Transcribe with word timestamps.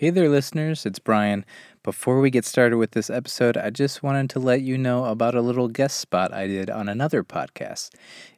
Hey 0.00 0.10
there, 0.10 0.28
listeners. 0.28 0.86
It's 0.86 1.00
Brian. 1.00 1.44
Before 1.82 2.20
we 2.20 2.30
get 2.30 2.44
started 2.44 2.76
with 2.76 2.92
this 2.92 3.10
episode, 3.10 3.56
I 3.56 3.70
just 3.70 4.00
wanted 4.00 4.30
to 4.30 4.38
let 4.38 4.62
you 4.62 4.78
know 4.78 5.06
about 5.06 5.34
a 5.34 5.42
little 5.42 5.66
guest 5.66 5.98
spot 5.98 6.32
I 6.32 6.46
did 6.46 6.70
on 6.70 6.88
another 6.88 7.24
podcast. 7.24 7.90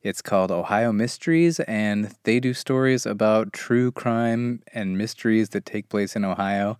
It's 0.02 0.22
called 0.22 0.50
Ohio 0.50 0.90
Mysteries, 0.90 1.60
and 1.60 2.14
they 2.22 2.40
do 2.40 2.54
stories 2.54 3.04
about 3.04 3.52
true 3.52 3.92
crime 3.92 4.62
and 4.72 4.96
mysteries 4.96 5.50
that 5.50 5.66
take 5.66 5.90
place 5.90 6.17
in 6.17 6.24
Ohio. 6.24 6.78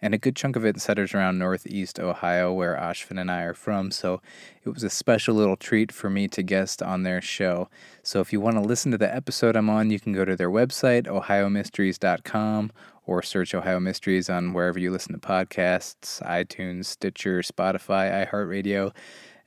And 0.00 0.14
a 0.14 0.18
good 0.18 0.34
chunk 0.34 0.56
of 0.56 0.64
it 0.64 0.80
centers 0.80 1.14
around 1.14 1.38
Northeast 1.38 2.00
Ohio, 2.00 2.52
where 2.52 2.74
Ashvin 2.74 3.20
and 3.20 3.30
I 3.30 3.42
are 3.42 3.54
from. 3.54 3.90
So 3.90 4.22
it 4.64 4.70
was 4.70 4.82
a 4.82 4.90
special 4.90 5.34
little 5.34 5.56
treat 5.56 5.92
for 5.92 6.08
me 6.10 6.26
to 6.28 6.42
guest 6.42 6.82
on 6.82 7.02
their 7.02 7.20
show. 7.20 7.68
So 8.02 8.20
if 8.20 8.32
you 8.32 8.40
want 8.40 8.56
to 8.56 8.62
listen 8.62 8.90
to 8.92 8.98
the 8.98 9.14
episode 9.14 9.54
I'm 9.56 9.70
on, 9.70 9.90
you 9.90 10.00
can 10.00 10.12
go 10.12 10.24
to 10.24 10.34
their 10.34 10.50
website, 10.50 11.06
ohiomysteries.com, 11.06 12.72
or 13.06 13.22
search 13.22 13.54
Ohio 13.54 13.80
Mysteries 13.80 14.30
on 14.30 14.52
wherever 14.52 14.78
you 14.78 14.90
listen 14.90 15.12
to 15.12 15.18
podcasts 15.18 16.22
iTunes, 16.22 16.86
Stitcher, 16.86 17.40
Spotify, 17.40 18.26
iHeartRadio. 18.26 18.92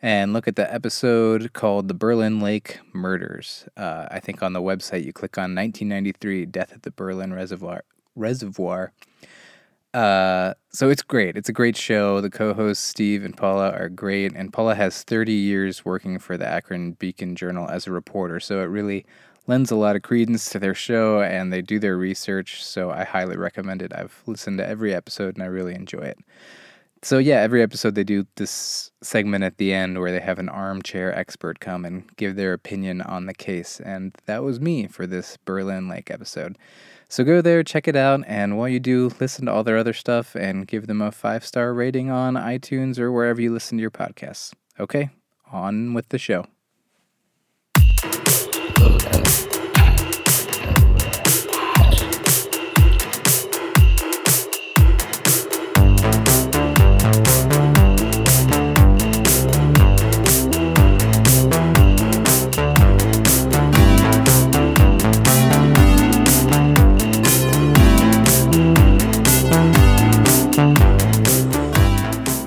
And 0.01 0.33
look 0.33 0.47
at 0.47 0.55
the 0.55 0.71
episode 0.71 1.53
called 1.53 1.87
The 1.87 1.93
Berlin 1.93 2.39
Lake 2.39 2.79
Murders. 2.93 3.67
Uh, 3.75 4.07
I 4.11 4.19
think 4.19 4.43
on 4.43 4.53
the 4.53 4.61
website 4.61 5.03
you 5.03 5.13
click 5.13 5.37
on 5.37 5.55
1993 5.55 6.45
Death 6.45 6.73
at 6.73 6.83
the 6.83 6.91
Berlin 6.91 7.33
Reservoir. 7.33 7.83
Reservoir. 8.15 8.91
Uh, 9.95 10.53
so 10.71 10.89
it's 10.89 11.01
great. 11.01 11.37
It's 11.37 11.47
a 11.47 11.53
great 11.53 11.77
show. 11.77 12.19
The 12.19 12.29
co-hosts 12.29 12.85
Steve 12.85 13.23
and 13.23 13.35
Paula 13.35 13.71
are 13.71 13.87
great, 13.87 14.33
and 14.35 14.51
Paula 14.51 14.75
has 14.75 15.03
30 15.03 15.31
years 15.31 15.85
working 15.85 16.19
for 16.19 16.35
the 16.35 16.45
Akron 16.45 16.91
Beacon 16.91 17.33
Journal 17.33 17.69
as 17.69 17.87
a 17.87 17.91
reporter. 17.91 18.41
So 18.41 18.59
it 18.59 18.65
really 18.65 19.05
lends 19.47 19.71
a 19.71 19.75
lot 19.75 19.95
of 19.95 20.01
credence 20.01 20.49
to 20.49 20.59
their 20.59 20.73
show 20.73 21.21
and 21.21 21.51
they 21.51 21.61
do 21.61 21.79
their 21.79 21.97
research. 21.97 22.63
So 22.63 22.91
I 22.91 23.03
highly 23.03 23.37
recommend 23.37 23.81
it. 23.81 23.93
I've 23.93 24.23
listened 24.25 24.57
to 24.59 24.67
every 24.67 24.93
episode 24.93 25.35
and 25.35 25.43
I 25.43 25.47
really 25.47 25.75
enjoy 25.75 26.01
it. 26.01 26.17
So, 27.01 27.19
yeah, 27.19 27.41
every 27.41 27.61
episode 27.61 27.93
they 27.93 28.03
do 28.03 28.25
this 28.35 28.89
segment 29.03 29.43
at 29.43 29.57
the 29.57 29.71
end 29.71 29.99
where 29.99 30.11
they 30.11 30.19
have 30.19 30.39
an 30.39 30.49
armchair 30.49 31.15
expert 31.15 31.59
come 31.59 31.85
and 31.85 32.09
give 32.15 32.35
their 32.35 32.51
opinion 32.51 33.01
on 33.01 33.27
the 33.27 33.33
case. 33.35 33.79
And 33.79 34.15
that 34.25 34.41
was 34.41 34.59
me 34.59 34.87
for 34.87 35.05
this 35.05 35.37
Berlin 35.45 35.87
Lake 35.87 36.09
episode. 36.09 36.57
So 37.07 37.23
go 37.23 37.41
there, 37.41 37.63
check 37.63 37.87
it 37.87 37.95
out, 37.95 38.23
and 38.25 38.57
while 38.57 38.67
you 38.67 38.79
do, 38.79 39.11
listen 39.19 39.45
to 39.45 39.51
all 39.51 39.63
their 39.63 39.77
other 39.77 39.93
stuff 39.93 40.33
and 40.35 40.67
give 40.67 40.87
them 40.87 41.01
a 41.01 41.11
five 41.11 41.45
star 41.45 41.73
rating 41.75 42.09
on 42.09 42.33
iTunes 42.33 42.97
or 42.97 43.11
wherever 43.11 43.39
you 43.39 43.53
listen 43.53 43.77
to 43.77 43.81
your 43.83 43.91
podcasts. 43.91 44.53
Okay, 44.79 45.11
on 45.51 45.93
with 45.93 46.09
the 46.09 46.17
show. 46.17 46.47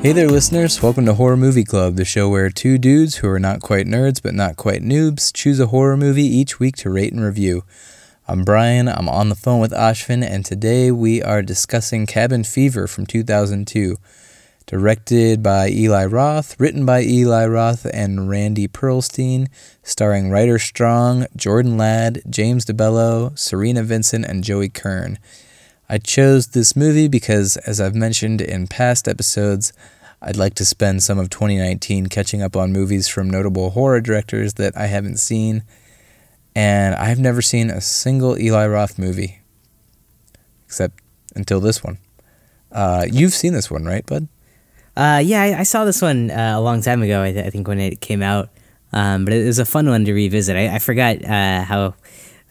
Hey 0.00 0.12
there, 0.12 0.28
listeners. 0.28 0.80
Welcome 0.80 1.06
to 1.06 1.14
Horror 1.14 1.36
Movie 1.36 1.64
Club, 1.64 1.96
the 1.96 2.04
show 2.04 2.28
where 2.28 2.50
two 2.50 2.78
dudes 2.78 3.16
who 3.16 3.28
are 3.28 3.40
not 3.40 3.60
quite 3.60 3.84
nerds 3.84 4.22
but 4.22 4.32
not 4.32 4.54
quite 4.54 4.80
noobs 4.80 5.34
choose 5.34 5.58
a 5.58 5.66
horror 5.66 5.96
movie 5.96 6.22
each 6.22 6.60
week 6.60 6.76
to 6.76 6.90
rate 6.90 7.12
and 7.12 7.20
review. 7.20 7.64
I'm 8.28 8.44
Brian, 8.44 8.88
I'm 8.88 9.08
on 9.08 9.28
the 9.28 9.34
phone 9.34 9.60
with 9.60 9.72
Ashvin, 9.72 10.22
and 10.22 10.44
today 10.46 10.92
we 10.92 11.20
are 11.20 11.42
discussing 11.42 12.06
Cabin 12.06 12.44
Fever 12.44 12.86
from 12.86 13.06
2002. 13.06 13.96
Directed 14.66 15.42
by 15.42 15.68
Eli 15.68 16.04
Roth, 16.04 16.58
written 16.60 16.86
by 16.86 17.02
Eli 17.02 17.46
Roth 17.46 17.84
and 17.92 18.30
Randy 18.30 18.68
Perlstein, 18.68 19.48
starring 19.82 20.30
Ryder 20.30 20.60
Strong, 20.60 21.26
Jordan 21.34 21.76
Ladd, 21.76 22.22
James 22.30 22.64
DeBello, 22.64 23.32
Cerina 23.32 23.82
Vincent, 23.82 24.24
and 24.26 24.44
Joey 24.44 24.68
Kern. 24.68 25.18
I 25.90 25.96
chose 25.96 26.48
this 26.48 26.76
movie 26.76 27.08
because, 27.08 27.56
as 27.56 27.80
I've 27.80 27.94
mentioned 27.94 28.42
in 28.42 28.66
past 28.66 29.08
episodes, 29.08 29.72
I'd 30.20 30.36
like 30.36 30.54
to 30.54 30.64
spend 30.64 31.02
some 31.02 31.18
of 31.18 31.30
2019 31.30 32.06
catching 32.08 32.42
up 32.42 32.56
on 32.56 32.72
movies 32.72 33.08
from 33.08 33.30
notable 33.30 33.70
horror 33.70 34.00
directors 34.00 34.54
that 34.54 34.76
I 34.76 34.86
haven't 34.86 35.18
seen, 35.18 35.62
and 36.54 36.94
I've 36.96 37.18
never 37.18 37.40
seen 37.40 37.70
a 37.70 37.80
single 37.80 38.38
Eli 38.38 38.66
Roth 38.66 38.98
movie, 38.98 39.40
except 40.66 41.00
until 41.36 41.60
this 41.60 41.84
one. 41.84 41.98
Uh, 42.72 43.06
you've 43.10 43.32
seen 43.32 43.52
this 43.52 43.70
one, 43.70 43.84
right, 43.84 44.04
bud? 44.04 44.28
Uh, 44.96 45.22
yeah, 45.24 45.42
I, 45.42 45.60
I, 45.60 45.62
saw 45.62 45.84
this 45.84 46.02
one 46.02 46.30
uh, 46.32 46.54
a 46.56 46.60
long 46.60 46.82
time 46.82 47.02
ago. 47.02 47.22
I, 47.22 47.30
th- 47.32 47.46
I, 47.46 47.50
think 47.50 47.68
when 47.68 47.78
it 47.78 48.00
came 48.00 48.20
out, 48.20 48.50
um, 48.92 49.24
but 49.24 49.32
it 49.32 49.46
was 49.46 49.60
a 49.60 49.64
fun 49.64 49.88
one 49.88 50.04
to 50.04 50.12
revisit. 50.12 50.56
I, 50.56 50.74
I 50.74 50.78
forgot 50.80 51.24
uh, 51.24 51.62
how 51.62 51.94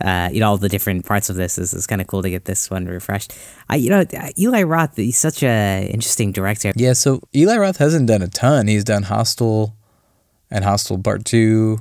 uh, 0.02 0.30
you 0.32 0.40
know 0.40 0.50
all 0.50 0.58
the 0.58 0.70
different 0.70 1.06
parts 1.06 1.30
of 1.30 1.36
this 1.36 1.58
is, 1.58 1.74
is 1.74 1.88
kind 1.88 2.02
of 2.02 2.08
cool 2.08 2.22
to 2.22 2.30
get 2.30 2.46
this 2.46 2.70
one 2.70 2.86
refreshed. 2.86 3.34
I 3.70 3.78
you 3.78 3.90
know 3.90 4.06
Eli 4.38 4.64
Roth 4.64 4.96
he's 4.96 5.18
such 5.18 5.44
a 5.44 5.90
interesting 5.92 6.32
director. 6.32 6.74
Yeah, 6.76 6.94
so 6.94 7.22
Eli 7.36 7.58
Roth 7.58 7.78
hasn't 7.78 8.08
done 8.08 8.22
a 8.22 8.28
ton. 8.28 8.68
He's 8.68 8.84
done 8.84 9.04
Hostel 9.04 9.76
and 10.50 10.64
Hostel 10.64 10.98
Part 11.00 11.26
Two 11.26 11.80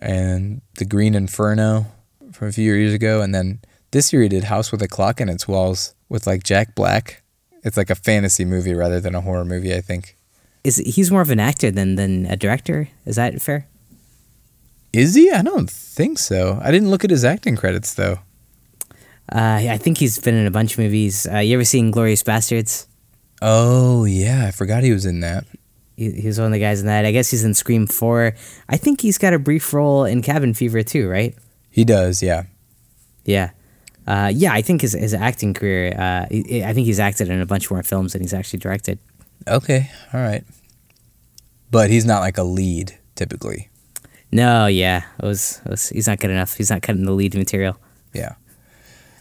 and 0.00 0.62
The 0.76 0.84
Green 0.84 1.14
Inferno 1.14 1.86
from 2.32 2.48
a 2.48 2.52
few 2.52 2.72
years 2.72 2.94
ago, 2.94 3.20
and 3.20 3.34
then 3.34 3.60
this 3.90 4.12
year 4.12 4.22
he 4.22 4.28
did 4.28 4.44
House 4.44 4.72
with 4.72 4.82
a 4.82 4.88
Clock 4.88 5.20
in 5.20 5.28
Its 5.28 5.46
Walls 5.46 5.94
with 6.08 6.26
like 6.26 6.42
Jack 6.42 6.74
Black. 6.74 7.22
It's 7.64 7.76
like 7.76 7.90
a 7.90 7.94
fantasy 7.94 8.44
movie 8.44 8.74
rather 8.74 9.00
than 9.00 9.14
a 9.14 9.20
horror 9.20 9.44
movie, 9.44 9.74
I 9.74 9.80
think. 9.80 10.16
Is 10.64 10.76
he's 10.76 11.10
more 11.10 11.22
of 11.22 11.30
an 11.30 11.40
actor 11.40 11.70
than 11.70 11.96
than 11.96 12.26
a 12.26 12.36
director? 12.36 12.88
Is 13.04 13.16
that 13.16 13.40
fair? 13.40 13.66
Is 14.92 15.14
he? 15.14 15.30
I 15.30 15.42
don't 15.42 15.70
think 15.70 16.18
so. 16.18 16.58
I 16.62 16.70
didn't 16.70 16.90
look 16.90 17.04
at 17.04 17.10
his 17.10 17.24
acting 17.24 17.56
credits 17.56 17.94
though. 17.94 18.18
Uh, 19.30 19.60
I 19.70 19.78
think 19.78 19.98
he's 19.98 20.18
been 20.18 20.34
in 20.34 20.46
a 20.46 20.50
bunch 20.50 20.72
of 20.72 20.78
movies. 20.78 21.26
Uh, 21.30 21.38
you 21.38 21.54
ever 21.54 21.64
seen 21.64 21.90
Glorious 21.90 22.22
Bastards? 22.22 22.86
Oh 23.40 24.04
yeah, 24.04 24.46
I 24.46 24.50
forgot 24.50 24.82
he 24.82 24.92
was 24.92 25.06
in 25.06 25.20
that. 25.20 25.46
He, 25.96 26.10
he 26.10 26.26
was 26.26 26.38
one 26.38 26.46
of 26.46 26.52
the 26.52 26.58
guys 26.58 26.80
in 26.80 26.86
that. 26.86 27.06
I 27.06 27.12
guess 27.12 27.30
he's 27.30 27.44
in 27.44 27.54
Scream 27.54 27.86
Four. 27.86 28.34
I 28.68 28.76
think 28.76 29.00
he's 29.00 29.18
got 29.18 29.32
a 29.32 29.38
brief 29.38 29.72
role 29.72 30.04
in 30.04 30.20
Cabin 30.22 30.52
Fever 30.52 30.82
too, 30.82 31.08
right? 31.08 31.34
He 31.70 31.84
does, 31.84 32.22
yeah. 32.22 32.44
Yeah. 33.24 33.50
Uh, 34.06 34.30
yeah, 34.34 34.52
I 34.52 34.62
think 34.62 34.82
his, 34.82 34.92
his 34.92 35.14
acting 35.14 35.54
career, 35.54 35.94
uh, 35.96 36.26
I 36.30 36.72
think 36.74 36.86
he's 36.86 36.98
acted 37.00 37.30
in 37.30 37.40
a 37.40 37.46
bunch 37.46 37.70
more 37.70 37.82
films 37.82 38.12
than 38.12 38.22
he's 38.22 38.34
actually 38.34 38.58
directed. 38.58 38.98
Okay, 39.46 39.90
all 40.12 40.20
right. 40.20 40.44
But 41.70 41.88
he's 41.88 42.04
not 42.04 42.20
like 42.20 42.36
a 42.36 42.42
lead 42.42 42.98
typically. 43.14 43.70
No, 44.32 44.66
yeah, 44.66 45.04
it 45.18 45.24
was, 45.24 45.60
it 45.64 45.70
was, 45.70 45.88
he's 45.90 46.06
not 46.06 46.18
good 46.18 46.30
enough. 46.30 46.56
He's 46.56 46.70
not 46.70 46.80
cutting 46.82 47.04
the 47.04 47.12
lead 47.12 47.34
material. 47.34 47.76
Yeah. 48.14 48.34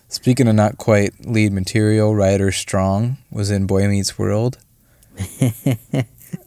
Speaking 0.08 0.48
of 0.48 0.56
not 0.56 0.78
quite 0.78 1.26
lead 1.26 1.54
material, 1.54 2.16
Ryder 2.16 2.52
Strong 2.52 3.18
was 3.30 3.52
in 3.52 3.66
Boy 3.68 3.88
Meets 3.88 4.18
World 4.18 4.58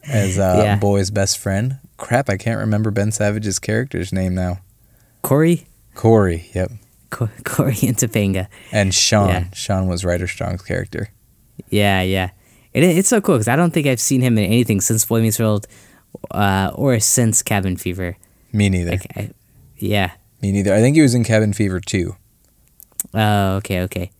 as 0.08 0.38
uh, 0.38 0.60
yeah. 0.62 0.76
Boy's 0.76 1.10
best 1.10 1.38
friend. 1.38 1.78
Crap, 1.96 2.28
I 2.28 2.36
can't 2.36 2.58
remember 2.58 2.90
Ben 2.90 3.12
Savage's 3.12 3.58
character's 3.58 4.12
name 4.12 4.34
now. 4.34 4.60
Corey. 5.22 5.66
Corey. 5.94 6.50
Yep. 6.54 6.72
Co- 7.10 7.30
Corey 7.44 7.76
and 7.82 7.96
Topanga. 7.96 8.48
And 8.72 8.94
Sean. 8.94 9.28
Yeah. 9.28 9.44
Sean 9.52 9.86
was 9.86 10.04
Ryder 10.04 10.26
Strong's 10.26 10.62
character. 10.62 11.10
Yeah, 11.68 12.02
yeah. 12.02 12.30
It, 12.72 12.84
it's 12.84 13.08
so 13.08 13.20
cool 13.20 13.36
because 13.36 13.48
I 13.48 13.56
don't 13.56 13.72
think 13.72 13.86
I've 13.86 14.00
seen 14.00 14.20
him 14.20 14.36
in 14.36 14.44
anything 14.44 14.80
since 14.80 15.04
Boy 15.04 15.20
Meets 15.20 15.38
World 15.38 15.66
uh, 16.30 16.70
or 16.74 16.98
since 17.00 17.42
Cabin 17.42 17.76
Fever. 17.76 18.16
Me 18.54 18.68
neither. 18.68 18.92
Like, 18.92 19.06
I, 19.16 19.30
yeah. 19.76 20.12
Me 20.40 20.52
neither. 20.52 20.72
I 20.72 20.80
think 20.80 20.94
he 20.94 21.02
was 21.02 21.14
in 21.14 21.24
Cabin 21.24 21.52
Fever 21.52 21.80
too. 21.80 22.16
Oh, 23.12 23.56
okay, 23.56 23.82
okay. 23.82 24.10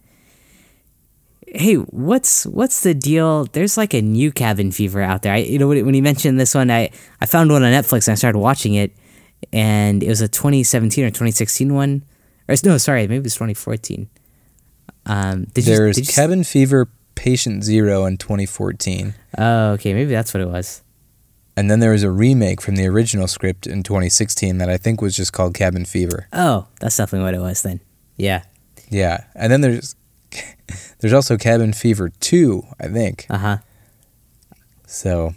Hey, 1.47 1.75
what's 1.77 2.45
what's 2.47 2.81
the 2.81 2.95
deal? 2.95 3.45
There's 3.45 3.77
like 3.77 3.95
a 3.95 4.03
new 4.03 4.33
Cabin 4.33 4.73
Fever 4.73 5.01
out 5.01 5.23
there. 5.23 5.33
I, 5.33 5.39
you 5.39 5.59
know, 5.59 5.69
when, 5.69 5.87
when 5.87 5.95
you 5.95 6.03
mentioned 6.03 6.39
this 6.41 6.55
one, 6.55 6.71
I 6.71 6.91
I 7.21 7.27
found 7.27 7.51
one 7.51 7.63
on 7.63 7.73
Netflix 7.73 8.09
and 8.09 8.13
I 8.13 8.17
started 8.17 8.39
watching 8.39 8.75
it, 8.75 8.93
and 9.53 10.03
it 10.03 10.09
was 10.09 10.21
a 10.21 10.29
2017 10.29 11.05
or 11.05 11.09
2016 11.09 11.73
one. 11.73 12.05
Or 12.49 12.57
no, 12.65 12.77
sorry, 12.77 13.03
maybe 13.03 13.17
it 13.17 13.23
was 13.23 13.35
2014. 13.35 14.11
Um, 15.07 15.45
did 15.55 15.65
There's 15.65 15.97
you, 15.97 16.05
did 16.05 16.13
Cabin 16.13 16.41
you... 16.41 16.45
Fever 16.45 16.89
Patient 17.15 17.63
Zero 17.63 18.05
in 18.05 18.17
2014. 18.17 19.15
Oh, 19.39 19.71
okay, 19.73 19.95
maybe 19.95 20.11
that's 20.11 20.35
what 20.35 20.41
it 20.41 20.49
was. 20.49 20.83
And 21.57 21.71
then 21.71 21.81
there 21.81 21.93
was 21.93 22.03
a 22.03 22.11
remake 22.11 22.61
from 22.61 22.77
the 22.77 22.87
original 22.87 23.29
script 23.29 23.67
in 23.67 23.83
2016 23.83 24.59
that 24.59 24.69
I 24.69 24.77
think 24.77 25.01
was 25.01 25.17
just 25.17 25.33
called 25.33 25.55
Cabin 25.55 25.85
Fever. 25.85 26.27
Oh, 26.33 26.67
that's 26.81 26.97
definitely 26.97 27.25
what 27.25 27.35
it 27.35 27.41
was 27.41 27.63
then. 27.63 27.81
Yeah. 28.17 28.43
Yeah. 28.91 29.25
And 29.35 29.53
then 29.53 29.61
there's 29.61 29.95
there's 30.99 31.13
also 31.13 31.37
Cabin 31.37 31.73
Fever 31.73 32.09
2, 32.09 32.63
I 32.81 32.89
think. 32.89 33.27
Uh-huh. 33.31 33.59
So 34.87 35.35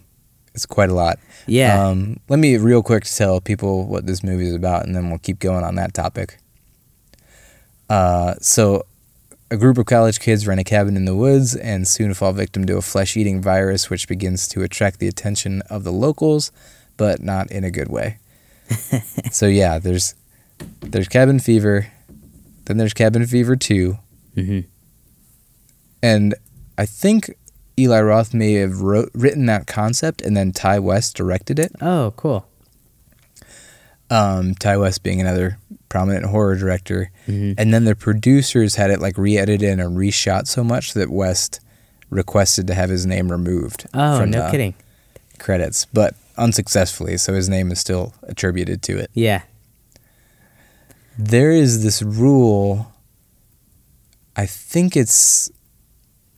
it's 0.55 0.65
quite 0.65 0.89
a 0.89 0.95
lot. 0.95 1.19
Yeah. 1.45 1.87
Um, 1.87 2.19
let 2.29 2.39
me 2.39 2.57
real 2.57 2.81
quick 2.81 3.03
tell 3.03 3.39
people 3.39 3.85
what 3.85 4.07
this 4.07 4.23
movie 4.23 4.47
is 4.47 4.55
about 4.55 4.85
and 4.85 4.95
then 4.95 5.09
we'll 5.09 5.19
keep 5.19 5.39
going 5.39 5.63
on 5.63 5.75
that 5.75 5.93
topic. 5.93 6.39
Uh, 7.89 8.33
so 8.41 8.85
a 9.49 9.57
group 9.57 9.77
of 9.77 9.85
college 9.85 10.19
kids 10.19 10.45
rent 10.45 10.59
a 10.59 10.63
cabin 10.63 10.97
in 10.97 11.05
the 11.05 11.15
woods 11.15 11.55
and 11.55 11.87
soon 11.87 12.13
fall 12.13 12.33
victim 12.33 12.65
to 12.65 12.77
a 12.77 12.81
flesh 12.81 13.15
eating 13.15 13.41
virus, 13.41 13.89
which 13.89 14.07
begins 14.07 14.47
to 14.49 14.61
attract 14.63 14.99
the 14.99 15.07
attention 15.07 15.61
of 15.69 15.83
the 15.83 15.91
locals, 15.91 16.51
but 16.97 17.21
not 17.21 17.49
in 17.51 17.63
a 17.63 17.71
good 17.71 17.87
way. 17.89 18.17
so, 19.31 19.45
yeah, 19.47 19.79
there's, 19.79 20.15
there's 20.81 21.07
cabin 21.07 21.39
fever, 21.39 21.87
then 22.65 22.77
there's 22.77 22.93
cabin 22.93 23.25
fever 23.25 23.55
2. 23.55 23.97
hmm 24.35 24.59
And 26.03 26.35
I 26.77 26.85
think 26.85 27.33
Eli 27.79 28.01
Roth 28.01 28.33
may 28.33 28.53
have 28.53 28.81
wrote, 28.81 29.09
written 29.13 29.45
that 29.45 29.67
concept 29.67 30.21
and 30.21 30.35
then 30.35 30.51
Ti 30.51 30.79
West 30.79 31.15
directed 31.15 31.57
it. 31.59 31.71
Oh, 31.79 32.13
cool. 32.17 32.45
um, 34.09 34.55
Ti 34.55 34.75
West 34.77 35.03
being 35.03 35.21
another 35.21 35.57
prominent 35.89 36.25
horror 36.25 36.55
director. 36.55 37.11
Mhm. 37.27 37.55
And 37.57 37.73
then 37.73 37.85
the 37.85 37.95
producers 37.95 38.75
had 38.75 38.91
it 38.91 38.99
like 38.99 39.17
re 39.17 39.37
edited 39.37 39.79
and 39.79 39.97
reshot 39.97 40.47
so 40.47 40.63
much 40.63 40.93
that 40.93 41.09
West 41.09 41.59
requested 42.09 42.67
to 42.67 42.73
have 42.73 42.89
his 42.89 43.05
name 43.05 43.31
removed 43.31 43.85
Oh, 43.93 44.19
from 44.19 44.31
no 44.31 44.49
kidding. 44.51 44.73
credits, 45.39 45.85
but 45.93 46.15
unsuccessfully. 46.37 47.17
So 47.17 47.33
his 47.33 47.49
name 47.49 47.71
is 47.71 47.79
still 47.79 48.13
attributed 48.23 48.81
to 48.83 48.97
it. 48.97 49.09
Yeah. 49.13 49.41
There 51.17 51.51
is 51.51 51.83
this 51.83 52.01
rule, 52.01 52.93
I 54.35 54.45
think 54.45 54.95
it's, 54.95 55.49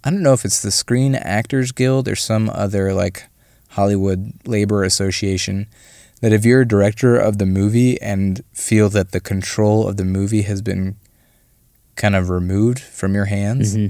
I 0.04 0.10
don't 0.12 0.24
know 0.24 0.34
if 0.34 0.46
it's 0.46 0.62
the 0.62 0.72
Screen 0.72 1.16
Actors 1.16 1.72
Guild 1.74 2.08
or 2.08 2.16
some 2.16 2.50
other 2.50 2.94
like 2.94 3.26
Hollywood 3.70 4.32
Labor 4.48 4.84
Association, 4.84 5.68
that 6.22 6.34
if 6.34 6.46
you're 6.46 6.62
a 6.62 6.68
director 6.68 7.16
of 7.18 7.38
the 7.38 7.46
movie 7.46 8.00
and 8.02 8.42
feel 8.54 8.90
that 8.90 9.12
the 9.12 9.20
control 9.20 9.88
of 9.88 9.98
the 9.98 10.06
movie 10.06 10.44
has 10.44 10.62
been 10.62 10.98
kind 11.96 12.16
of 12.16 12.30
removed 12.30 12.80
from 12.80 13.14
your 13.14 13.26
hands, 13.26 13.76
hmm 13.76 13.88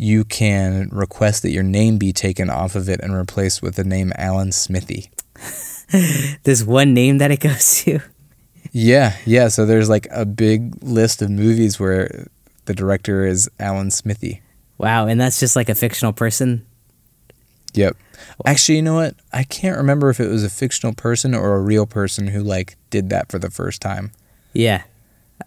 you 0.00 0.24
can 0.24 0.88
request 0.92 1.42
that 1.42 1.50
your 1.50 1.64
name 1.64 1.98
be 1.98 2.12
taken 2.12 2.48
off 2.48 2.76
of 2.76 2.88
it 2.88 3.00
and 3.00 3.12
replaced 3.14 3.60
with 3.60 3.74
the 3.74 3.82
name 3.82 4.12
Alan 4.16 4.52
Smithee. 4.52 5.10
There's 6.44 6.64
one 6.64 6.94
name 6.94 7.18
that 7.18 7.32
it 7.32 7.40
goes 7.40 7.82
to. 7.82 7.98
Yeah, 8.70 9.16
yeah. 9.26 9.48
So 9.48 9.66
there's 9.66 9.88
like 9.88 10.06
a 10.10 10.24
big 10.26 10.82
list 10.82 11.22
of 11.22 11.30
movies 11.30 11.80
where 11.80 12.28
the 12.66 12.74
director 12.74 13.24
is 13.24 13.50
Alan 13.58 13.90
Smithee. 13.90 14.42
Wow, 14.76 15.06
and 15.06 15.18
that's 15.20 15.40
just 15.40 15.56
like 15.56 15.70
a 15.70 15.74
fictional 15.74 16.12
person. 16.12 16.66
Yep. 17.72 17.96
Actually, 18.46 18.76
you 18.76 18.82
know 18.82 18.94
what? 18.94 19.14
I 19.32 19.42
can't 19.44 19.76
remember 19.76 20.10
if 20.10 20.20
it 20.20 20.28
was 20.28 20.44
a 20.44 20.48
fictional 20.50 20.94
person 20.94 21.34
or 21.34 21.54
a 21.56 21.60
real 21.60 21.86
person 21.86 22.28
who 22.28 22.42
like 22.42 22.76
did 22.90 23.10
that 23.10 23.30
for 23.30 23.38
the 23.38 23.50
first 23.50 23.80
time. 23.82 24.12
Yeah. 24.52 24.82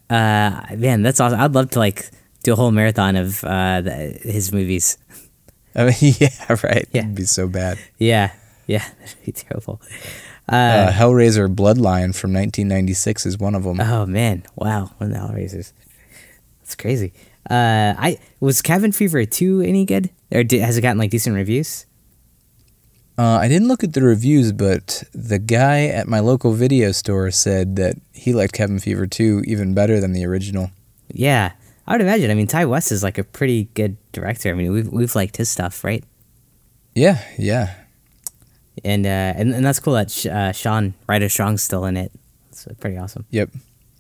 Uh, 0.10 0.62
man, 0.78 1.02
that's 1.02 1.20
awesome. 1.20 1.40
I'd 1.40 1.54
love 1.54 1.72
to 1.72 1.80
like 1.80 2.10
do 2.44 2.54
a 2.54 2.56
whole 2.56 2.72
marathon 2.72 3.16
of 3.16 3.44
uh 3.44 3.82
the, 3.82 4.20
his 4.24 4.52
movies. 4.52 4.98
I 5.76 5.86
mean, 5.86 5.94
yeah, 6.20 6.30
right. 6.64 6.88
Yeah. 6.92 7.02
It'd 7.04 7.16
be 7.16 7.24
so 7.24 7.48
bad. 7.48 7.78
Yeah, 7.98 8.32
yeah, 8.68 8.84
that'd 9.00 9.26
be 9.26 9.32
terrible. 9.32 9.82
Uh, 10.50 10.56
Uh, 10.56 10.92
Hellraiser 10.92 11.48
Bloodline 11.54 12.14
from 12.16 12.34
1996 12.34 13.26
is 13.26 13.38
one 13.38 13.56
of 13.56 13.64
them. 13.64 13.80
oh 13.80 14.06
man, 14.06 14.44
wow, 14.56 14.92
one 14.98 15.12
of 15.12 15.16
the 15.16 15.20
Hellraisers. 15.34 15.72
That's 16.62 16.76
crazy. 16.76 17.14
Uh, 17.50 17.94
I 17.98 18.20
was 18.40 18.62
Cabin 18.62 18.92
Fever 18.92 19.24
two 19.26 19.62
any 19.62 19.86
good, 19.86 20.10
or 20.32 20.44
did, 20.44 20.62
has 20.62 20.78
it 20.78 20.82
gotten 20.82 20.98
like 20.98 21.10
decent 21.12 21.36
reviews? 21.36 21.86
Uh, 23.22 23.38
I 23.38 23.48
didn't 23.48 23.68
look 23.68 23.84
at 23.84 23.94
the 23.94 24.02
reviews, 24.02 24.52
but 24.52 25.04
the 25.14 25.38
guy 25.38 25.86
at 25.86 26.08
my 26.08 26.20
local 26.20 26.54
video 26.54 26.92
store 26.92 27.30
said 27.30 27.76
that 27.76 27.94
he 28.14 28.34
liked 28.34 28.52
Cabin 28.54 28.80
Fever 28.80 29.06
2 29.06 29.44
even 29.46 29.76
better 29.76 30.00
than 30.00 30.14
the 30.14 30.26
original. 30.26 30.72
Yeah, 31.14 31.52
I 31.86 31.92
would 31.92 32.02
imagine. 32.02 32.32
I 32.32 32.34
mean, 32.34 32.48
Ti 32.48 32.66
West 32.66 32.92
is 32.92 33.04
like 33.04 33.20
a 33.20 33.24
pretty 33.24 33.66
good 33.76 33.98
director. 34.12 34.50
I 34.50 34.54
mean, 34.56 34.72
we've 34.72 34.88
we've 34.88 35.14
liked 35.14 35.38
his 35.38 35.50
stuff, 35.52 35.84
right? 35.84 36.04
Yeah, 36.96 37.24
yeah. 37.38 37.76
And 38.84 39.06
uh, 39.06 39.10
and, 39.38 39.54
and 39.54 39.64
that's 39.64 39.80
cool 39.80 39.94
that 39.94 40.10
Sh- 40.10 40.26
uh, 40.26 40.52
Sean 40.52 40.96
Ryder 41.08 41.30
Strong's 41.30 41.62
still 41.62 41.86
in 41.86 41.98
it. 41.98 42.12
It's 42.50 42.66
pretty 42.80 42.98
awesome. 42.98 43.26
Yep. 43.30 43.52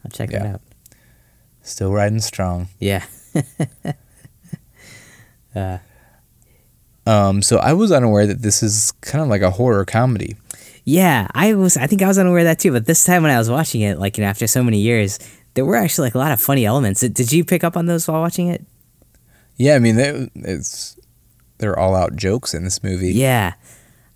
I'll 0.03 0.09
check 0.11 0.31
Yeah. 0.31 0.39
that 0.39 0.53
out. 0.55 0.61
Still 1.61 1.91
riding 1.91 2.21
strong. 2.21 2.69
Yeah. 2.79 3.05
uh, 5.55 5.77
Um, 7.05 7.41
so 7.41 7.57
I 7.57 7.73
was 7.73 7.91
unaware 7.91 8.27
that 8.27 8.41
this 8.41 8.61
is 8.61 8.91
kind 9.01 9.23
of 9.23 9.27
like 9.27 9.41
a 9.41 9.51
horror 9.51 9.85
comedy. 9.85 10.35
yeah, 10.85 11.27
I 11.33 11.53
was. 11.55 11.77
I 11.77 11.87
think 11.87 12.01
I 12.01 12.07
was 12.07 12.17
unaware 12.17 12.39
of 12.39 12.45
that 12.45 12.59
too. 12.59 12.71
But 12.71 12.85
this 12.85 13.03
time 13.03 13.23
when 13.23 13.31
I 13.31 13.37
was 13.37 13.49
watching 13.49 13.81
it, 13.81 13.99
like 13.99 14.17
you 14.17 14.23
know, 14.23 14.29
after 14.29 14.47
so 14.47 14.63
many 14.63 14.79
years, 14.79 15.19
there 15.53 15.65
were 15.65 15.75
actually 15.75 16.07
like 16.07 16.15
a 16.15 16.19
lot 16.19 16.31
of 16.31 16.39
funny 16.39 16.65
elements. 16.65 17.01
Did, 17.01 17.31
you 17.31 17.43
pick 17.43 17.63
up 17.63 17.75
on 17.75 17.85
those 17.85 18.07
while 18.07 18.21
watching 18.21 18.47
it? 18.47 18.65
Yeah, 19.57 19.75
I 19.75 19.79
mean, 19.79 19.95
they, 19.95 20.29
it's 20.35 20.97
they're 21.57 21.77
all 21.77 21.95
out 21.95 22.15
jokes 22.15 22.53
in 22.53 22.63
this 22.63 22.83
movie. 22.83 23.13
Yeah, 23.13 23.53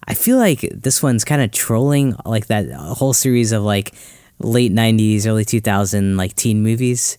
I 0.08 0.14
feel 0.14 0.38
like 0.38 0.62
this 0.72 1.02
one's 1.04 1.24
kind 1.24 1.42
of 1.42 1.52
trolling 1.52 2.16
like 2.26 2.48
that 2.48 2.72
whole 2.72 3.14
series 3.14 3.52
of 3.52 3.64
like 3.64 3.94
late 4.40 4.72
'90s, 4.72 5.26
early 5.26 5.46
2000 5.46 6.18
like 6.18 6.36
teen 6.36 6.62
movies. 6.62 7.18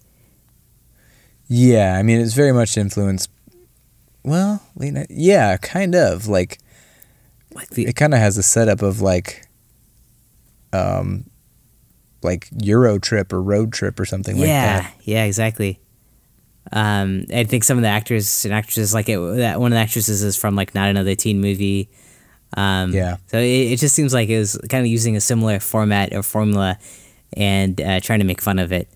Yeah, 1.48 1.96
I 1.96 2.02
mean, 2.02 2.20
it's 2.20 2.34
very 2.34 2.52
much 2.52 2.76
influenced. 2.76 3.30
Well, 4.26 4.60
late 4.74 4.92
night. 4.92 5.06
Yeah, 5.08 5.56
kind 5.56 5.94
of 5.94 6.26
like 6.26 6.58
Like 7.54 7.70
the 7.70 7.86
it 7.86 7.94
kind 7.96 8.12
of 8.12 8.20
has 8.20 8.36
a 8.36 8.42
setup 8.42 8.82
of 8.82 9.00
like, 9.00 9.46
um, 10.72 11.30
like 12.22 12.48
Euro 12.62 12.98
trip 12.98 13.32
or 13.32 13.40
road 13.40 13.72
trip 13.72 13.98
or 14.00 14.04
something 14.04 14.36
like 14.36 14.48
yeah, 14.48 14.80
that. 14.80 14.94
yeah, 15.02 15.24
exactly. 15.24 15.78
Um, 16.72 17.26
I 17.32 17.44
think 17.44 17.62
some 17.62 17.78
of 17.78 17.82
the 17.82 17.88
actors 17.88 18.44
and 18.44 18.52
actresses, 18.52 18.92
like 18.92 19.08
it, 19.08 19.18
that 19.36 19.60
one 19.60 19.70
of 19.72 19.76
the 19.76 19.80
actresses 19.80 20.22
is 20.24 20.36
from 20.36 20.56
like 20.56 20.74
not 20.74 20.88
another 20.90 21.14
teen 21.14 21.40
movie. 21.40 21.88
Um, 22.56 22.92
Yeah. 22.92 23.18
So 23.28 23.38
it, 23.38 23.72
it 23.72 23.76
just 23.78 23.94
seems 23.94 24.12
like 24.12 24.28
it 24.28 24.38
was 24.38 24.58
kind 24.68 24.84
of 24.84 24.90
using 24.90 25.14
a 25.16 25.20
similar 25.20 25.60
format 25.60 26.12
or 26.12 26.24
formula, 26.24 26.78
and 27.36 27.80
uh, 27.80 28.00
trying 28.00 28.18
to 28.18 28.24
make 28.24 28.42
fun 28.42 28.58
of 28.58 28.72
it. 28.72 28.88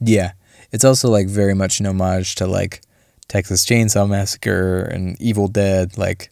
Yeah, 0.00 0.32
it's 0.70 0.84
also 0.84 1.08
like 1.08 1.26
very 1.28 1.54
much 1.54 1.80
an 1.80 1.86
homage 1.86 2.34
to 2.36 2.46
like 2.46 2.82
Texas 3.28 3.64
Chainsaw 3.64 4.08
Massacre 4.08 4.82
and 4.82 5.20
Evil 5.20 5.48
Dead. 5.48 5.96
Like 5.96 6.30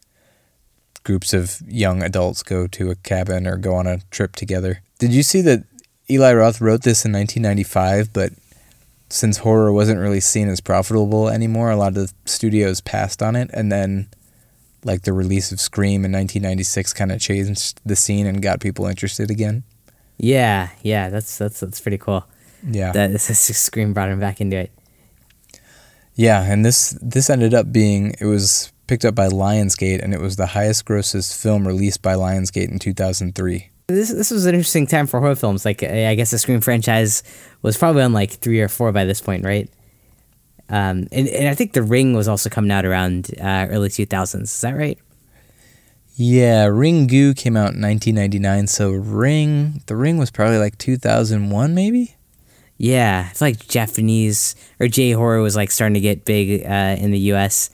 groups 1.04 1.32
of 1.32 1.62
young 1.66 2.02
adults 2.02 2.42
go 2.42 2.66
to 2.66 2.90
a 2.90 2.96
cabin 2.96 3.46
or 3.46 3.56
go 3.56 3.74
on 3.74 3.86
a 3.86 4.00
trip 4.10 4.34
together. 4.34 4.82
Did 4.98 5.12
you 5.12 5.22
see 5.22 5.40
that 5.42 5.64
Eli 6.10 6.32
Roth 6.34 6.60
wrote 6.60 6.82
this 6.82 7.04
in 7.04 7.12
1995, 7.12 8.12
but 8.12 8.32
since 9.08 9.38
horror 9.38 9.72
wasn't 9.72 10.00
really 10.00 10.20
seen 10.20 10.48
as 10.48 10.60
profitable 10.60 11.28
anymore, 11.28 11.70
a 11.70 11.76
lot 11.76 11.96
of 11.96 12.12
studios 12.24 12.80
passed 12.80 13.22
on 13.22 13.36
it, 13.36 13.50
and 13.52 13.70
then 13.70 14.08
like 14.84 15.02
the 15.02 15.12
release 15.12 15.52
of 15.52 15.60
Scream 15.60 16.04
in 16.04 16.12
1996 16.12 16.92
kind 16.92 17.12
of 17.12 17.20
changed 17.20 17.80
the 17.84 17.96
scene 17.96 18.26
and 18.26 18.42
got 18.42 18.60
people 18.60 18.86
interested 18.86 19.30
again. 19.30 19.64
Yeah, 20.16 20.70
yeah, 20.82 21.08
that's 21.08 21.38
that's 21.38 21.60
that's 21.60 21.80
pretty 21.80 21.98
cool. 21.98 22.26
Yeah. 22.66 22.92
That 22.92 23.12
this 23.12 23.24
Scream 23.58 23.92
brought 23.92 24.08
him 24.08 24.20
back 24.20 24.40
into 24.40 24.56
it. 24.56 24.70
Yeah, 26.16 26.42
and 26.42 26.64
this 26.64 26.98
this 27.02 27.28
ended 27.28 27.54
up 27.54 27.70
being 27.70 28.14
it 28.18 28.24
was 28.24 28.72
picked 28.86 29.04
up 29.04 29.14
by 29.14 29.28
Lionsgate 29.28 30.02
and 30.02 30.14
it 30.14 30.20
was 30.20 30.36
the 30.36 30.46
highest 30.46 30.84
grossest 30.86 31.40
film 31.40 31.66
released 31.66 32.02
by 32.02 32.14
Lionsgate 32.14 32.70
in 32.70 32.78
2003. 32.78 33.70
This 33.88 34.10
this 34.10 34.30
was 34.30 34.46
an 34.46 34.54
interesting 34.54 34.86
time 34.86 35.06
for 35.06 35.20
horror 35.20 35.36
films. 35.36 35.64
Like 35.64 35.82
I 35.82 36.14
guess 36.14 36.30
the 36.30 36.38
Scream 36.38 36.62
franchise 36.62 37.22
was 37.62 37.76
probably 37.76 38.02
on 38.02 38.14
like 38.14 38.32
three 38.32 38.60
or 38.60 38.68
four 38.68 38.92
by 38.92 39.04
this 39.04 39.20
point, 39.20 39.44
right? 39.44 39.70
Um, 40.68 41.06
and, 41.12 41.28
and 41.28 41.48
I 41.48 41.54
think 41.54 41.74
The 41.74 41.82
Ring 41.82 42.12
was 42.12 42.26
also 42.26 42.50
coming 42.50 42.72
out 42.72 42.84
around 42.84 43.30
uh, 43.40 43.66
early 43.70 43.90
two 43.90 44.06
thousands. 44.06 44.52
Is 44.52 44.60
that 44.62 44.74
right? 44.74 44.98
Yeah, 46.14 46.66
Ringu 46.68 47.36
came 47.36 47.58
out 47.58 47.74
in 47.74 47.82
1999, 47.82 48.68
so 48.68 48.90
Ring 48.90 49.82
the 49.86 49.96
Ring 49.96 50.16
was 50.16 50.30
probably 50.30 50.56
like 50.56 50.78
2001 50.78 51.74
maybe? 51.74 52.15
Yeah, 52.78 53.26
I 53.30 53.32
feel 53.32 53.48
like 53.48 53.68
Japanese 53.68 54.54
or 54.80 54.88
J 54.88 55.12
horror 55.12 55.40
was 55.40 55.56
like 55.56 55.70
starting 55.70 55.94
to 55.94 56.00
get 56.00 56.24
big 56.24 56.64
uh, 56.64 56.96
in 56.98 57.10
the 57.10 57.18
U.S. 57.32 57.70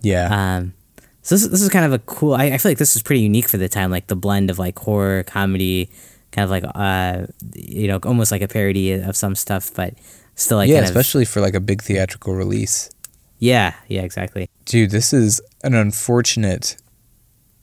Yeah. 0.00 0.28
Um, 0.56 0.74
so 1.22 1.34
this 1.34 1.46
this 1.48 1.60
is 1.62 1.68
kind 1.68 1.84
of 1.84 1.92
a 1.92 1.98
cool. 2.00 2.34
I, 2.34 2.44
I 2.46 2.58
feel 2.58 2.70
like 2.70 2.78
this 2.78 2.96
is 2.96 3.02
pretty 3.02 3.20
unique 3.20 3.48
for 3.48 3.58
the 3.58 3.68
time, 3.68 3.90
like 3.90 4.06
the 4.06 4.16
blend 4.16 4.48
of 4.50 4.58
like 4.58 4.78
horror, 4.78 5.22
comedy, 5.24 5.90
kind 6.32 6.44
of 6.44 6.50
like 6.50 6.64
uh, 6.74 7.26
you 7.54 7.88
know, 7.88 7.98
almost 8.04 8.32
like 8.32 8.40
a 8.42 8.48
parody 8.48 8.92
of 8.92 9.16
some 9.16 9.34
stuff, 9.34 9.70
but 9.74 9.94
still 10.34 10.56
like 10.56 10.68
yeah, 10.70 10.76
kind 10.76 10.84
of- 10.86 10.90
especially 10.96 11.26
for 11.26 11.40
like 11.42 11.54
a 11.54 11.60
big 11.60 11.82
theatrical 11.82 12.34
release. 12.34 12.90
yeah, 13.38 13.74
yeah, 13.88 14.00
exactly. 14.02 14.48
Dude, 14.64 14.90
this 14.90 15.12
is 15.12 15.40
an 15.62 15.74
unfortunate 15.74 16.76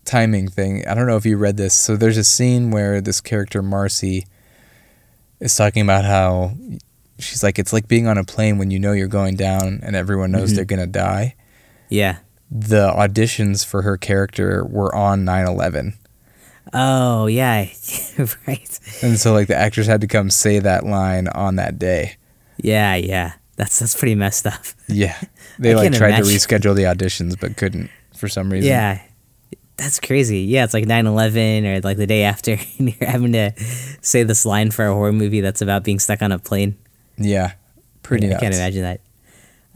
timing 0.06 0.48
thing. 0.48 0.88
I 0.88 0.94
don't 0.94 1.08
know 1.08 1.18
if 1.18 1.25
you 1.25 1.38
read 1.38 1.58
this. 1.58 1.74
So 1.74 1.96
there's 1.98 2.18
a 2.18 2.24
scene 2.24 2.70
where 2.72 3.01
this 3.01 3.22
character 3.22 3.62
Marcy 3.63 4.25
is 5.46 5.56
talking 5.56 5.82
about 5.84 6.04
how 6.06 6.52
she's 7.20 7.42
like 7.44 7.58
it's 7.60 7.72
like 7.72 7.88
being 7.88 8.08
on 8.08 8.18
a 8.18 8.24
plane 8.25 8.58
when 8.58 8.72
you 8.72 8.80
know 8.80 8.92
you're 8.92 9.08
going 9.08 9.36
down 9.36 9.80
and 9.84 9.96
everyone 9.96 10.32
knows 10.32 10.52
Mhm. 10.52 10.56
they're 10.58 10.66
going 10.66 10.82
to 10.82 10.88
die. 10.88 11.36
Yeah. 11.90 12.18
The 12.52 12.90
auditions 12.92 13.66
for 13.66 13.82
her 13.84 13.96
character 13.98 14.66
were 14.66 14.94
on 14.94 15.24
9/11. 15.25 15.94
Oh 16.74 17.28
yeah, 17.28 17.68
right. 18.48 18.80
And 19.02 19.18
so 19.20 19.34
like 19.34 19.48
the 19.48 19.56
actors 19.56 19.88
had 19.88 20.02
to 20.02 20.08
come 20.08 20.30
say 20.30 20.60
that 20.60 20.86
line 20.86 21.28
on 21.30 21.56
that 21.56 21.78
day. 21.80 22.18
Yeah, 22.58 22.96
yeah. 22.96 23.34
That's 23.56 23.80
that's 23.80 23.96
pretty 23.96 24.16
messed 24.16 24.46
up. 24.48 24.64
Yeah, 24.88 25.16
they 25.60 25.75
like 25.75 25.94
tried 25.94 26.10
imagine. 26.10 26.25
to 26.25 26.32
reschedule 26.32 26.75
the 26.75 26.84
auditions 26.84 27.40
but 27.40 27.56
couldn't 27.56 27.90
for 28.18 28.28
some 28.28 28.52
reason. 28.52 28.70
Yeah. 28.70 29.00
That's 29.77 30.00
crazy. 30.00 30.39
Yeah, 30.39 30.63
it's 30.63 30.74
like 30.74 30.86
9/11 30.86 31.65
or 31.65 31.82
like 31.82 31.98
the 31.98 32.08
day 32.08 32.24
after 32.24 32.53
and 32.79 32.96
you're 33.00 33.10
having 33.10 33.34
to 33.34 33.51
say 34.01 34.24
this 34.24 34.46
line 34.46 34.72
for 34.72 34.86
a 34.88 34.94
horror 34.94 35.12
movie 35.13 35.41
that's 35.41 35.62
about 35.62 35.84
being 35.84 36.00
stuck 36.00 36.22
on 36.22 36.32
a 36.32 36.39
plane. 36.39 36.77
yeah, 37.17 37.53
pretty. 38.03 38.27
I 38.27 38.29
nuts. 38.32 38.41
can't 38.41 38.55
imagine 38.55 38.84
that. 38.84 39.01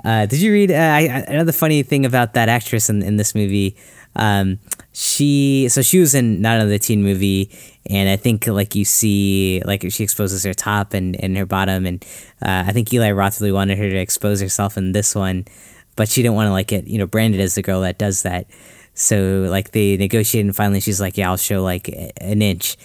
Uh, 0.05 0.25
did 0.25 0.39
you 0.41 0.53
read? 0.53 0.71
Uh, 0.71 0.75
I, 0.75 0.99
I- 1.01 1.25
another 1.33 1.51
funny 1.51 1.83
thing 1.83 2.05
about 2.05 2.33
that 2.35 2.47
actress 2.47 2.89
in, 2.89 3.01
in 3.03 3.17
this 3.17 3.35
movie. 3.35 3.75
Um, 4.15 4.59
she 4.93 5.67
so 5.69 5.81
she 5.81 5.99
was 5.99 6.15
in 6.15 6.41
not 6.41 6.55
another 6.59 6.77
teen 6.77 7.03
movie, 7.03 7.51
and 7.89 8.09
I 8.09 8.15
think 8.15 8.47
like 8.47 8.75
you 8.75 8.85
see 8.85 9.61
like 9.65 9.85
she 9.91 10.03
exposes 10.03 10.43
her 10.45 10.53
top 10.53 10.93
and, 10.93 11.21
and 11.21 11.37
her 11.37 11.45
bottom, 11.45 11.85
and 11.85 12.03
uh, 12.41 12.63
I 12.67 12.71
think 12.71 12.91
Eli 12.93 13.11
Roth 13.11 13.39
really 13.41 13.51
wanted 13.51 13.77
her 13.77 13.89
to 13.89 13.97
expose 13.97 14.39
herself 14.41 14.77
in 14.77 14.93
this 14.93 15.13
one, 15.13 15.45
but 15.97 16.07
she 16.09 16.21
didn't 16.23 16.35
want 16.35 16.47
to 16.47 16.51
like 16.53 16.67
get 16.67 16.87
you 16.87 16.97
know 16.97 17.05
branded 17.05 17.41
as 17.41 17.55
the 17.55 17.61
girl 17.61 17.81
that 17.81 17.97
does 17.99 18.23
that. 18.23 18.47
So 18.99 19.47
like 19.49 19.71
they 19.71 19.95
negotiated, 19.95 20.47
and 20.47 20.55
finally 20.55 20.81
she's 20.81 20.99
like, 20.99 21.17
"Yeah, 21.17 21.29
I'll 21.29 21.37
show 21.37 21.63
like 21.63 21.87
an 21.87 22.41
inch," 22.41 22.75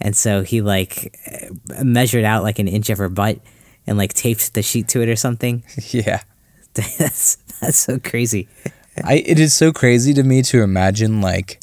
and 0.00 0.14
so 0.14 0.42
he 0.42 0.60
like 0.60 1.18
uh, 1.26 1.82
measured 1.82 2.24
out 2.24 2.42
like 2.42 2.58
an 2.58 2.68
inch 2.68 2.90
of 2.90 2.98
her 2.98 3.08
butt 3.08 3.38
and 3.86 3.96
like 3.96 4.12
taped 4.12 4.52
the 4.52 4.60
sheet 4.60 4.88
to 4.88 5.00
it 5.00 5.08
or 5.08 5.16
something. 5.16 5.64
Yeah, 5.90 6.22
that's 6.74 7.36
that's 7.60 7.78
so 7.78 7.98
crazy. 7.98 8.48
I 9.04 9.14
it 9.24 9.38
is 9.38 9.54
so 9.54 9.72
crazy 9.72 10.12
to 10.12 10.22
me 10.22 10.42
to 10.42 10.62
imagine 10.62 11.22
like 11.22 11.58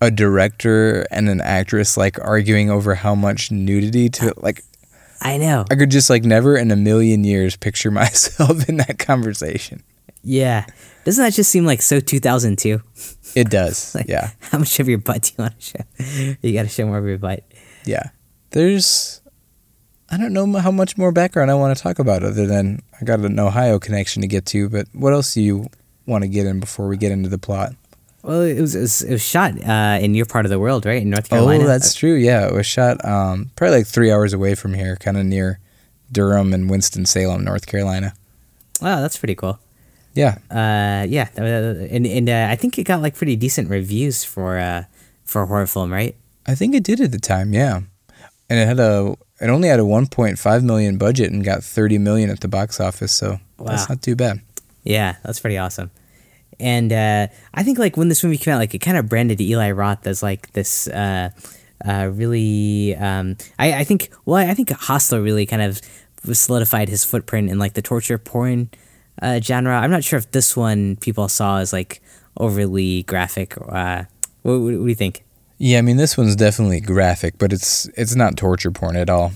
a 0.00 0.12
director 0.12 1.04
and 1.10 1.28
an 1.28 1.40
actress 1.40 1.96
like 1.96 2.20
arguing 2.20 2.70
over 2.70 2.94
how 2.94 3.16
much 3.16 3.50
nudity 3.50 4.08
to 4.10 4.32
like. 4.36 4.62
I 5.20 5.38
know. 5.38 5.64
I 5.68 5.74
could 5.74 5.90
just 5.90 6.08
like 6.08 6.22
never 6.22 6.56
in 6.56 6.70
a 6.70 6.76
million 6.76 7.24
years 7.24 7.56
picture 7.56 7.90
myself 7.90 8.68
in 8.68 8.76
that 8.76 9.00
conversation. 9.00 9.82
Yeah. 10.22 10.66
Doesn't 11.04 11.22
that 11.24 11.32
just 11.32 11.50
seem 11.50 11.64
like 11.64 11.82
so 11.82 12.00
2002? 12.00 12.80
It 13.34 13.50
does. 13.50 13.94
Like, 13.94 14.08
yeah. 14.08 14.30
How 14.40 14.58
much 14.58 14.78
of 14.80 14.88
your 14.88 14.98
butt 14.98 15.22
do 15.22 15.30
you 15.36 15.42
want 15.44 15.60
to 15.60 15.66
show? 15.66 16.36
You 16.42 16.52
got 16.52 16.62
to 16.62 16.68
show 16.68 16.86
more 16.86 16.98
of 16.98 17.06
your 17.06 17.18
butt. 17.18 17.44
Yeah. 17.84 18.10
There's 18.50 19.20
I 20.10 20.16
don't 20.16 20.32
know 20.32 20.58
how 20.58 20.72
much 20.72 20.98
more 20.98 21.12
background 21.12 21.50
I 21.50 21.54
want 21.54 21.76
to 21.76 21.82
talk 21.82 22.00
about 22.00 22.24
other 22.24 22.44
than 22.46 22.82
I 23.00 23.04
got 23.04 23.20
an 23.20 23.38
Ohio 23.38 23.78
connection 23.78 24.22
to 24.22 24.28
get 24.28 24.44
to, 24.46 24.68
but 24.68 24.88
what 24.92 25.12
else 25.12 25.34
do 25.34 25.40
you 25.40 25.68
want 26.04 26.22
to 26.22 26.28
get 26.28 26.46
in 26.46 26.58
before 26.58 26.88
we 26.88 26.96
get 26.96 27.12
into 27.12 27.28
the 27.28 27.38
plot? 27.38 27.74
Well, 28.22 28.42
it 28.42 28.60
was 28.60 28.74
it 28.74 28.80
was, 28.80 29.02
it 29.02 29.12
was 29.12 29.22
shot 29.22 29.52
uh, 29.64 29.98
in 30.00 30.14
your 30.14 30.26
part 30.26 30.44
of 30.46 30.50
the 30.50 30.58
world, 30.58 30.84
right? 30.84 31.00
In 31.00 31.10
North 31.10 31.30
Carolina. 31.30 31.64
Oh, 31.64 31.66
that's 31.66 31.94
true. 31.94 32.14
Yeah, 32.14 32.46
it 32.48 32.52
was 32.52 32.66
shot 32.66 33.02
um, 33.04 33.50
probably 33.56 33.78
like 33.78 33.86
three 33.86 34.10
hours 34.10 34.32
away 34.32 34.54
from 34.56 34.74
here, 34.74 34.96
kind 34.96 35.16
of 35.16 35.24
near 35.24 35.60
Durham 36.12 36.52
and 36.52 36.68
Winston 36.68 37.06
Salem, 37.06 37.44
North 37.44 37.66
Carolina. 37.66 38.12
Oh, 38.82 39.00
that's 39.00 39.16
pretty 39.16 39.36
cool. 39.36 39.58
Yeah, 40.14 40.38
Uh, 40.50 41.06
yeah, 41.08 41.28
and 41.36 42.06
and 42.06 42.28
uh, 42.28 42.48
I 42.50 42.56
think 42.56 42.78
it 42.78 42.84
got 42.84 43.00
like 43.00 43.14
pretty 43.14 43.36
decent 43.36 43.70
reviews 43.70 44.24
for 44.24 44.58
uh 44.58 44.84
for 45.24 45.42
a 45.42 45.46
horror 45.46 45.66
film, 45.68 45.92
right? 45.92 46.16
I 46.46 46.54
think 46.56 46.74
it 46.74 46.82
did 46.82 47.00
at 47.00 47.12
the 47.12 47.20
time. 47.20 47.52
Yeah, 47.54 47.80
and 48.48 48.58
it 48.58 48.66
had 48.66 48.80
a 48.80 49.14
it 49.40 49.48
only 49.48 49.68
had 49.68 49.78
a 49.80 49.84
1.5 49.84 50.62
million 50.64 50.98
budget 50.98 51.30
and 51.32 51.42
got 51.44 51.62
30 51.64 51.98
million 51.98 52.28
at 52.30 52.40
the 52.40 52.48
box 52.48 52.80
office, 52.80 53.12
so 53.12 53.38
Wow. 53.58 53.66
that's 53.70 53.88
not 53.88 54.02
too 54.02 54.16
bad. 54.16 54.40
Yeah, 54.84 55.16
that's 55.22 55.38
pretty 55.40 55.56
awesome. 55.58 55.90
And 56.58 56.92
uh, 56.92 57.28
I 57.54 57.62
think 57.62 57.78
like 57.78 57.96
when 57.96 58.08
this 58.08 58.22
movie 58.24 58.36
came 58.36 58.52
out, 58.54 58.58
like 58.58 58.74
it 58.74 58.80
kind 58.80 58.96
of 58.98 59.08
branded 59.08 59.40
Eli 59.40 59.70
Roth 59.70 60.06
as 60.06 60.22
like 60.22 60.52
this 60.52 60.88
uh, 60.88 61.30
uh, 61.86 62.10
really. 62.12 62.96
Um, 62.96 63.36
I 63.58 63.80
I 63.80 63.84
think 63.84 64.10
well, 64.26 64.36
I 64.50 64.54
think 64.54 64.70
Hostel 64.70 65.20
really 65.20 65.46
kind 65.46 65.62
of 65.62 65.80
solidified 66.36 66.88
his 66.88 67.04
footprint 67.04 67.48
in 67.48 67.58
like 67.58 67.74
the 67.74 67.82
torture 67.82 68.18
porn 68.18 68.68
uh, 69.20 69.40
genre. 69.40 69.76
I'm 69.78 69.90
not 69.90 70.04
sure 70.04 70.18
if 70.18 70.30
this 70.30 70.56
one 70.56 70.96
people 70.96 71.28
saw 71.28 71.58
as 71.58 71.72
like 71.72 72.02
overly 72.36 73.02
graphic. 73.04 73.56
Uh, 73.56 74.04
what, 74.42 74.52
what, 74.52 74.60
what 74.60 74.70
do 74.70 74.86
you 74.86 74.94
think? 74.94 75.24
Yeah, 75.58 75.78
I 75.78 75.82
mean 75.82 75.98
this 75.98 76.16
one's 76.16 76.36
definitely 76.36 76.80
graphic, 76.80 77.36
but 77.38 77.52
it's 77.52 77.86
it's 77.96 78.14
not 78.14 78.36
torture 78.36 78.70
porn 78.70 78.96
at 78.96 79.10
all. 79.10 79.32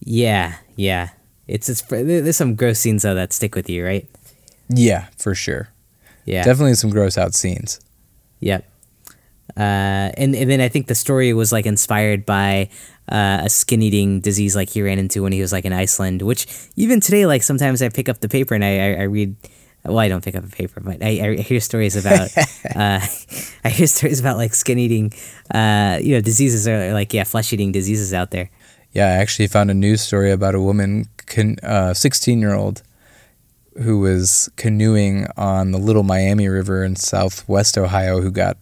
Yeah, 0.00 0.56
yeah. 0.76 1.10
It's 1.46 1.68
it's 1.68 1.82
there's 1.82 2.36
some 2.36 2.54
gross 2.54 2.78
scenes 2.78 3.02
though 3.02 3.14
that 3.14 3.32
stick 3.32 3.54
with 3.54 3.68
you, 3.68 3.84
right? 3.84 4.08
Yeah, 4.68 5.08
for 5.18 5.34
sure. 5.34 5.68
Yeah. 6.24 6.44
Definitely 6.44 6.74
some 6.74 6.90
gross 6.90 7.18
out 7.18 7.34
scenes. 7.34 7.80
Yep. 8.40 8.64
Uh, 9.56 10.10
and 10.16 10.34
and 10.34 10.50
then 10.50 10.60
I 10.60 10.68
think 10.68 10.86
the 10.86 10.94
story 10.94 11.32
was 11.32 11.52
like 11.52 11.66
inspired 11.66 12.24
by 12.26 12.68
uh, 13.08 13.42
a 13.44 13.50
skin 13.50 13.82
eating 13.82 14.20
disease 14.20 14.54
like 14.54 14.70
he 14.70 14.82
ran 14.82 14.98
into 14.98 15.22
when 15.22 15.32
he 15.32 15.40
was 15.40 15.52
like 15.52 15.64
in 15.64 15.72
Iceland. 15.72 16.22
Which 16.22 16.46
even 16.76 17.00
today, 17.00 17.26
like 17.26 17.42
sometimes 17.42 17.82
I 17.82 17.88
pick 17.88 18.08
up 18.08 18.20
the 18.20 18.28
paper 18.28 18.54
and 18.54 18.64
I 18.64 18.78
I, 18.78 18.94
I 18.94 19.02
read. 19.04 19.36
Well, 19.82 19.98
I 19.98 20.08
don't 20.08 20.22
pick 20.22 20.34
up 20.34 20.44
a 20.44 20.48
paper, 20.48 20.78
but 20.80 21.02
I, 21.02 21.36
I 21.38 21.40
hear 21.40 21.58
stories 21.58 21.96
about. 21.96 22.28
uh, 22.76 23.00
I 23.64 23.68
hear 23.70 23.86
stories 23.86 24.20
about 24.20 24.36
like 24.36 24.52
skin 24.52 24.78
eating, 24.78 25.14
uh, 25.54 25.98
you 26.02 26.14
know, 26.14 26.20
diseases 26.20 26.68
or 26.68 26.92
like 26.92 27.14
yeah, 27.14 27.24
flesh 27.24 27.50
eating 27.54 27.72
diseases 27.72 28.12
out 28.12 28.30
there. 28.30 28.50
Yeah, 28.92 29.06
I 29.06 29.12
actually 29.12 29.46
found 29.46 29.70
a 29.70 29.74
news 29.74 30.00
story 30.00 30.32
about 30.32 30.54
a 30.54 30.60
woman, 30.60 31.06
uh, 31.62 31.94
16 31.94 32.40
year 32.40 32.54
old, 32.54 32.82
who 33.82 34.00
was 34.00 34.50
canoeing 34.56 35.26
on 35.36 35.70
the 35.70 35.78
Little 35.78 36.02
Miami 36.02 36.48
River 36.48 36.84
in 36.84 36.96
southwest 36.96 37.78
Ohio 37.78 38.20
who 38.20 38.30
got 38.30 38.56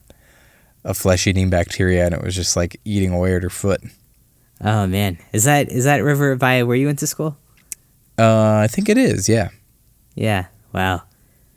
a 0.88 0.95
flesh 0.95 1.26
eating 1.26 1.50
bacteria 1.50 2.07
and 2.07 2.14
it 2.14 2.23
was 2.23 2.35
just 2.35 2.57
like 2.57 2.80
eating 2.85 3.12
away 3.12 3.37
at 3.37 3.42
her 3.42 3.50
foot. 3.50 3.80
Oh 4.61 4.87
man, 4.87 5.18
is 5.33 5.45
that 5.45 5.68
is 5.68 5.85
that 5.85 5.99
river 5.99 6.35
by 6.35 6.62
where 6.64 6.76
you 6.76 6.87
went 6.87 6.99
to 7.00 7.07
school? 7.07 7.37
Uh, 8.18 8.57
I 8.64 8.66
think 8.66 8.88
it 8.88 8.99
is, 8.99 9.28
yeah. 9.28 9.50
Yeah. 10.14 10.47
Wow. 10.73 11.02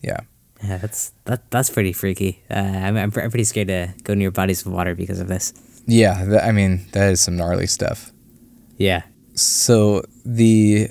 Yeah. 0.01 0.19
Yeah, 0.63 0.77
that's 0.77 1.11
that 1.25 1.50
that's 1.50 1.71
pretty 1.71 1.93
freaky. 1.93 2.43
Uh, 2.51 2.55
I'm 2.55 2.95
I'm, 2.97 3.11
I'm 3.15 3.31
pretty 3.31 3.45
scared 3.45 3.69
to 3.69 3.93
go 4.03 4.13
near 4.13 4.29
bodies 4.29 4.63
of 4.65 4.71
water 4.71 4.93
because 4.93 5.19
of 5.19 5.27
this. 5.27 5.53
Yeah, 5.88 6.23
th- 6.25 6.43
I 6.43 6.51
mean, 6.51 6.85
that 6.91 7.11
is 7.11 7.21
some 7.21 7.35
gnarly 7.35 7.65
stuff. 7.65 8.11
Yeah. 8.77 9.01
So 9.33 10.03
the 10.23 10.89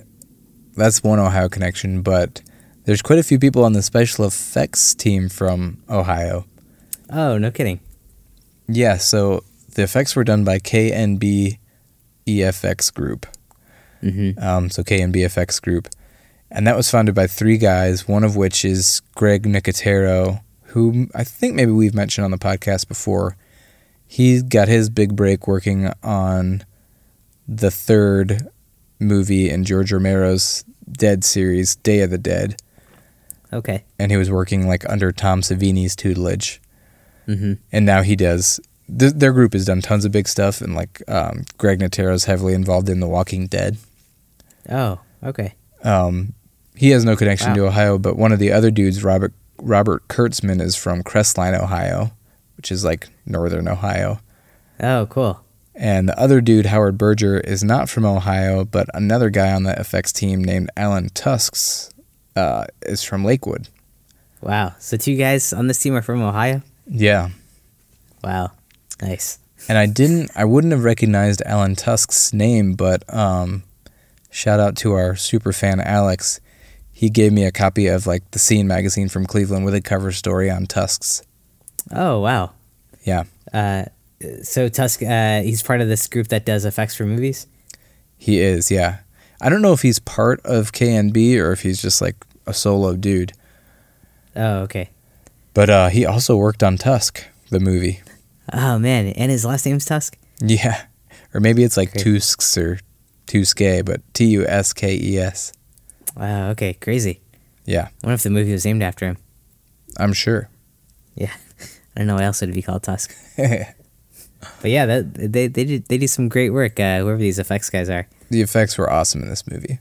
that's 0.74 1.04
one 1.04 1.20
Ohio 1.20 1.48
connection, 1.48 2.02
but 2.02 2.42
there's 2.84 3.02
quite 3.02 3.18
a 3.20 3.22
few 3.22 3.38
people 3.38 3.64
on 3.64 3.74
the 3.74 3.82
special 3.82 4.24
effects 4.24 4.94
team 4.94 5.28
from 5.28 5.82
Ohio. 5.88 6.46
Oh, 7.10 7.38
no 7.38 7.50
kidding. 7.50 7.80
Yeah, 8.72 8.96
so 8.96 9.44
the 9.74 9.82
effects 9.82 10.14
were 10.14 10.24
done 10.24 10.44
by 10.44 10.58
KNB 10.58 11.58
EFX 12.26 12.92
Group. 12.92 13.26
Mm-hmm. 14.02 14.42
Um, 14.42 14.70
so 14.70 14.82
KNB 14.82 15.16
FX 15.16 15.60
Group. 15.60 15.88
And 16.50 16.66
that 16.66 16.76
was 16.76 16.90
founded 16.90 17.14
by 17.14 17.26
three 17.26 17.58
guys, 17.58 18.08
one 18.08 18.24
of 18.24 18.36
which 18.36 18.64
is 18.64 19.02
Greg 19.14 19.44
Nicotero, 19.44 20.42
who 20.64 21.08
I 21.14 21.24
think 21.24 21.54
maybe 21.54 21.72
we've 21.72 21.94
mentioned 21.94 22.24
on 22.24 22.30
the 22.30 22.38
podcast 22.38 22.88
before. 22.88 23.36
He 24.06 24.42
got 24.42 24.66
his 24.66 24.90
big 24.90 25.14
break 25.14 25.46
working 25.46 25.92
on 26.02 26.64
the 27.46 27.70
third 27.70 28.48
movie 28.98 29.48
in 29.48 29.64
George 29.64 29.92
Romero's 29.92 30.64
Dead 30.90 31.22
series, 31.22 31.76
Day 31.76 32.00
of 32.00 32.10
the 32.10 32.18
Dead. 32.18 32.60
Okay. 33.52 33.84
And 33.98 34.10
he 34.10 34.16
was 34.16 34.30
working 34.30 34.66
like 34.66 34.88
under 34.88 35.12
Tom 35.12 35.42
Savini's 35.42 35.94
tutelage. 35.94 36.60
Mm-hmm. 37.30 37.52
and 37.72 37.86
now 37.86 38.02
he 38.02 38.16
does. 38.16 38.60
Th- 38.98 39.12
their 39.12 39.32
group 39.32 39.52
has 39.52 39.64
done 39.66 39.80
tons 39.80 40.04
of 40.04 40.12
big 40.12 40.26
stuff, 40.28 40.60
and 40.60 40.74
like 40.74 41.02
um, 41.08 41.44
Greg 41.58 41.78
Nicotero's 41.80 42.24
heavily 42.24 42.54
involved 42.54 42.88
in 42.88 43.00
The 43.00 43.06
Walking 43.08 43.46
Dead. 43.46 43.76
Oh, 44.68 44.98
okay. 45.22 45.54
Um, 45.84 46.34
he 46.74 46.90
has 46.90 47.04
no 47.04 47.16
connection 47.16 47.50
Wow. 47.50 47.54
to 47.56 47.66
Ohio, 47.66 47.98
but 47.98 48.16
one 48.16 48.32
of 48.32 48.38
the 48.38 48.52
other 48.52 48.70
dudes, 48.70 49.02
Robert 49.04 49.32
Robert 49.62 50.08
Kurtzman, 50.08 50.60
is 50.60 50.74
from 50.76 51.02
Crestline, 51.02 51.58
Ohio, 51.60 52.10
which 52.56 52.72
is 52.72 52.84
like 52.84 53.08
northern 53.26 53.68
Ohio. 53.68 54.20
Oh, 54.80 55.06
cool. 55.06 55.40
And 55.74 56.08
the 56.08 56.18
other 56.18 56.40
dude, 56.40 56.66
Howard 56.66 56.98
Berger, 56.98 57.38
is 57.40 57.62
not 57.62 57.88
from 57.88 58.04
Ohio, 58.04 58.64
but 58.64 58.88
another 58.94 59.30
guy 59.30 59.52
on 59.52 59.62
the 59.62 59.72
FX 59.72 60.12
team 60.12 60.42
named 60.44 60.70
Alan 60.76 61.08
Tusks 61.10 61.90
uh, 62.36 62.64
is 62.82 63.02
from 63.02 63.24
Lakewood. 63.24 63.68
Wow. 64.42 64.74
So 64.78 64.96
two 64.96 65.16
guys 65.16 65.52
on 65.52 65.66
this 65.68 65.78
team 65.82 65.94
are 65.94 66.02
from 66.02 66.22
Ohio. 66.22 66.62
Yeah. 66.90 67.30
Wow. 68.22 68.50
Nice. 69.00 69.38
And 69.68 69.78
I 69.78 69.86
didn't, 69.86 70.30
I 70.34 70.44
wouldn't 70.44 70.72
have 70.72 70.84
recognized 70.84 71.42
Alan 71.46 71.76
Tusk's 71.76 72.32
name, 72.32 72.74
but 72.74 73.02
um, 73.14 73.62
shout 74.30 74.58
out 74.58 74.76
to 74.78 74.92
our 74.92 75.14
super 75.16 75.52
fan 75.52 75.80
Alex. 75.80 76.40
He 76.92 77.08
gave 77.08 77.32
me 77.32 77.44
a 77.44 77.52
copy 77.52 77.86
of 77.86 78.06
like 78.06 78.28
the 78.32 78.38
Scene 78.38 78.66
magazine 78.66 79.08
from 79.08 79.24
Cleveland 79.26 79.64
with 79.64 79.74
a 79.74 79.80
cover 79.80 80.12
story 80.12 80.50
on 80.50 80.66
Tusks. 80.66 81.22
Oh, 81.92 82.20
wow. 82.20 82.52
Yeah, 83.04 83.24
Uh, 83.54 83.84
so 84.42 84.68
Tusk, 84.68 85.02
uh, 85.02 85.40
he's 85.40 85.62
part 85.62 85.80
of 85.80 85.88
this 85.88 86.06
group 86.06 86.28
that 86.28 86.44
does 86.44 86.66
effects 86.66 86.94
for 86.94 87.06
movies. 87.06 87.46
he 88.18 88.40
is. 88.40 88.70
Yeah, 88.70 88.98
I 89.40 89.48
don't 89.48 89.62
know 89.62 89.72
if 89.72 89.80
he's 89.80 89.98
part 89.98 90.40
of 90.44 90.72
KNB 90.72 91.38
or 91.38 91.52
if 91.52 91.62
he's 91.62 91.80
just 91.80 92.02
like 92.02 92.16
a 92.46 92.52
solo 92.52 92.96
dude, 92.96 93.32
Oh, 94.36 94.58
okay. 94.60 94.90
But 95.54 95.70
uh, 95.70 95.88
he 95.88 96.04
also 96.06 96.36
worked 96.36 96.62
on 96.62 96.76
Tusk, 96.76 97.24
the 97.50 97.60
movie. 97.60 98.00
Oh 98.52 98.78
man, 98.78 99.08
and 99.08 99.30
his 99.30 99.44
last 99.44 99.64
name's 99.66 99.84
Tusk. 99.84 100.16
Yeah, 100.40 100.84
or 101.34 101.40
maybe 101.40 101.62
it's 101.62 101.76
like 101.76 101.92
Great. 101.92 102.04
Tusks 102.04 102.56
or 102.58 102.78
Tuske, 103.26 103.84
but 103.84 104.00
T 104.14 104.26
U 104.26 104.46
S 104.46 104.72
K 104.72 104.98
E 105.00 105.18
S. 105.18 105.52
Wow. 106.16 106.50
Okay. 106.50 106.74
Crazy. 106.74 107.20
Yeah, 107.66 107.88
I 108.02 108.06
wonder 108.06 108.14
if 108.14 108.22
the 108.24 108.30
movie 108.30 108.52
was 108.52 108.64
named 108.64 108.82
after 108.82 109.06
him. 109.06 109.16
I'm 109.98 110.12
sure. 110.12 110.48
Yeah. 111.14 111.32
I 111.96 112.00
don't 112.00 112.06
know 112.08 112.16
why 112.16 112.22
else 112.24 112.42
it 112.42 112.46
would 112.46 112.54
be 112.54 112.62
called 112.62 112.82
Tusk. 112.82 113.14
But 114.62 114.70
yeah, 114.70 114.86
that 114.86 115.32
they 115.32 115.48
they 115.48 115.64
did 115.64 115.84
they 115.88 115.98
do 115.98 116.06
some 116.06 116.28
great 116.30 116.48
work. 116.48 116.80
Uh, 116.80 117.00
whoever 117.00 117.18
these 117.18 117.38
effects 117.38 117.68
guys 117.68 117.90
are. 117.90 118.08
the 118.30 118.40
effects 118.40 118.78
were 118.78 118.90
awesome 118.90 119.22
in 119.22 119.28
this 119.28 119.46
movie. 119.46 119.80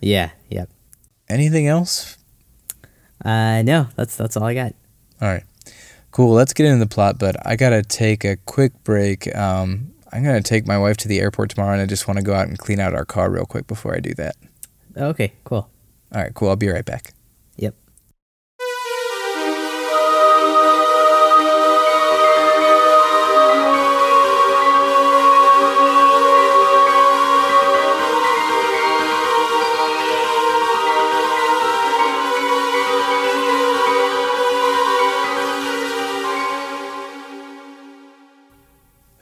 Yeah. 0.00 0.30
Yep. 0.48 0.70
Anything 1.28 1.66
else? 1.66 2.16
Uh, 3.22 3.60
no, 3.62 3.88
that's 3.96 4.16
that's 4.16 4.34
all 4.36 4.44
I 4.44 4.54
got. 4.54 4.74
All 5.20 5.28
right. 5.28 5.44
Cool. 6.10 6.32
Let's 6.32 6.52
get 6.52 6.66
into 6.66 6.78
the 6.78 6.88
plot, 6.88 7.18
but 7.18 7.36
I 7.46 7.56
got 7.56 7.70
to 7.70 7.82
take 7.82 8.24
a 8.24 8.36
quick 8.36 8.72
break. 8.84 9.34
Um, 9.36 9.92
I'm 10.12 10.24
going 10.24 10.42
to 10.42 10.48
take 10.48 10.66
my 10.66 10.78
wife 10.78 10.96
to 10.98 11.08
the 11.08 11.20
airport 11.20 11.50
tomorrow, 11.50 11.72
and 11.72 11.82
I 11.82 11.86
just 11.86 12.08
want 12.08 12.18
to 12.18 12.24
go 12.24 12.34
out 12.34 12.48
and 12.48 12.58
clean 12.58 12.80
out 12.80 12.94
our 12.94 13.04
car 13.04 13.30
real 13.30 13.44
quick 13.44 13.66
before 13.66 13.94
I 13.94 14.00
do 14.00 14.14
that. 14.14 14.36
Okay. 14.96 15.32
Cool. 15.44 15.68
All 16.14 16.22
right, 16.22 16.32
cool. 16.32 16.48
I'll 16.48 16.56
be 16.56 16.68
right 16.68 16.84
back. 16.84 17.12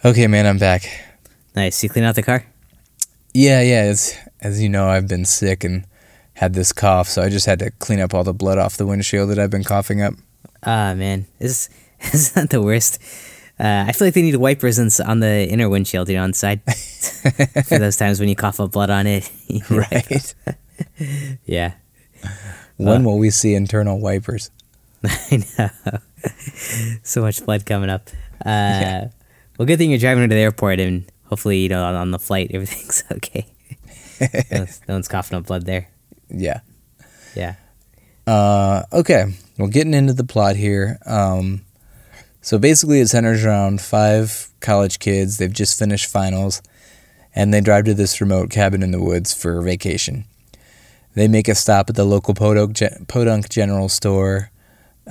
Okay, 0.06 0.28
man, 0.28 0.46
I'm 0.46 0.58
back. 0.58 0.88
Nice. 1.56 1.82
You 1.82 1.88
clean 1.88 2.04
out 2.04 2.14
the 2.14 2.22
car? 2.22 2.46
Yeah, 3.34 3.60
yeah. 3.60 3.80
As 3.90 4.16
as 4.40 4.62
you 4.62 4.68
know, 4.68 4.88
I've 4.88 5.08
been 5.08 5.24
sick 5.24 5.64
and 5.64 5.84
had 6.34 6.54
this 6.54 6.72
cough, 6.72 7.08
so 7.08 7.22
I 7.22 7.28
just 7.28 7.44
had 7.44 7.58
to 7.58 7.72
clean 7.72 7.98
up 7.98 8.14
all 8.14 8.22
the 8.22 8.32
blood 8.32 8.56
off 8.56 8.76
the 8.76 8.86
windshield 8.86 9.30
that 9.30 9.40
I've 9.40 9.50
been 9.50 9.64
coughing 9.64 10.02
up. 10.02 10.14
Ah, 10.62 10.94
man, 10.94 11.26
is 11.40 11.68
is 12.12 12.30
that 12.34 12.50
the 12.50 12.62
worst? 12.62 13.02
Uh, 13.58 13.86
I 13.88 13.90
feel 13.90 14.06
like 14.06 14.14
they 14.14 14.22
need 14.22 14.36
wipers 14.36 14.78
on, 15.00 15.18
the 15.18 15.48
inner 15.48 15.68
windshield, 15.68 16.08
you 16.08 16.14
know, 16.14 16.22
on 16.22 16.30
the 16.30 16.36
side, 16.36 16.60
for 17.66 17.80
those 17.80 17.96
times 17.96 18.20
when 18.20 18.28
you 18.28 18.36
cough 18.36 18.60
up 18.60 18.70
blood 18.70 18.90
on 18.90 19.08
it. 19.08 19.28
right. 19.70 20.34
Yeah. 21.46 21.72
when 22.76 23.02
will 23.02 23.18
we 23.18 23.30
see 23.30 23.56
internal 23.56 23.98
wipers? 23.98 24.52
I 25.02 25.42
know. 25.58 25.98
so 27.02 27.22
much 27.22 27.44
blood 27.44 27.66
coming 27.66 27.90
up. 27.90 28.08
Uh, 28.44 29.06
Well, 29.58 29.66
good 29.66 29.78
thing 29.78 29.90
you're 29.90 29.98
driving 29.98 30.28
to 30.28 30.34
the 30.34 30.40
airport, 30.40 30.80
and 30.80 31.10
hopefully, 31.24 31.58
you 31.58 31.68
know, 31.68 31.84
on, 31.84 31.94
on 31.94 32.10
the 32.10 32.18
flight, 32.18 32.50
everything's 32.54 33.04
okay. 33.12 33.46
no, 34.20 34.58
one's, 34.58 34.80
no 34.88 34.94
one's 34.94 35.08
coughing 35.08 35.38
up 35.38 35.46
blood 35.46 35.66
there. 35.66 35.88
Yeah. 36.28 36.60
Yeah. 37.34 37.54
Uh, 38.26 38.82
okay. 38.92 39.26
Well, 39.58 39.68
getting 39.68 39.94
into 39.94 40.12
the 40.12 40.24
plot 40.24 40.56
here. 40.56 40.98
Um, 41.06 41.62
so 42.40 42.58
basically, 42.58 43.00
it 43.00 43.08
centers 43.08 43.44
around 43.44 43.80
five 43.80 44.48
college 44.60 44.98
kids. 44.98 45.38
They've 45.38 45.52
just 45.52 45.78
finished 45.78 46.10
finals, 46.10 46.62
and 47.34 47.52
they 47.52 47.60
drive 47.60 47.84
to 47.86 47.94
this 47.94 48.20
remote 48.20 48.50
cabin 48.50 48.82
in 48.82 48.90
the 48.90 49.02
woods 49.02 49.32
for 49.34 49.60
vacation. 49.62 50.26
They 51.14 51.28
make 51.28 51.48
a 51.48 51.54
stop 51.54 51.88
at 51.88 51.96
the 51.96 52.04
local 52.04 52.34
Podunk, 52.34 52.78
Podunk 53.08 53.48
General 53.48 53.88
Store. 53.88 54.50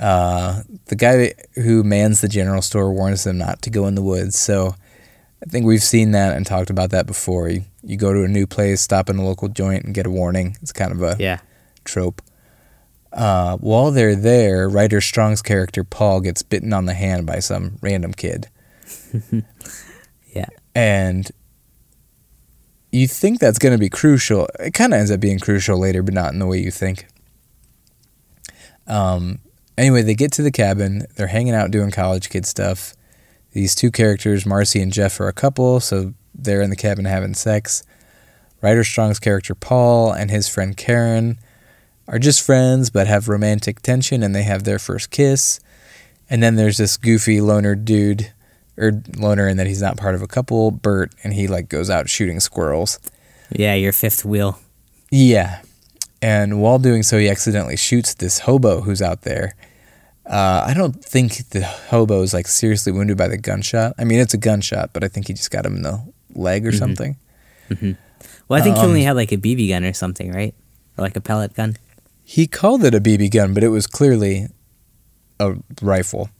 Uh, 0.00 0.62
the 0.86 0.96
guy 0.96 1.32
who 1.54 1.82
mans 1.82 2.20
the 2.20 2.28
general 2.28 2.60
store 2.62 2.92
warns 2.92 3.24
them 3.24 3.38
not 3.38 3.62
to 3.62 3.70
go 3.70 3.86
in 3.86 3.94
the 3.94 4.02
woods. 4.02 4.38
So 4.38 4.74
I 5.42 5.46
think 5.46 5.64
we've 5.66 5.82
seen 5.82 6.10
that 6.12 6.36
and 6.36 6.44
talked 6.46 6.70
about 6.70 6.90
that 6.90 7.06
before. 7.06 7.48
You, 7.48 7.62
you 7.82 7.96
go 7.96 8.12
to 8.12 8.22
a 8.24 8.28
new 8.28 8.46
place, 8.46 8.80
stop 8.82 9.08
in 9.08 9.16
a 9.16 9.24
local 9.24 9.48
joint, 9.48 9.84
and 9.84 9.94
get 9.94 10.06
a 10.06 10.10
warning. 10.10 10.56
It's 10.60 10.72
kind 10.72 10.92
of 10.92 11.02
a 11.02 11.16
Yeah. 11.18 11.38
trope. 11.84 12.20
Uh, 13.12 13.56
while 13.58 13.90
they're 13.90 14.14
there, 14.16 14.68
Ryder 14.68 15.00
Strong's 15.00 15.40
character 15.40 15.82
Paul 15.84 16.20
gets 16.20 16.42
bitten 16.42 16.72
on 16.74 16.84
the 16.84 16.92
hand 16.92 17.24
by 17.26 17.38
some 17.38 17.78
random 17.80 18.12
kid, 18.12 18.48
Yeah. 20.34 20.46
and 20.74 21.30
you 22.92 23.08
think 23.08 23.38
that's 23.40 23.58
going 23.58 23.72
to 23.72 23.78
be 23.78 23.88
crucial. 23.88 24.48
It 24.60 24.74
kind 24.74 24.92
of 24.92 24.98
ends 24.98 25.10
up 25.10 25.20
being 25.20 25.38
crucial 25.38 25.78
later, 25.78 26.02
but 26.02 26.12
not 26.12 26.34
in 26.34 26.38
the 26.40 26.46
way 26.46 26.58
you 26.58 26.70
think. 26.70 27.06
Um, 28.86 29.38
anyway, 29.78 30.02
they 30.02 30.14
get 30.14 30.32
to 30.32 30.42
the 30.42 30.50
cabin. 30.50 31.06
They're 31.16 31.26
hanging 31.26 31.54
out 31.54 31.70
doing 31.70 31.90
college 31.90 32.28
kid 32.28 32.46
stuff. 32.46 32.94
These 33.52 33.74
two 33.74 33.90
characters, 33.90 34.44
Marcy 34.44 34.82
and 34.82 34.92
Jeff, 34.92 35.18
are 35.18 35.28
a 35.28 35.32
couple, 35.32 35.80
so 35.80 36.14
they're 36.34 36.62
in 36.62 36.70
the 36.70 36.76
cabin 36.76 37.06
having 37.06 37.34
sex. 37.34 37.82
Ryder 38.60 38.84
Strong's 38.84 39.18
character 39.18 39.54
Paul 39.54 40.12
and 40.12 40.30
his 40.30 40.48
friend 40.48 40.76
Karen 40.76 41.38
are 42.08 42.18
just 42.18 42.44
friends 42.44 42.90
but 42.90 43.06
have 43.06 43.28
romantic 43.28 43.80
tension 43.80 44.22
and 44.22 44.34
they 44.34 44.42
have 44.42 44.64
their 44.64 44.78
first 44.78 45.10
kiss. 45.10 45.60
And 46.28 46.42
then 46.42 46.56
there's 46.56 46.76
this 46.76 46.96
goofy 46.96 47.40
loner 47.40 47.74
dude, 47.74 48.32
or 48.76 49.02
loner 49.16 49.48
in 49.48 49.56
that 49.56 49.66
he's 49.66 49.82
not 49.82 49.96
part 49.96 50.14
of 50.14 50.22
a 50.22 50.26
couple, 50.26 50.70
Bert, 50.70 51.12
and 51.22 51.32
he 51.32 51.46
like 51.46 51.68
goes 51.68 51.88
out 51.88 52.08
shooting 52.08 52.40
squirrels. 52.40 52.98
Yeah, 53.50 53.74
your 53.74 53.92
fifth 53.92 54.24
wheel. 54.24 54.58
Yeah. 55.10 55.62
And 56.22 56.60
while 56.60 56.78
doing 56.78 57.02
so, 57.02 57.18
he 57.18 57.28
accidentally 57.28 57.76
shoots 57.76 58.14
this 58.14 58.40
hobo 58.40 58.80
who's 58.80 59.02
out 59.02 59.22
there. 59.22 59.54
Uh, 60.24 60.64
I 60.66 60.74
don't 60.74 61.04
think 61.04 61.50
the 61.50 61.62
hobo 61.64 62.22
is 62.22 62.34
like 62.34 62.48
seriously 62.48 62.90
wounded 62.92 63.16
by 63.16 63.28
the 63.28 63.36
gunshot. 63.38 63.92
I 63.98 64.04
mean, 64.04 64.18
it's 64.18 64.34
a 64.34 64.38
gunshot, 64.38 64.90
but 64.92 65.04
I 65.04 65.08
think 65.08 65.28
he 65.28 65.34
just 65.34 65.50
got 65.50 65.64
him 65.66 65.76
in 65.76 65.82
the 65.82 66.02
leg 66.34 66.66
or 66.66 66.72
something. 66.72 67.16
Well, 68.48 68.60
I 68.60 68.62
think 68.62 68.76
he 68.76 68.82
Um, 68.82 68.88
only 68.88 69.02
had 69.02 69.14
like 69.16 69.32
a 69.32 69.36
BB 69.36 69.68
gun 69.68 69.84
or 69.84 69.92
something, 69.92 70.32
right? 70.32 70.54
Or 70.96 71.02
like 71.02 71.16
a 71.16 71.20
pellet 71.20 71.54
gun. 71.54 71.76
He 72.24 72.46
called 72.46 72.82
it 72.84 72.94
a 72.94 73.00
BB 73.00 73.30
gun, 73.30 73.54
but 73.54 73.62
it 73.62 73.68
was 73.68 73.86
clearly 73.86 74.48
a 75.38 75.54
rifle 75.82 76.30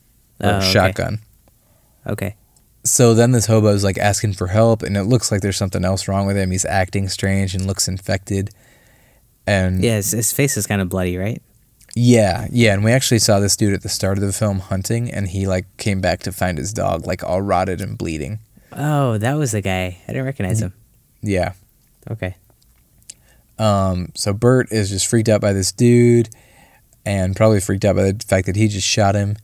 or 0.40 0.50
Oh, 0.50 0.56
okay. 0.58 0.72
shotgun. 0.72 1.20
Okay. 2.06 2.34
So 2.84 3.14
then 3.14 3.32
this 3.32 3.46
hobo's 3.46 3.84
like 3.84 3.98
asking 3.98 4.32
for 4.34 4.48
help, 4.48 4.82
and 4.82 4.96
it 4.96 5.04
looks 5.04 5.30
like 5.30 5.42
there's 5.42 5.56
something 5.56 5.84
else 5.84 6.08
wrong 6.08 6.26
with 6.26 6.36
him. 6.36 6.50
He's 6.50 6.64
acting 6.64 7.08
strange 7.08 7.54
and 7.54 7.66
looks 7.66 7.86
infected. 7.88 8.50
And 9.46 9.82
Yeah, 9.82 9.96
his, 9.96 10.10
his 10.10 10.32
face 10.32 10.56
is 10.56 10.66
kind 10.66 10.80
of 10.82 10.88
bloody, 10.88 11.16
right? 11.16 11.40
yeah, 11.94 12.46
yeah. 12.52 12.74
And 12.74 12.84
we 12.84 12.92
actually 12.92 13.20
saw 13.20 13.40
this 13.40 13.56
dude 13.56 13.72
at 13.72 13.82
the 13.82 13.88
start 13.88 14.18
of 14.18 14.24
the 14.24 14.32
film 14.32 14.58
hunting, 14.58 15.10
and 15.10 15.28
he 15.28 15.46
like 15.46 15.64
came 15.78 16.00
back 16.00 16.20
to 16.24 16.32
find 16.32 16.58
his 16.58 16.72
dog 16.72 17.06
like 17.06 17.24
all 17.24 17.40
rotted 17.40 17.80
and 17.80 17.96
bleeding. 17.96 18.40
Oh, 18.72 19.16
that 19.18 19.34
was 19.34 19.52
the 19.52 19.62
guy. 19.62 19.98
I 20.06 20.12
didn't 20.12 20.26
recognize 20.26 20.60
him. 20.60 20.74
Yeah. 21.22 21.52
Okay. 22.10 22.36
Um, 23.58 24.12
so 24.14 24.32
Bert 24.34 24.70
is 24.70 24.90
just 24.90 25.06
freaked 25.06 25.28
out 25.30 25.40
by 25.40 25.52
this 25.54 25.72
dude 25.72 26.28
and 27.06 27.34
probably 27.34 27.60
freaked 27.60 27.84
out 27.86 27.96
by 27.96 28.12
the 28.12 28.24
fact 28.26 28.46
that 28.46 28.56
he 28.56 28.68
just 28.68 28.86
shot 28.86 29.14
him. 29.14 29.36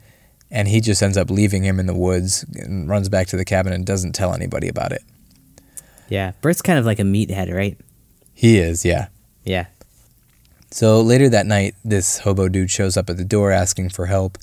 And 0.50 0.68
he 0.68 0.82
just 0.82 1.02
ends 1.02 1.16
up 1.16 1.30
leaving 1.30 1.62
him 1.62 1.80
in 1.80 1.86
the 1.86 1.94
woods 1.94 2.44
and 2.54 2.86
runs 2.86 3.08
back 3.08 3.26
to 3.28 3.38
the 3.38 3.44
cabin 3.46 3.72
and 3.72 3.86
doesn't 3.86 4.12
tell 4.12 4.34
anybody 4.34 4.68
about 4.68 4.92
it. 4.92 5.02
Yeah. 6.10 6.32
Bert's 6.42 6.60
kind 6.60 6.78
of 6.78 6.84
like 6.84 6.98
a 6.98 7.04
meathead, 7.04 7.50
right? 7.54 7.78
He 8.34 8.58
is, 8.58 8.84
yeah. 8.84 9.06
Yeah. 9.44 9.66
So 10.72 11.02
later 11.02 11.28
that 11.28 11.44
night, 11.44 11.74
this 11.85 12.20
hobo 12.20 12.48
dude 12.48 12.70
shows 12.70 12.96
up 12.96 13.11
at 13.11 13.18
the 13.18 13.26
door 13.26 13.52
asking 13.52 13.90
for 13.90 14.06
help. 14.06 14.38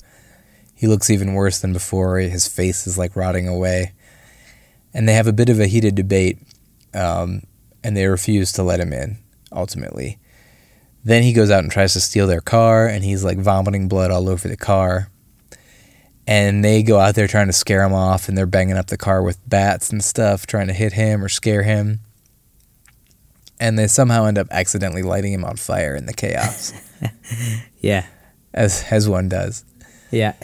He 0.76 0.86
looks 0.86 1.10
even 1.10 1.34
worse 1.34 1.58
than 1.58 1.72
before. 1.72 2.18
His 2.18 2.46
face 2.46 2.86
is 2.86 2.96
like 2.96 3.16
rotting 3.16 3.48
away. 3.48 3.94
And 4.94 5.08
they 5.08 5.14
have 5.14 5.26
a 5.26 5.32
bit 5.32 5.48
of 5.48 5.58
a 5.58 5.66
heated 5.66 5.96
debate, 5.96 6.38
um, 6.94 7.42
and 7.82 7.96
they 7.96 8.06
refuse 8.06 8.52
to 8.52 8.62
let 8.62 8.78
him 8.78 8.92
in, 8.92 9.18
ultimately. 9.50 10.18
Then 11.02 11.24
he 11.24 11.32
goes 11.32 11.50
out 11.50 11.64
and 11.64 11.72
tries 11.72 11.94
to 11.94 12.00
steal 12.00 12.28
their 12.28 12.40
car, 12.40 12.86
and 12.86 13.02
he's 13.02 13.24
like 13.24 13.38
vomiting 13.38 13.88
blood 13.88 14.12
all 14.12 14.28
over 14.28 14.46
the 14.46 14.56
car. 14.56 15.10
And 16.28 16.64
they 16.64 16.84
go 16.84 17.00
out 17.00 17.16
there 17.16 17.26
trying 17.26 17.48
to 17.48 17.52
scare 17.52 17.82
him 17.82 17.92
off, 17.92 18.28
and 18.28 18.38
they're 18.38 18.46
banging 18.46 18.76
up 18.76 18.86
the 18.86 18.96
car 18.96 19.20
with 19.20 19.38
bats 19.48 19.90
and 19.90 20.02
stuff, 20.02 20.46
trying 20.46 20.68
to 20.68 20.74
hit 20.74 20.92
him 20.92 21.24
or 21.24 21.28
scare 21.28 21.64
him. 21.64 22.00
And 23.60 23.78
they 23.78 23.86
somehow 23.86 24.24
end 24.24 24.38
up 24.38 24.48
accidentally 24.50 25.02
lighting 25.02 25.32
him 25.32 25.44
on 25.44 25.56
fire 25.56 25.94
in 25.94 26.06
the 26.06 26.14
chaos 26.14 26.72
Yeah. 27.80 28.06
as 28.54 28.84
as 28.90 29.08
one 29.08 29.28
does. 29.28 29.64
Yeah. 30.10 30.34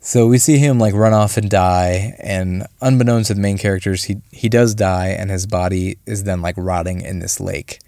So 0.00 0.28
we 0.28 0.38
see 0.38 0.58
him 0.58 0.78
like 0.78 0.94
run 0.94 1.12
off 1.12 1.36
and 1.36 1.50
die, 1.50 2.14
and 2.20 2.64
unbeknownst 2.80 3.26
to 3.28 3.34
the 3.34 3.40
main 3.40 3.58
characters, 3.58 4.04
he 4.04 4.18
he 4.30 4.48
does 4.48 4.72
die, 4.74 5.08
and 5.08 5.30
his 5.30 5.46
body 5.46 5.98
is 6.06 6.22
then 6.22 6.40
like 6.40 6.54
rotting 6.56 7.00
in 7.00 7.18
this 7.18 7.40
lake. 7.40 7.80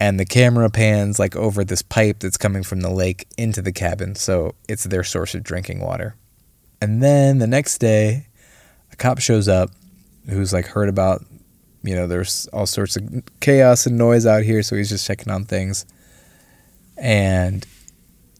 And 0.00 0.18
the 0.18 0.24
camera 0.24 0.70
pans 0.70 1.18
like 1.18 1.36
over 1.36 1.62
this 1.62 1.82
pipe 1.82 2.20
that's 2.20 2.38
coming 2.38 2.62
from 2.62 2.80
the 2.80 2.88
lake 2.90 3.26
into 3.36 3.60
the 3.60 3.70
cabin, 3.72 4.14
so 4.14 4.54
it's 4.66 4.84
their 4.84 5.04
source 5.04 5.34
of 5.34 5.42
drinking 5.42 5.80
water. 5.80 6.16
And 6.80 7.02
then 7.02 7.36
the 7.38 7.46
next 7.46 7.78
day, 7.78 8.26
a 8.90 8.96
cop 8.96 9.18
shows 9.20 9.46
up, 9.46 9.70
who's 10.26 10.54
like 10.54 10.68
heard 10.68 10.88
about, 10.88 11.22
you 11.84 11.94
know, 11.94 12.06
there's 12.06 12.46
all 12.52 12.66
sorts 12.66 12.96
of 12.96 13.04
chaos 13.40 13.86
and 13.86 13.96
noise 13.98 14.26
out 14.26 14.42
here, 14.42 14.62
so 14.62 14.74
he's 14.76 14.88
just 14.88 15.06
checking 15.06 15.32
on 15.32 15.44
things. 15.44 15.84
And 16.96 17.66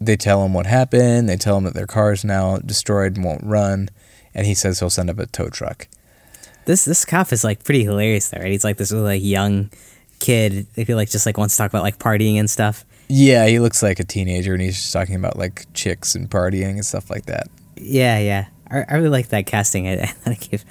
they 0.00 0.16
tell 0.16 0.44
him 0.44 0.54
what 0.54 0.66
happened. 0.66 1.28
They 1.28 1.36
tell 1.36 1.56
him 1.58 1.64
that 1.64 1.74
their 1.74 1.86
car 1.86 2.12
is 2.12 2.24
now 2.24 2.58
destroyed 2.58 3.16
and 3.16 3.24
won't 3.24 3.44
run. 3.44 3.90
And 4.34 4.46
he 4.46 4.54
says 4.54 4.80
he'll 4.80 4.90
send 4.90 5.10
up 5.10 5.18
a 5.18 5.26
tow 5.26 5.48
truck. 5.48 5.86
This 6.64 6.84
this 6.84 7.04
cop 7.04 7.32
is 7.32 7.44
like 7.44 7.62
pretty 7.62 7.84
hilarious 7.84 8.30
though, 8.30 8.40
right? 8.40 8.50
He's 8.50 8.64
like 8.64 8.78
this 8.78 8.90
really 8.90 9.18
like 9.18 9.22
young 9.22 9.70
kid 10.18 10.66
who 10.74 10.94
like 10.94 11.10
just 11.10 11.26
like 11.26 11.36
wants 11.36 11.54
to 11.54 11.58
talk 11.58 11.70
about 11.70 11.82
like 11.82 11.98
partying 11.98 12.36
and 12.36 12.48
stuff. 12.48 12.84
Yeah, 13.08 13.46
he 13.46 13.58
looks 13.58 13.82
like 13.82 14.00
a 14.00 14.04
teenager, 14.04 14.54
and 14.54 14.62
he's 14.62 14.76
just 14.76 14.92
talking 14.92 15.14
about 15.16 15.36
like 15.36 15.66
chicks 15.74 16.14
and 16.14 16.28
partying 16.30 16.70
and 16.70 16.86
stuff 16.86 17.10
like 17.10 17.26
that. 17.26 17.48
Yeah, 17.76 18.18
yeah. 18.18 18.46
I, 18.70 18.84
I 18.88 18.94
really 18.94 19.10
like 19.10 19.28
that 19.28 19.46
casting. 19.46 19.86
I, 19.86 19.92
I 20.02 20.06
think 20.06 20.54
it 20.54 20.64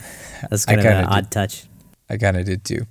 was 0.49 0.65
I 0.65 0.75
kind 0.75 0.79
of 0.79 0.86
an 0.86 0.93
kinda 1.03 1.15
odd 1.15 1.23
did. 1.25 1.31
touch. 1.31 1.65
I 2.13 2.17
kind 2.17 2.38
of 2.38 2.45
did 2.45 2.63
too. 2.63 2.86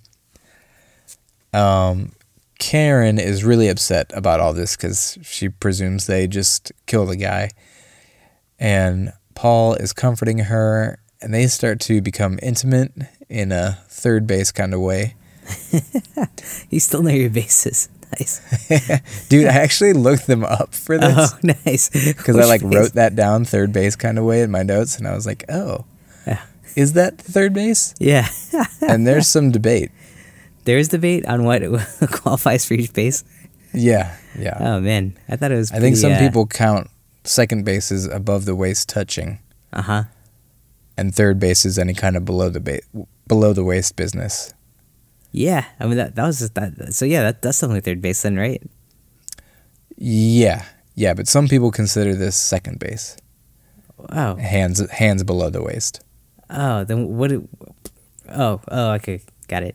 Um, 1.52 2.12
Karen 2.58 3.18
is 3.18 3.44
really 3.44 3.68
upset 3.68 4.10
about 4.14 4.40
all 4.40 4.52
this 4.52 4.76
because 4.76 5.18
she 5.22 5.48
presumes 5.48 6.06
they 6.06 6.26
just 6.26 6.72
killed 6.86 7.10
a 7.10 7.16
guy. 7.16 7.50
And 8.58 9.12
Paul 9.34 9.74
is 9.74 9.92
comforting 9.92 10.38
her, 10.38 10.98
and 11.20 11.34
they 11.34 11.46
start 11.48 11.80
to 11.80 12.00
become 12.00 12.38
intimate 12.42 12.92
in 13.28 13.50
a 13.52 13.78
third 13.88 14.26
base 14.26 14.52
kind 14.52 14.74
of 14.74 14.80
way. 14.80 15.14
You 16.70 16.80
still 16.80 17.02
know 17.02 17.10
your 17.10 17.30
bases. 17.30 17.88
Nice. 18.18 19.26
Dude, 19.30 19.46
I 19.46 19.54
actually 19.54 19.94
looked 19.94 20.26
them 20.26 20.44
up 20.44 20.74
for 20.74 20.98
this 20.98 21.32
Oh, 21.32 21.38
nice. 21.64 21.88
because 21.88 22.36
I 22.36 22.44
like 22.44 22.60
wrote 22.62 22.92
that 22.92 23.16
down 23.16 23.46
third 23.46 23.72
base 23.72 23.96
kind 23.96 24.18
of 24.18 24.26
way 24.26 24.42
in 24.42 24.50
my 24.50 24.62
notes, 24.62 24.98
and 24.98 25.08
I 25.08 25.14
was 25.14 25.24
like, 25.26 25.46
oh. 25.48 25.86
Is 26.76 26.92
that 26.94 27.18
the 27.18 27.32
third 27.32 27.52
base? 27.52 27.94
Yeah. 27.98 28.28
And 28.80 29.06
there's 29.06 29.28
some 29.28 29.50
debate. 29.50 29.90
There's 30.64 30.88
debate 30.88 31.26
on 31.26 31.44
what 31.44 31.62
qualifies 32.12 32.64
for 32.64 32.74
each 32.74 32.92
base. 32.92 33.24
Yeah, 33.74 34.16
yeah. 34.38 34.56
Oh 34.60 34.80
man, 34.80 35.16
I 35.28 35.36
thought 35.36 35.50
it 35.50 35.56
was. 35.56 35.72
I 35.72 35.80
think 35.80 35.96
some 35.96 36.12
uh, 36.12 36.18
people 36.18 36.46
count 36.46 36.88
second 37.24 37.64
bases 37.64 38.06
above 38.06 38.44
the 38.44 38.54
waist 38.54 38.88
touching, 38.88 39.38
Uh 39.72 39.82
huh. 39.82 40.02
and 40.96 41.14
third 41.14 41.40
base 41.40 41.64
is 41.64 41.78
any 41.78 41.94
kind 41.94 42.16
of 42.16 42.24
below 42.24 42.48
the 42.50 42.60
ba- 42.60 42.80
below 43.26 43.52
the 43.54 43.64
waist 43.64 43.96
business. 43.96 44.52
Yeah, 45.32 45.64
I 45.80 45.86
mean 45.86 45.96
that 45.96 46.14
that 46.16 46.26
was 46.26 46.38
just 46.40 46.54
that. 46.54 46.92
So 46.92 47.06
yeah, 47.06 47.22
that 47.22 47.40
that's 47.42 47.58
definitely 47.60 47.80
third 47.80 48.02
base 48.02 48.20
then, 48.22 48.36
right? 48.36 48.62
Yeah, 49.96 50.64
yeah, 50.94 51.14
but 51.14 51.26
some 51.28 51.48
people 51.48 51.70
consider 51.70 52.14
this 52.14 52.36
second 52.36 52.78
base, 52.78 53.16
Oh, 54.10 54.36
hands 54.36 54.86
hands 54.90 55.24
below 55.24 55.48
the 55.50 55.62
waist. 55.62 56.00
Oh, 56.52 56.84
then 56.84 57.16
what? 57.16 57.30
do- 57.30 57.48
Oh, 58.28 58.60
oh, 58.68 58.92
okay, 58.92 59.20
got 59.48 59.62
it. 59.62 59.74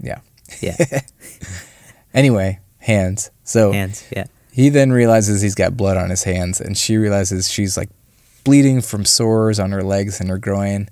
Yeah. 0.00 0.20
Yeah, 0.62 0.76
Anyway, 2.14 2.60
hands. 2.78 3.30
So 3.44 3.72
hands. 3.72 4.04
Yeah. 4.14 4.24
he 4.52 4.68
then 4.68 4.92
realizes 4.92 5.42
he's 5.42 5.54
got 5.54 5.76
blood 5.76 5.96
on 5.96 6.10
his 6.10 6.22
hands, 6.24 6.60
and 6.60 6.76
she 6.78 6.96
realizes 6.96 7.50
she's 7.50 7.76
like 7.76 7.90
bleeding 8.44 8.80
from 8.80 9.04
sores 9.04 9.58
on 9.58 9.72
her 9.72 9.82
legs 9.82 10.20
and 10.20 10.30
her 10.30 10.38
groin. 10.38 10.88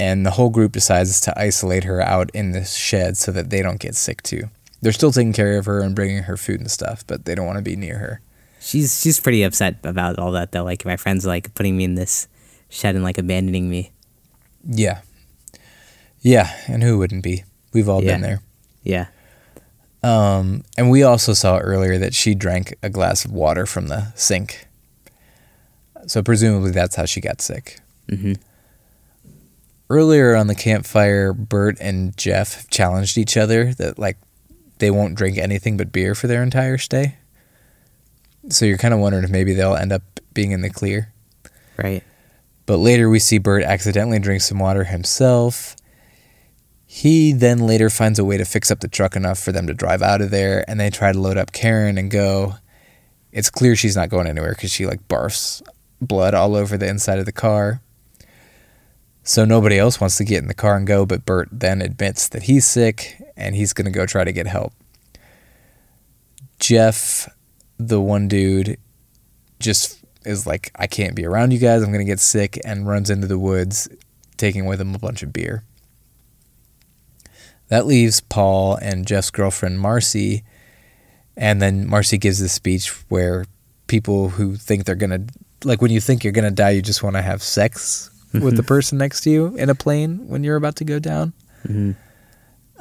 And 0.00 0.26
the 0.26 0.32
whole 0.32 0.50
group 0.50 0.72
decides 0.72 1.20
to 1.22 1.38
isolate 1.38 1.84
her 1.84 2.00
out 2.00 2.30
in 2.34 2.50
this 2.52 2.74
shed 2.74 3.16
so 3.16 3.30
that 3.32 3.50
they 3.50 3.62
don't 3.62 3.78
get 3.78 3.94
sick 3.94 4.22
too. 4.22 4.44
They're 4.82 4.92
still 4.92 5.12
taking 5.12 5.32
care 5.32 5.56
of 5.58 5.66
her 5.66 5.80
and 5.80 5.94
bringing 5.94 6.24
her 6.24 6.36
food 6.36 6.60
and 6.60 6.70
stuff, 6.70 7.04
but 7.06 7.24
they 7.26 7.34
don't 7.34 7.46
want 7.46 7.58
to 7.58 7.62
be 7.62 7.76
near 7.76 7.98
her. 7.98 8.20
She's 8.60 9.00
she's 9.00 9.20
pretty 9.20 9.42
upset 9.42 9.76
about 9.84 10.18
all 10.18 10.32
that 10.32 10.52
though. 10.52 10.64
Like 10.64 10.84
my 10.84 10.96
friends 10.96 11.24
like 11.24 11.54
putting 11.54 11.76
me 11.76 11.84
in 11.84 11.94
this 11.94 12.26
shed 12.74 12.94
and 12.94 13.04
like 13.04 13.18
abandoning 13.18 13.70
me. 13.70 13.92
Yeah. 14.66 15.00
Yeah, 16.20 16.50
and 16.66 16.82
who 16.82 16.98
wouldn't 16.98 17.22
be? 17.22 17.44
We've 17.72 17.88
all 17.88 18.00
been 18.00 18.22
there. 18.22 18.40
Yeah. 18.82 19.06
Um, 20.02 20.64
and 20.76 20.90
we 20.90 21.02
also 21.02 21.32
saw 21.32 21.58
earlier 21.58 21.98
that 21.98 22.14
she 22.14 22.34
drank 22.34 22.74
a 22.82 22.90
glass 22.90 23.24
of 23.24 23.32
water 23.32 23.66
from 23.66 23.88
the 23.88 24.12
sink. 24.14 24.66
So 26.06 26.22
presumably 26.22 26.70
that's 26.70 26.96
how 26.96 27.06
she 27.06 27.20
got 27.20 27.40
sick. 27.40 27.80
Mm-hmm. 28.10 28.34
Earlier 29.88 30.34
on 30.34 30.46
the 30.46 30.54
campfire, 30.54 31.32
Bert 31.32 31.78
and 31.80 32.16
Jeff 32.16 32.68
challenged 32.68 33.16
each 33.16 33.36
other 33.36 33.72
that 33.74 33.98
like 33.98 34.18
they 34.78 34.90
won't 34.90 35.14
drink 35.14 35.38
anything 35.38 35.76
but 35.76 35.92
beer 35.92 36.14
for 36.14 36.26
their 36.26 36.42
entire 36.42 36.78
stay. 36.78 37.16
So 38.50 38.66
you're 38.66 38.78
kind 38.78 38.92
of 38.92 39.00
wondering 39.00 39.24
if 39.24 39.30
maybe 39.30 39.54
they'll 39.54 39.76
end 39.76 39.92
up 39.92 40.02
being 40.32 40.52
in 40.52 40.62
the 40.62 40.70
clear. 40.70 41.12
Right. 41.76 42.02
But 42.66 42.78
later 42.78 43.08
we 43.10 43.18
see 43.18 43.38
Bert 43.38 43.62
accidentally 43.62 44.18
drink 44.18 44.42
some 44.42 44.58
water 44.58 44.84
himself. 44.84 45.76
He 46.86 47.32
then 47.32 47.66
later 47.66 47.90
finds 47.90 48.18
a 48.18 48.24
way 48.24 48.38
to 48.38 48.44
fix 48.44 48.70
up 48.70 48.80
the 48.80 48.88
truck 48.88 49.16
enough 49.16 49.38
for 49.38 49.52
them 49.52 49.66
to 49.66 49.74
drive 49.74 50.00
out 50.00 50.20
of 50.20 50.30
there, 50.30 50.64
and 50.68 50.78
they 50.78 50.90
try 50.90 51.12
to 51.12 51.18
load 51.18 51.36
up 51.36 51.52
Karen 51.52 51.98
and 51.98 52.10
go. 52.10 52.54
It's 53.32 53.50
clear 53.50 53.74
she's 53.74 53.96
not 53.96 54.10
going 54.10 54.28
anywhere 54.28 54.52
because 54.52 54.70
she 54.70 54.86
like 54.86 55.08
barfs 55.08 55.60
blood 56.00 56.34
all 56.34 56.54
over 56.54 56.78
the 56.78 56.88
inside 56.88 57.18
of 57.18 57.26
the 57.26 57.32
car. 57.32 57.80
So 59.24 59.44
nobody 59.44 59.78
else 59.78 60.00
wants 60.00 60.18
to 60.18 60.24
get 60.24 60.42
in 60.42 60.48
the 60.48 60.54
car 60.54 60.76
and 60.76 60.86
go, 60.86 61.06
but 61.06 61.24
Bert 61.24 61.48
then 61.50 61.80
admits 61.80 62.28
that 62.28 62.44
he's 62.44 62.66
sick 62.66 63.20
and 63.36 63.56
he's 63.56 63.72
going 63.72 63.86
to 63.86 63.90
go 63.90 64.06
try 64.06 64.22
to 64.22 64.32
get 64.32 64.46
help. 64.46 64.72
Jeff, 66.60 67.28
the 67.78 68.00
one 68.00 68.28
dude, 68.28 68.78
just 69.58 70.03
is 70.24 70.46
like, 70.46 70.70
I 70.76 70.86
can't 70.86 71.14
be 71.14 71.26
around 71.26 71.52
you 71.52 71.58
guys. 71.58 71.82
I'm 71.82 71.92
going 71.92 72.04
to 72.04 72.10
get 72.10 72.20
sick 72.20 72.58
and 72.64 72.86
runs 72.86 73.10
into 73.10 73.26
the 73.26 73.38
woods, 73.38 73.88
taking 74.36 74.66
with 74.66 74.80
him 74.80 74.94
a 74.94 74.98
bunch 74.98 75.22
of 75.22 75.32
beer. 75.32 75.64
That 77.68 77.86
leaves 77.86 78.20
Paul 78.20 78.76
and 78.76 79.06
Jeff's 79.06 79.30
girlfriend, 79.30 79.80
Marcy. 79.80 80.44
And 81.36 81.60
then 81.60 81.88
Marcy 81.88 82.18
gives 82.18 82.38
this 82.38 82.52
speech 82.52 82.90
where 83.08 83.46
people 83.86 84.28
who 84.30 84.56
think 84.56 84.84
they're 84.84 84.94
going 84.94 85.10
to, 85.10 85.34
like 85.66 85.80
when 85.80 85.90
you 85.90 86.00
think 86.00 86.24
you're 86.24 86.32
going 86.32 86.44
to 86.44 86.50
die, 86.50 86.70
you 86.70 86.82
just 86.82 87.02
want 87.02 87.16
to 87.16 87.22
have 87.22 87.42
sex 87.42 88.10
with 88.32 88.56
the 88.56 88.62
person 88.62 88.98
next 88.98 89.20
to 89.22 89.30
you 89.30 89.56
in 89.56 89.70
a 89.70 89.74
plane 89.74 90.28
when 90.28 90.42
you're 90.42 90.56
about 90.56 90.76
to 90.76 90.84
go 90.84 90.98
down. 90.98 91.32
Mm-hmm. 91.66 91.92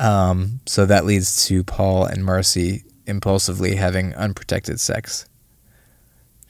Um, 0.04 0.60
so 0.66 0.86
that 0.86 1.06
leads 1.06 1.46
to 1.46 1.64
Paul 1.64 2.06
and 2.06 2.26
Marcy 2.26 2.84
impulsively 3.06 3.76
having 3.76 4.16
unprotected 4.16 4.80
sex. 4.80 5.28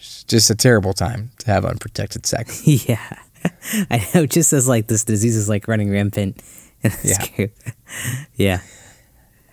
It's 0.03 0.23
just 0.25 0.49
a 0.49 0.55
terrible 0.55 0.91
time 0.93 1.31
to 1.39 1.47
have 1.47 1.63
unprotected 1.63 2.25
sex. 2.25 2.67
yeah. 2.89 2.99
I 3.89 4.05
know. 4.13 4.25
Just 4.25 4.51
as 4.51 4.67
like 4.67 4.87
this 4.87 5.05
disease 5.05 5.35
is 5.37 5.47
like 5.47 5.67
running 5.67 5.89
rampant. 5.91 6.41
Yeah. 7.01 7.47
yeah. 8.35 8.59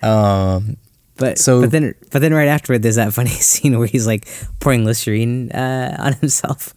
Um, 0.03 0.77
But 1.17 1.39
So- 1.39 1.61
but 1.61 1.71
then 1.71 1.95
but 2.11 2.19
then 2.19 2.35
right 2.35 2.49
afterward, 2.49 2.83
there's 2.83 2.97
that 2.97 3.13
funny 3.13 3.31
scene 3.51 3.79
where 3.79 3.87
he's 3.87 4.07
like 4.09 4.27
pouring 4.59 4.85
Listerine 4.85 5.53
uh, 5.53 5.95
on 6.01 6.15
himself. 6.15 6.75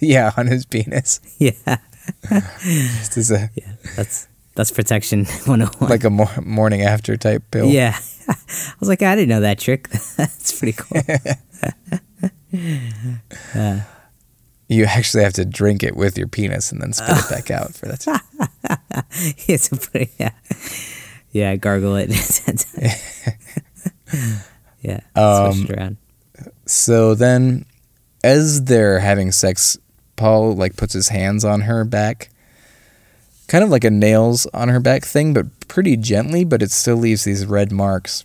yeah, 0.00 0.30
on 0.36 0.46
his 0.46 0.64
penis. 0.66 1.18
yeah. 1.38 1.78
This 2.30 3.16
is 3.16 3.32
a 3.32 3.50
Yeah. 3.56 3.72
That's 3.96 4.28
that's 4.54 4.70
protection 4.70 5.24
101. 5.46 5.90
like 5.90 6.04
a 6.04 6.10
mor- 6.10 6.42
morning 6.44 6.82
after 6.82 7.16
type 7.16 7.42
pill. 7.50 7.66
Yeah. 7.66 7.98
I 8.28 8.74
was 8.78 8.88
like, 8.88 9.02
I 9.02 9.16
didn't 9.16 9.30
know 9.30 9.40
that 9.40 9.58
trick. 9.58 9.88
That's 10.16 10.52
pretty 10.58 10.74
cool. 10.78 11.02
Uh, 13.54 13.80
You 14.68 14.84
actually 14.84 15.22
have 15.24 15.32
to 15.34 15.44
drink 15.44 15.82
it 15.82 15.96
with 15.96 16.16
your 16.18 16.28
penis 16.28 16.72
and 16.72 16.80
then 16.80 16.92
spit 16.92 17.16
it 17.16 17.30
back 17.30 17.50
out 17.58 17.74
for 17.74 17.86
that. 17.86 18.22
it's 19.48 19.72
a 19.72 19.76
pretty, 19.76 20.10
yeah. 20.18 20.32
Yeah, 21.32 21.56
gargle 21.56 21.96
it. 21.96 22.10
yeah. 24.82 25.00
Um, 25.14 25.66
around. 25.70 25.96
So 26.66 27.14
then, 27.14 27.64
as 28.22 28.64
they're 28.64 29.00
having 29.00 29.32
sex, 29.32 29.78
Paul 30.16 30.54
like 30.54 30.76
puts 30.76 30.92
his 30.92 31.08
hands 31.08 31.44
on 31.44 31.62
her 31.62 31.84
back, 31.84 32.30
kind 33.46 33.64
of 33.64 33.70
like 33.70 33.84
a 33.84 33.90
nails 33.90 34.46
on 34.52 34.68
her 34.68 34.80
back 34.80 35.04
thing, 35.04 35.32
but 35.34 35.46
pretty 35.68 35.96
gently. 35.96 36.44
But 36.44 36.62
it 36.62 36.70
still 36.70 36.96
leaves 36.96 37.24
these 37.24 37.46
red 37.46 37.72
marks. 37.72 38.24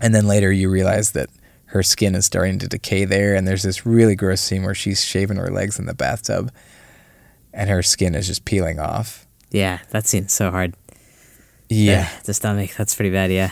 And 0.00 0.14
then 0.14 0.26
later, 0.26 0.50
you 0.52 0.68
realize 0.70 1.12
that 1.12 1.30
her 1.74 1.82
skin 1.82 2.14
is 2.14 2.24
starting 2.24 2.60
to 2.60 2.68
decay 2.68 3.04
there, 3.04 3.34
and 3.34 3.48
there's 3.48 3.64
this 3.64 3.84
really 3.84 4.14
gross 4.14 4.40
scene 4.40 4.62
where 4.62 4.76
she's 4.76 5.04
shaving 5.04 5.38
her 5.38 5.50
legs 5.50 5.76
in 5.76 5.86
the 5.86 5.94
bathtub, 5.94 6.52
and 7.52 7.68
her 7.68 7.82
skin 7.82 8.14
is 8.14 8.28
just 8.28 8.44
peeling 8.44 8.78
off. 8.78 9.26
Yeah, 9.50 9.80
that 9.90 10.06
scene's 10.06 10.32
so 10.32 10.52
hard. 10.52 10.74
Yeah. 11.68 12.08
The 12.24 12.32
stomach, 12.32 12.70
that's 12.78 12.94
pretty 12.94 13.10
bad, 13.10 13.32
yeah. 13.32 13.50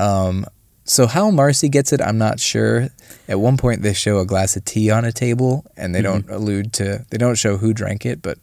Um, 0.00 0.46
so 0.82 1.06
how 1.06 1.30
Marcy 1.30 1.68
gets 1.68 1.92
it, 1.92 2.02
I'm 2.02 2.18
not 2.18 2.40
sure. 2.40 2.88
At 3.28 3.38
one 3.38 3.56
point, 3.56 3.82
they 3.82 3.92
show 3.92 4.18
a 4.18 4.26
glass 4.26 4.56
of 4.56 4.64
tea 4.64 4.90
on 4.90 5.04
a 5.04 5.12
table, 5.12 5.64
and 5.76 5.94
they 5.94 6.02
don't 6.02 6.28
allude 6.28 6.72
to, 6.74 7.06
they 7.10 7.18
don't 7.18 7.36
show 7.36 7.56
who 7.56 7.72
drank 7.72 8.04
it, 8.04 8.20
but 8.20 8.38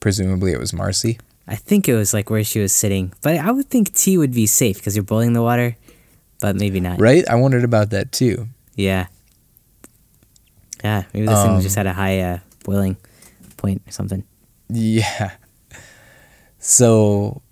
presumably 0.00 0.50
it 0.50 0.58
was 0.58 0.72
Marcy. 0.72 1.20
I 1.46 1.54
think 1.54 1.88
it 1.88 1.94
was 1.94 2.12
like 2.12 2.28
where 2.28 2.42
she 2.42 2.58
was 2.58 2.72
sitting, 2.72 3.12
but 3.22 3.36
I 3.36 3.52
would 3.52 3.70
think 3.70 3.94
tea 3.94 4.18
would 4.18 4.34
be 4.34 4.48
safe 4.48 4.78
because 4.78 4.96
you're 4.96 5.04
boiling 5.04 5.32
the 5.32 5.42
water, 5.42 5.76
but 6.40 6.56
maybe 6.56 6.80
not. 6.80 7.00
Right? 7.00 7.28
I 7.28 7.34
wondered 7.36 7.64
about 7.64 7.90
that 7.90 8.12
too. 8.12 8.48
Yeah. 8.74 9.06
Yeah, 10.84 11.04
maybe 11.14 11.26
this 11.26 11.42
thing 11.42 11.52
Um, 11.52 11.60
just 11.62 11.76
had 11.76 11.86
a 11.86 11.92
high 11.92 12.20
uh, 12.20 12.38
boiling 12.64 12.96
point 13.56 13.82
or 13.86 13.90
something. 13.90 14.24
Yeah. 14.68 15.32
So 16.58 17.42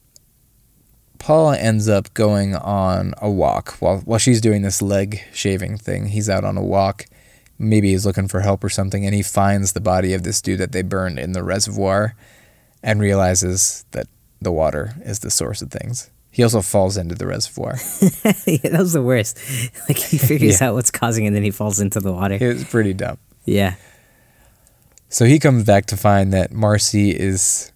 Paula 1.18 1.57
ends 1.57 1.88
up 1.88 2.12
going 2.14 2.55
on 2.55 3.14
a 3.18 3.31
walk 3.31 3.77
while 3.81 4.01
while 4.01 4.18
she's 4.18 4.40
doing 4.40 4.62
this 4.62 4.83
leg 4.83 5.23
shaving 5.33 5.79
thing. 5.79 6.09
He's 6.09 6.29
out 6.29 6.44
on 6.44 6.57
a 6.57 6.62
walk. 6.62 7.07
Maybe 7.59 7.90
he's 7.92 8.05
looking 8.05 8.29
for 8.29 8.40
help 8.40 8.62
or 8.64 8.68
something, 8.68 9.07
and 9.07 9.14
he 9.14 9.23
finds 9.23 9.73
the 9.73 9.81
body 9.81 10.12
of 10.12 10.23
this 10.25 10.42
dude 10.42 10.59
that 10.59 10.73
they 10.73 10.83
burned 10.83 11.18
in 11.18 11.33
the 11.33 11.44
reservoir 11.44 12.14
and 12.83 13.01
realizes 13.01 13.85
that 13.92 14.09
the 14.42 14.53
water 14.53 14.94
is 15.05 15.20
the 15.20 15.31
source 15.31 15.62
of 15.62 15.70
things. 15.70 16.11
He 16.35 16.42
also 16.42 16.62
falls 16.62 16.97
into 16.97 17.14
the 17.14 17.27
reservoir. 17.29 17.77
yeah, 18.47 18.70
that 18.70 18.81
was 18.81 18.92
the 18.92 19.03
worst. 19.03 19.38
Like 19.88 19.99
he 19.99 20.18
figures 20.18 20.61
Yeah. 20.61 20.68
out 20.68 20.75
what's 20.75 20.90
causing 20.90 21.25
it, 21.25 21.29
and 21.29 21.37
then 21.37 21.44
he 21.44 21.53
falls 21.53 21.79
into 21.81 22.01
the 22.01 22.12
water. 22.12 22.35
It 22.40 22.55
was 22.55 22.64
pretty 22.64 22.92
dumb. 22.92 23.18
Yeah. 23.44 23.77
So 25.09 25.27
he 25.27 25.38
comes 25.38 25.62
back 25.64 25.87
to 25.87 25.97
find 25.97 26.33
that 26.33 26.51
Marcy 26.53 27.11
is 27.11 27.70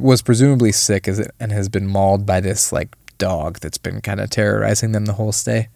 was 0.00 0.20
presumably 0.22 0.72
sick 0.72 1.08
as 1.08 1.26
and 1.40 1.52
has 1.52 1.68
been 1.68 1.86
mauled 1.86 2.26
by 2.26 2.40
this 2.40 2.70
like 2.72 2.94
dog 3.18 3.60
that's 3.60 3.78
been 3.78 4.00
kind 4.02 4.20
of 4.20 4.28
terrorizing 4.28 4.92
them 4.92 5.06
the 5.06 5.14
whole 5.14 5.32
stay. 5.32 5.68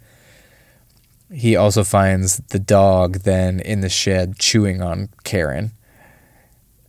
He 1.32 1.56
also 1.56 1.84
finds 1.84 2.38
the 2.48 2.58
dog 2.58 3.20
then 3.20 3.60
in 3.60 3.80
the 3.80 3.88
shed 3.88 4.38
chewing 4.38 4.82
on 4.82 5.08
Karen. 5.24 5.72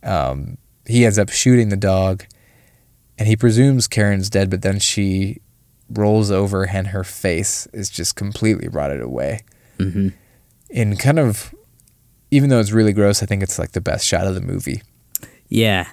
Um, 0.02 0.58
he 0.86 1.06
ends 1.06 1.18
up 1.18 1.30
shooting 1.30 1.68
the 1.68 1.76
dog, 1.76 2.24
and 3.22 3.28
he 3.28 3.36
presumes 3.36 3.86
Karen's 3.86 4.28
dead, 4.28 4.50
but 4.50 4.62
then 4.62 4.80
she 4.80 5.40
rolls 5.88 6.32
over 6.32 6.66
and 6.66 6.88
her 6.88 7.04
face 7.04 7.68
is 7.72 7.88
just 7.88 8.16
completely 8.16 8.66
rotted 8.66 9.00
away. 9.00 9.42
hmm 9.78 10.08
In 10.70 10.96
kind 10.96 11.20
of, 11.20 11.54
even 12.32 12.50
though 12.50 12.58
it's 12.58 12.72
really 12.72 12.92
gross, 12.92 13.22
I 13.22 13.26
think 13.26 13.42
it's 13.44 13.58
like 13.60 13.72
the 13.72 13.80
best 13.80 14.04
shot 14.06 14.26
of 14.26 14.34
the 14.34 14.40
movie. 14.40 14.82
Yeah. 15.48 15.86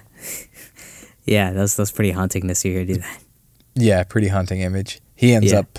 yeah, 1.24 1.52
that's 1.52 1.76
that's 1.76 1.92
pretty 1.92 2.10
haunting 2.10 2.48
to 2.48 2.54
see 2.56 2.74
her 2.74 2.84
do 2.84 2.94
that. 2.96 3.22
Yeah, 3.76 4.02
pretty 4.02 4.26
haunting 4.28 4.60
image. 4.62 5.00
He 5.14 5.32
ends 5.32 5.52
Yeah. 5.52 5.60
up 5.60 5.78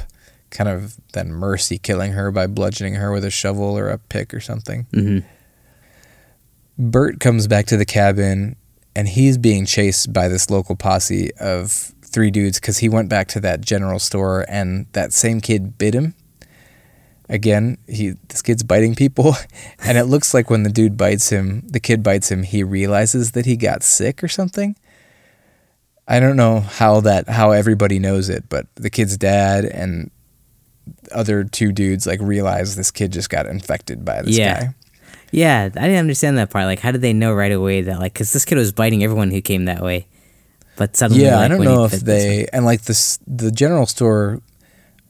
kind 0.52 0.70
of 0.70 0.96
then 1.14 1.32
mercy 1.34 1.78
killing 1.78 2.14
her 2.14 2.32
by 2.32 2.48
bludgeoning 2.48 2.94
her 2.96 3.12
with 3.12 3.26
a 3.26 3.30
shovel 3.30 3.78
or 3.78 3.90
a 3.90 3.98
pick 3.98 4.34
or 4.34 4.40
something. 4.40 4.86
hmm 4.94 5.20
Bert 6.78 7.20
comes 7.20 7.48
back 7.48 7.66
to 7.68 7.78
the 7.78 7.86
cabin 7.86 8.56
and 8.96 9.08
he's 9.10 9.38
being 9.38 9.66
chased 9.66 10.12
by 10.14 10.28
this 10.28 10.50
local 10.50 10.76
posse 10.76 11.32
of 11.40 11.72
three 12.02 12.32
dudes 12.32 12.60
because 12.60 12.80
he 12.80 12.90
went 12.90 13.08
back 13.10 13.28
to 13.30 13.40
that 13.40 13.62
general 13.62 14.00
store 14.00 14.46
and 14.50 14.86
that 14.94 15.14
same 15.14 15.40
kid 15.42 15.78
bit 15.78 15.94
him. 15.94 16.14
Again, 17.30 17.78
he 17.88 18.16
this 18.28 18.42
kid's 18.42 18.64
biting 18.64 18.94
people, 18.96 19.36
and 19.80 19.98
it 19.98 20.06
looks 20.06 20.34
like 20.34 20.50
when 20.50 20.64
the 20.64 20.70
dude 20.70 20.98
bites 20.98 21.30
him, 21.30 21.62
the 21.68 21.80
kid 21.80 22.04
bites 22.04 22.30
him, 22.30 22.44
he 22.44 22.62
realizes 22.64 23.32
that 23.32 23.46
he 23.46 23.56
got 23.56 23.84
sick 23.84 24.22
or 24.22 24.28
something. 24.28 24.76
I 26.08 26.20
don't 26.20 26.36
know 26.36 26.60
how 26.60 27.00
that 27.02 27.30
how 27.30 27.52
everybody 27.52 28.00
knows 28.00 28.28
it, 28.28 28.50
but 28.50 28.68
the 28.76 28.90
kid's 28.90 29.16
dad 29.18 29.64
and 29.64 30.12
other 31.14 31.46
two 31.46 31.72
dudes 31.72 32.06
like 32.06 32.20
realize 32.22 32.76
this 32.76 32.92
kid 32.92 33.14
just 33.14 33.30
got 33.30 33.46
infected 33.46 34.04
by 34.04 34.22
this 34.22 34.38
Yeah. 34.38 34.60
guy. 34.60 34.74
Yeah, 35.32 35.64
I 35.64 35.70
didn't 35.88 35.98
understand 36.00 36.38
that 36.38 36.50
part. 36.50 36.66
Like, 36.66 36.80
how 36.80 36.92
did 36.92 37.02
they 37.02 37.14
know 37.14 37.34
right 37.34 37.52
away 37.52 37.82
that 37.82 38.00
like 38.00 38.14
because 38.14 38.34
this 38.34 38.46
kid 38.46 38.58
was 38.58 38.72
biting 38.72 39.04
everyone 39.04 39.32
who 39.32 39.42
came 39.42 39.66
that 39.66 39.82
way, 39.82 40.08
but 40.76 40.96
suddenly 40.98 41.24
Yeah, 41.24 41.38
like, 41.38 41.46
I 41.46 41.48
don't 41.56 41.64
know 41.64 41.86
if 41.86 41.92
they 42.02 42.48
and 42.52 42.66
like 42.66 42.82
this 42.84 43.18
the 43.26 43.50
general 43.52 43.86
store 43.86 44.42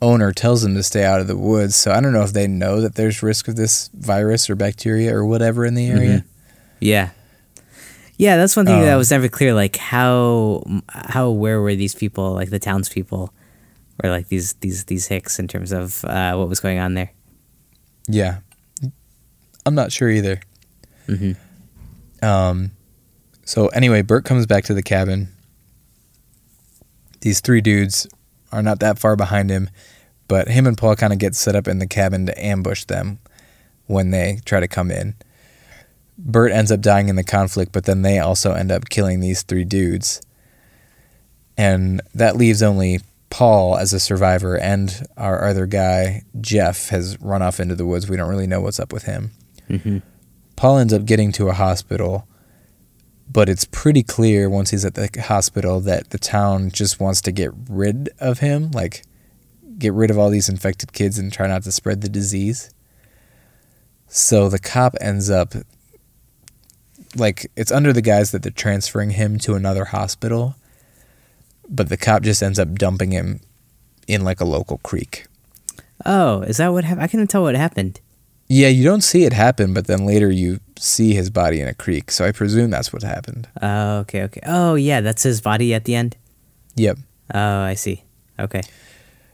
owner 0.02 0.32
tells 0.32 0.62
them 0.64 0.74
to 0.76 0.84
stay 0.84 1.04
out 1.04 1.22
of 1.22 1.28
the 1.28 1.38
woods, 1.38 1.76
so 1.76 1.92
I 1.92 2.02
don't 2.02 2.14
know 2.14 2.22
if 2.24 2.34
they 2.34 2.48
know 2.48 2.82
that 2.82 2.96
there's 2.96 3.22
risk 3.24 3.48
of 3.48 3.56
this 3.56 3.90
virus 3.94 4.50
or 4.50 4.56
bacteria 4.56 5.14
or 5.16 5.26
whatever 5.26 5.66
in 5.66 5.74
the 5.76 5.88
area. 5.88 6.10
one- 6.12 6.24
yeah, 6.80 7.10
yeah, 8.18 8.38
that's 8.38 8.56
one 8.56 8.66
thing 8.68 8.82
that 8.82 8.94
Um, 8.94 8.98
was 8.98 9.10
never 9.12 9.28
clear. 9.28 9.54
Like 9.54 9.76
how 9.78 10.64
how 10.90 11.26
aware 11.28 11.62
were 11.62 11.76
these 11.76 11.96
people, 11.96 12.34
like 12.34 12.50
the 12.52 12.60
townspeople, 12.60 13.34
or 14.04 14.10
like 14.10 14.28
these 14.30 14.54
these 14.62 14.86
these 14.86 15.08
hicks 15.08 15.40
in 15.40 15.48
terms 15.48 15.72
of 15.72 16.06
uh, 16.06 16.36
what 16.36 16.48
was 16.50 16.60
going 16.60 16.78
on 16.80 16.94
there. 16.94 17.12
Yeah, 18.08 18.38
I'm 19.65 19.76
not 19.76 19.91
sure 19.91 20.10
either. 20.10 20.41
hmm 21.08 21.34
Um, 22.21 22.71
so 23.45 23.67
anyway, 23.67 24.02
Bert 24.02 24.26
comes 24.26 24.45
back 24.45 24.63
to 24.65 24.74
the 24.74 24.84
cabin. 24.84 25.30
These 27.21 27.41
three 27.41 27.62
dudes 27.62 28.08
are 28.52 28.63
not 28.63 28.80
that 28.80 29.00
far 29.00 29.15
behind 29.15 29.50
him, 29.50 29.69
but 30.28 30.47
him 30.47 30.65
and 30.65 30.78
Paul 30.78 30.95
kind 30.95 31.13
of 31.13 31.19
get 31.19 31.36
set 31.36 31.56
up 31.56 31.67
in 31.67 31.80
the 31.80 31.88
cabin 31.88 32.26
to 32.26 32.43
ambush 32.45 32.86
them 32.86 33.19
when 33.86 34.12
they 34.12 34.39
try 34.45 34.60
to 34.60 34.67
come 34.67 34.89
in. 34.91 35.15
Bert 36.17 36.52
ends 36.52 36.71
up 36.71 36.82
dying 36.82 37.10
in 37.10 37.15
the 37.15 37.24
conflict, 37.24 37.71
but 37.71 37.86
then 37.86 38.02
they 38.02 38.19
also 38.19 38.54
end 38.54 38.71
up 38.71 38.89
killing 38.89 39.19
these 39.19 39.41
three 39.43 39.63
dudes. 39.63 40.21
And 41.58 42.02
that 42.13 42.38
leaves 42.38 42.63
only 42.63 43.02
Paul 43.30 43.78
as 43.78 43.93
a 43.93 44.00
survivor, 44.00 44.58
and 44.58 45.06
our 45.17 45.47
other 45.47 45.65
guy, 45.65 46.24
Jeff, 46.39 46.89
has 46.89 47.19
run 47.21 47.41
off 47.41 47.60
into 47.60 47.76
the 47.76 47.86
woods. 47.86 48.10
We 48.10 48.17
don't 48.17 48.30
really 48.30 48.47
know 48.47 48.62
what's 48.62 48.80
up 48.80 48.93
with 48.93 49.04
him. 49.04 49.32
Hmm 49.78 49.98
Paul 50.56 50.78
ends 50.78 50.94
up 50.94 51.06
getting 51.06 51.32
to 51.34 51.50
a 51.50 51.54
hospital, 51.54 52.28
but 53.28 53.50
it's 53.50 53.66
pretty 53.66 54.04
clear 54.04 54.48
once 54.48 54.70
he's 54.70 54.86
at 54.86 54.94
the 54.94 55.10
hospital 55.20 55.80
that 55.80 56.12
the 56.12 56.20
town 56.20 56.70
just 56.70 57.00
wants 57.00 57.20
to 57.22 57.32
get 57.32 57.52
rid 57.68 58.10
of 58.20 58.40
him, 58.40 58.70
like 58.72 59.04
get 59.80 59.94
rid 59.94 60.12
of 60.12 60.20
all 60.20 60.30
these 60.30 60.50
infected 60.50 60.94
kids 60.94 61.18
and 61.18 61.34
try 61.34 61.48
not 61.48 61.64
to 61.64 61.72
spread 61.72 62.02
the 62.02 62.10
disease. 62.10 62.70
So 64.08 64.50
the 64.50 64.60
cop 64.60 64.94
ends 65.02 65.32
up 65.32 65.56
like 67.16 67.50
it's 67.56 67.72
under 67.72 67.92
the 67.92 68.02
guise 68.02 68.32
that 68.32 68.44
they're 68.44 68.52
transferring 68.52 69.12
him 69.12 69.40
to 69.40 69.56
another 69.56 69.86
hospital, 69.86 70.56
but 71.68 71.90
the 71.90 71.98
cop 71.98 72.22
just 72.22 72.44
ends 72.44 72.60
up 72.60 72.76
dumping 72.76 73.12
him 73.12 73.40
in 74.08 74.24
like 74.24 74.42
a 74.42 74.46
local 74.46 74.78
creek. 74.80 75.26
Oh, 76.06 76.42
is 76.42 76.58
that 76.58 76.70
what 76.70 76.84
happened? 76.84 77.04
I 77.04 77.08
couldn't 77.08 77.28
tell 77.28 77.44
what 77.44 77.56
happened. 77.56 78.00
Yeah, 78.54 78.68
you 78.68 78.84
don't 78.84 79.00
see 79.00 79.24
it 79.24 79.32
happen, 79.32 79.74
but 79.74 79.88
then 79.88 80.06
later 80.06 80.30
you 80.30 80.60
see 80.78 81.14
his 81.14 81.30
body 81.30 81.62
in 81.62 81.70
a 81.70 81.74
creek. 81.74 82.12
So 82.12 82.26
I 82.26 82.34
presume 82.34 82.70
that's 82.70 82.92
what 82.92 83.02
happened. 83.02 83.48
Oh, 83.62 84.00
okay, 84.00 84.24
okay. 84.24 84.42
Oh, 84.46 84.76
yeah, 84.76 85.00
that's 85.00 85.24
his 85.24 85.40
body 85.40 85.74
at 85.74 85.86
the 85.86 85.96
end. 85.96 86.18
Yep. 86.76 86.98
Oh, 87.34 87.62
I 87.62 87.76
see. 87.76 88.04
Okay. 88.38 88.62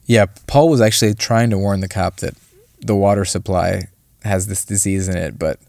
Yeah, 0.05 0.27
Paul 0.45 0.69
was 0.69 0.81
actually 0.81 1.15
trying 1.15 1.49
to 1.49 1.57
warn 1.57 1.79
the 1.79 1.87
cop 1.87 2.17
that 2.17 2.35
the 2.81 2.95
water 2.95 3.25
supply 3.25 3.87
has 4.21 4.45
this 4.45 4.63
disease 4.63 5.07
in 5.07 5.17
it, 5.17 5.39
but 5.39 5.59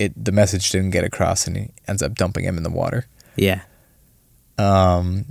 it 0.00 0.12
the 0.24 0.32
message 0.32 0.68
didn't 0.72 0.90
get 0.90 1.04
across, 1.04 1.46
and 1.46 1.56
he 1.56 1.68
ends 1.86 2.02
up 2.02 2.16
dumping 2.16 2.46
him 2.46 2.56
in 2.56 2.64
the 2.64 2.70
water. 2.70 3.06
Yeah. 3.36 3.60
Um, 4.58 5.26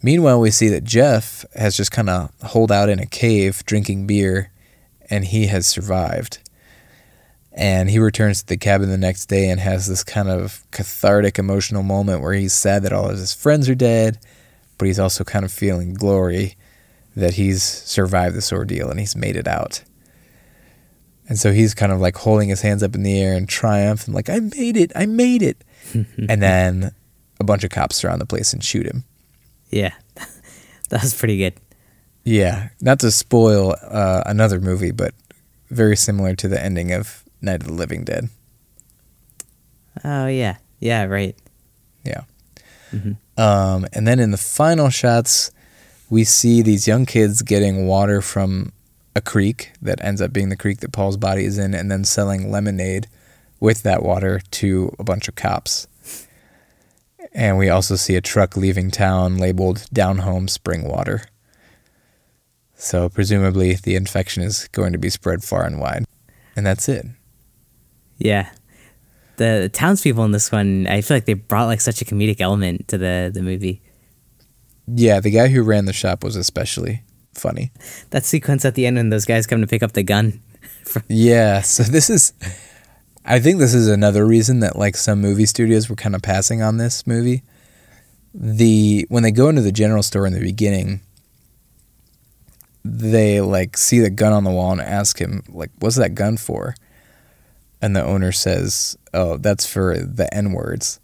meanwhile, 0.00 0.38
we 0.38 0.52
see 0.52 0.68
that 0.68 0.84
Jeff 0.84 1.44
has 1.56 1.76
just 1.76 1.90
kind 1.90 2.08
of 2.08 2.30
holed 2.40 2.70
out 2.70 2.88
in 2.88 3.00
a 3.00 3.06
cave 3.06 3.64
drinking 3.66 4.06
beer, 4.06 4.52
and 5.10 5.24
he 5.24 5.48
has 5.48 5.66
survived. 5.66 6.38
And 7.52 7.90
he 7.90 7.98
returns 7.98 8.40
to 8.40 8.46
the 8.46 8.56
cabin 8.56 8.88
the 8.88 8.98
next 8.98 9.26
day 9.26 9.48
and 9.50 9.58
has 9.58 9.86
this 9.86 10.04
kind 10.04 10.28
of 10.28 10.62
cathartic 10.70 11.38
emotional 11.38 11.82
moment 11.82 12.22
where 12.22 12.34
he's 12.34 12.52
sad 12.52 12.82
that 12.84 12.92
all 12.92 13.10
of 13.10 13.18
his 13.18 13.34
friends 13.34 13.68
are 13.68 13.74
dead, 13.74 14.18
but 14.76 14.86
he's 14.86 15.00
also 15.00 15.24
kind 15.24 15.44
of 15.44 15.50
feeling 15.50 15.94
glory 15.94 16.54
that 17.16 17.34
he's 17.34 17.62
survived 17.62 18.36
this 18.36 18.52
ordeal 18.52 18.90
and 18.90 19.00
he's 19.00 19.16
made 19.16 19.34
it 19.34 19.48
out. 19.48 19.82
And 21.28 21.38
so 21.38 21.52
he's 21.52 21.74
kind 21.74 21.92
of 21.92 22.00
like 22.00 22.16
holding 22.16 22.48
his 22.48 22.62
hands 22.62 22.82
up 22.82 22.94
in 22.94 23.02
the 23.02 23.20
air 23.20 23.36
in 23.36 23.46
triumph 23.46 24.06
and 24.06 24.14
like, 24.14 24.30
I 24.30 24.38
made 24.38 24.76
it, 24.76 24.92
I 24.94 25.06
made 25.06 25.42
it. 25.42 25.62
and 25.94 26.42
then 26.42 26.92
a 27.40 27.44
bunch 27.44 27.64
of 27.64 27.70
cops 27.70 27.96
surround 27.96 28.20
the 28.20 28.26
place 28.26 28.52
and 28.52 28.62
shoot 28.62 28.86
him. 28.86 29.04
Yeah. 29.70 29.94
that 30.90 31.02
was 31.02 31.14
pretty 31.14 31.38
good. 31.38 31.54
Yeah, 32.24 32.68
not 32.80 33.00
to 33.00 33.10
spoil 33.10 33.74
uh, 33.82 34.22
another 34.26 34.60
movie, 34.60 34.90
but 34.90 35.14
very 35.70 35.96
similar 35.96 36.34
to 36.36 36.48
the 36.48 36.62
ending 36.62 36.92
of 36.92 37.24
Night 37.40 37.62
of 37.62 37.66
the 37.68 37.72
Living 37.72 38.04
Dead. 38.04 38.28
Oh, 40.04 40.26
yeah. 40.26 40.56
Yeah, 40.80 41.04
right. 41.04 41.36
Yeah. 42.04 42.22
Mhm. 42.92 43.16
Um, 43.36 43.86
and 43.92 44.06
then 44.06 44.18
in 44.18 44.30
the 44.30 44.36
final 44.36 44.90
shots, 44.90 45.50
we 46.08 46.24
see 46.24 46.62
these 46.62 46.86
young 46.86 47.04
kids 47.06 47.42
getting 47.42 47.86
water 47.86 48.22
from 48.22 48.72
a 49.14 49.20
creek 49.20 49.72
that 49.82 50.02
ends 50.02 50.20
up 50.22 50.32
being 50.32 50.48
the 50.48 50.56
creek 50.56 50.78
that 50.80 50.92
Paul's 50.92 51.16
body 51.16 51.44
is 51.44 51.58
in, 51.58 51.74
and 51.74 51.90
then 51.90 52.04
selling 52.04 52.50
lemonade 52.50 53.08
with 53.60 53.82
that 53.82 54.02
water 54.02 54.40
to 54.52 54.94
a 54.98 55.04
bunch 55.04 55.28
of 55.28 55.34
cops. 55.34 55.86
And 57.34 57.58
we 57.58 57.68
also 57.68 57.96
see 57.96 58.14
a 58.16 58.20
truck 58.20 58.56
leaving 58.56 58.90
town 58.90 59.36
labeled 59.36 59.86
Down 59.92 60.18
Home 60.18 60.48
Spring 60.48 60.84
Water. 60.84 61.24
So 62.76 63.08
presumably 63.08 63.74
the 63.74 63.96
infection 63.96 64.42
is 64.42 64.68
going 64.68 64.92
to 64.92 64.98
be 64.98 65.10
spread 65.10 65.42
far 65.42 65.64
and 65.64 65.80
wide. 65.80 66.04
And 66.56 66.64
that's 66.64 66.88
it. 66.88 67.06
Yeah. 68.18 68.50
The, 69.36 69.60
the 69.62 69.68
townspeople 69.68 70.24
in 70.24 70.32
this 70.32 70.50
one, 70.50 70.86
I 70.88 71.00
feel 71.00 71.16
like 71.16 71.26
they 71.26 71.34
brought 71.34 71.66
like 71.66 71.80
such 71.80 72.02
a 72.02 72.04
comedic 72.04 72.40
element 72.40 72.88
to 72.88 72.98
the, 72.98 73.30
the 73.32 73.42
movie. 73.42 73.80
Yeah, 74.86 75.20
the 75.20 75.30
guy 75.30 75.48
who 75.48 75.62
ran 75.62 75.84
the 75.84 75.92
shop 75.92 76.24
was 76.24 76.34
especially 76.34 77.02
funny. 77.34 77.70
That 78.10 78.24
sequence 78.24 78.64
at 78.64 78.74
the 78.74 78.86
end 78.86 78.96
when 78.96 79.10
those 79.10 79.24
guys 79.24 79.46
come 79.46 79.60
to 79.60 79.66
pick 79.66 79.82
up 79.82 79.92
the 79.92 80.02
gun. 80.02 80.40
Yeah, 81.06 81.60
so 81.60 81.82
this 81.82 82.08
is 82.08 82.32
I 83.30 83.40
think 83.40 83.58
this 83.58 83.74
is 83.74 83.88
another 83.88 84.26
reason 84.26 84.60
that 84.60 84.76
like 84.76 84.96
some 84.96 85.20
movie 85.20 85.44
studios 85.44 85.90
were 85.90 85.96
kind 85.96 86.14
of 86.14 86.22
passing 86.22 86.62
on 86.62 86.78
this 86.78 87.06
movie. 87.06 87.42
The 88.32 89.04
when 89.10 89.22
they 89.22 89.30
go 89.30 89.50
into 89.50 89.60
the 89.60 89.70
general 89.70 90.02
store 90.02 90.26
in 90.26 90.32
the 90.32 90.40
beginning, 90.40 91.02
they 92.86 93.42
like 93.42 93.76
see 93.76 93.98
the 93.98 94.08
gun 94.08 94.32
on 94.32 94.44
the 94.44 94.50
wall 94.50 94.72
and 94.72 94.80
ask 94.80 95.18
him 95.20 95.42
like 95.50 95.70
what's 95.78 95.96
that 95.96 96.14
gun 96.14 96.38
for? 96.38 96.74
And 97.80 97.94
the 97.94 98.04
owner 98.04 98.32
says, 98.32 98.96
"Oh, 99.14 99.36
that's 99.36 99.66
for 99.66 99.98
the 99.98 100.32
N-words." 100.34 101.00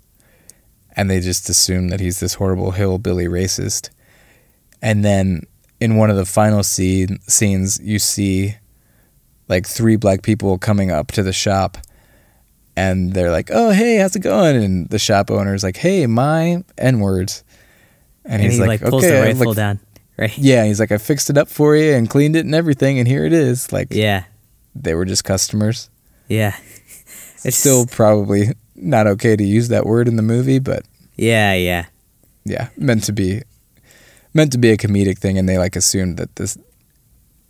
And 0.96 1.10
they 1.10 1.20
just 1.20 1.48
assume 1.48 1.88
that 1.88 2.00
he's 2.00 2.20
this 2.20 2.34
horrible 2.34 2.72
hillbilly 2.72 3.26
racist. 3.26 3.90
And 4.80 5.04
then 5.04 5.42
in 5.80 5.96
one 5.96 6.10
of 6.10 6.16
the 6.16 6.24
final 6.24 6.62
scene, 6.62 7.18
scenes, 7.26 7.80
you 7.82 7.98
see 7.98 8.56
like 9.48 9.66
three 9.66 9.96
black 9.96 10.22
people 10.22 10.58
coming 10.58 10.90
up 10.90 11.12
to 11.12 11.22
the 11.22 11.32
shop 11.32 11.78
and 12.76 13.12
they're 13.12 13.30
like, 13.30 13.50
"Oh, 13.52 13.70
hey, 13.70 13.96
how's 13.98 14.16
it 14.16 14.20
going?" 14.20 14.62
And 14.62 14.88
the 14.88 14.98
shop 14.98 15.30
owner's 15.30 15.62
like, 15.62 15.76
"Hey, 15.76 16.06
my 16.06 16.64
n 16.78 17.00
words," 17.00 17.44
and, 18.24 18.34
and 18.34 18.42
he's 18.42 18.54
he 18.54 18.60
like, 18.60 18.82
like 18.82 18.92
"Okay," 18.92 19.10
the 19.10 19.20
rifle 19.22 19.46
like, 19.48 19.56
down, 19.56 19.80
right? 20.16 20.37
Yeah, 20.37 20.64
he's 20.64 20.80
like, 20.80 20.92
"I 20.92 20.98
fixed 20.98 21.30
it 21.30 21.38
up 21.38 21.48
for 21.48 21.76
you 21.76 21.92
and 21.92 22.08
cleaned 22.08 22.37
it 22.37 22.44
and 22.44 22.54
everything, 22.54 22.98
and 22.98 23.06
here 23.06 23.24
it 23.24 23.32
is." 23.32 23.72
Like, 23.72 23.88
yeah, 23.90 24.24
they 24.74 24.94
were 24.94 25.04
just 25.04 25.24
customers. 25.24 25.90
Yeah, 26.28 26.56
it's 27.44 27.56
still 27.56 27.87
probably 27.87 28.48
not 28.74 29.06
okay 29.06 29.37
to 29.37 29.44
use 29.44 29.68
that 29.68 29.87
word 29.87 30.08
in 30.08 30.16
the 30.16 30.22
movie, 30.22 30.58
but 30.58 30.84
yeah, 31.16 31.54
yeah, 31.54 31.87
yeah, 32.44 32.68
meant 32.76 33.04
to 33.04 33.12
be 33.12 33.42
meant 34.32 34.52
to 34.52 34.58
be 34.58 34.70
a 34.70 34.76
comedic 34.76 35.18
thing, 35.18 35.38
and 35.38 35.48
they 35.48 35.58
like 35.58 35.76
assumed 35.76 36.16
that 36.18 36.37
this 36.37 36.58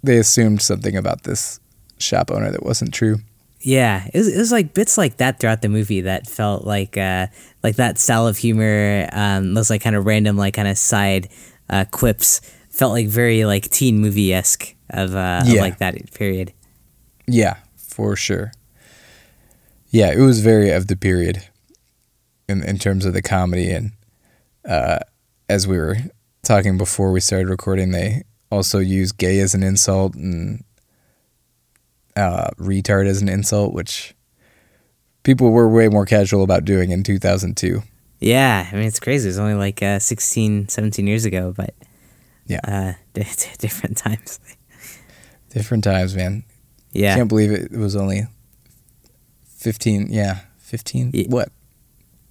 they 0.03 0.19
assumed 0.19 0.61
something 0.61 0.97
about 0.97 1.23
this 1.23 1.61
shop 1.99 2.31
owner 2.31 2.51
that 2.51 2.63
wasn't 2.63 2.93
true. 2.93 3.19
Yeah, 3.61 4.07
it 4.13 4.19
was, 4.19 4.29
it 4.29 4.39
was 4.39 4.53
like 4.53 4.75
bits 4.75 4.99
like 4.99 5.17
that 5.17 5.41
throughout 5.41 5.63
the 5.63 5.71
movie 5.71 6.03
that 6.03 6.27
felt 6.27 6.67
like 6.67 6.99
uh, 6.99 7.29
like 7.63 7.77
that 7.77 7.99
style 7.99 8.27
of 8.27 8.37
humor. 8.37 9.09
Um, 9.13 9.55
those 9.55 9.71
like 9.71 9.83
kind 9.83 9.97
of 9.97 10.05
random 10.05 10.37
like 10.37 10.55
kind 10.55 10.69
of 10.69 10.77
side 10.77 11.31
uh, 11.71 11.87
quips 11.91 12.43
felt 12.69 12.93
like 12.93 13.09
very 13.09 13.47
like 13.47 13.71
teen 13.71 14.01
movie 14.01 14.35
esque 14.35 14.75
of, 14.91 15.15
uh, 15.15 15.43
yeah. 15.47 15.55
of 15.55 15.61
like 15.61 15.79
that 15.79 16.13
period. 16.13 16.53
Yeah, 17.27 17.57
for 17.77 18.17
sure. 18.17 18.53
Yeah, 19.95 20.11
it 20.11 20.19
was 20.19 20.41
very 20.41 20.73
of 20.73 20.89
the 20.89 20.97
period 20.97 21.45
in 22.49 22.65
in 22.65 22.79
terms 22.79 23.07
of 23.07 23.13
the 23.13 23.23
comedy 23.23 23.71
and 23.71 23.93
uh, 24.69 24.99
as 25.49 25.69
we 25.69 25.79
were 25.79 25.97
talking 26.43 26.77
before 26.77 27.13
we 27.13 27.21
started 27.21 27.49
recording, 27.49 27.93
they 27.93 28.25
also 28.51 28.81
use 28.81 29.13
gay 29.13 29.39
as 29.39 29.55
an 29.55 29.63
insult 29.63 30.17
and 30.17 30.65
uh, 32.17 32.51
retard 32.59 33.07
as 33.07 33.23
an 33.23 33.29
insult, 33.29 33.73
which 33.73 34.17
people 35.23 35.53
were 35.53 35.69
way 35.69 35.89
more 35.89 36.07
casual 36.07 36.43
about 36.43 36.65
doing 36.65 36.91
in 36.91 37.05
2002. 37.05 37.81
Yeah, 38.19 38.69
I 38.69 38.75
mean, 38.75 38.87
it's 38.87 38.99
crazy. 38.99 39.29
It 39.29 39.31
was 39.31 39.39
only 39.39 39.55
like 39.55 39.81
uh, 39.81 40.01
16, 40.01 40.71
17 40.71 41.07
years 41.07 41.25
ago, 41.25 41.55
but 41.57 41.73
yeah, 42.49 42.59
uh, 42.65 42.95
different 43.59 43.97
times. 43.97 44.41
different 45.51 45.85
times, 45.85 46.17
man. 46.17 46.43
Yeah. 46.91 47.15
Can't 47.15 47.29
believe 47.29 47.53
it 47.53 47.71
was 47.71 47.95
only 47.95 48.27
15, 49.65 50.09
yeah, 50.11 50.41
15, 50.59 51.11
yeah. 51.13 51.27
what? 51.29 51.49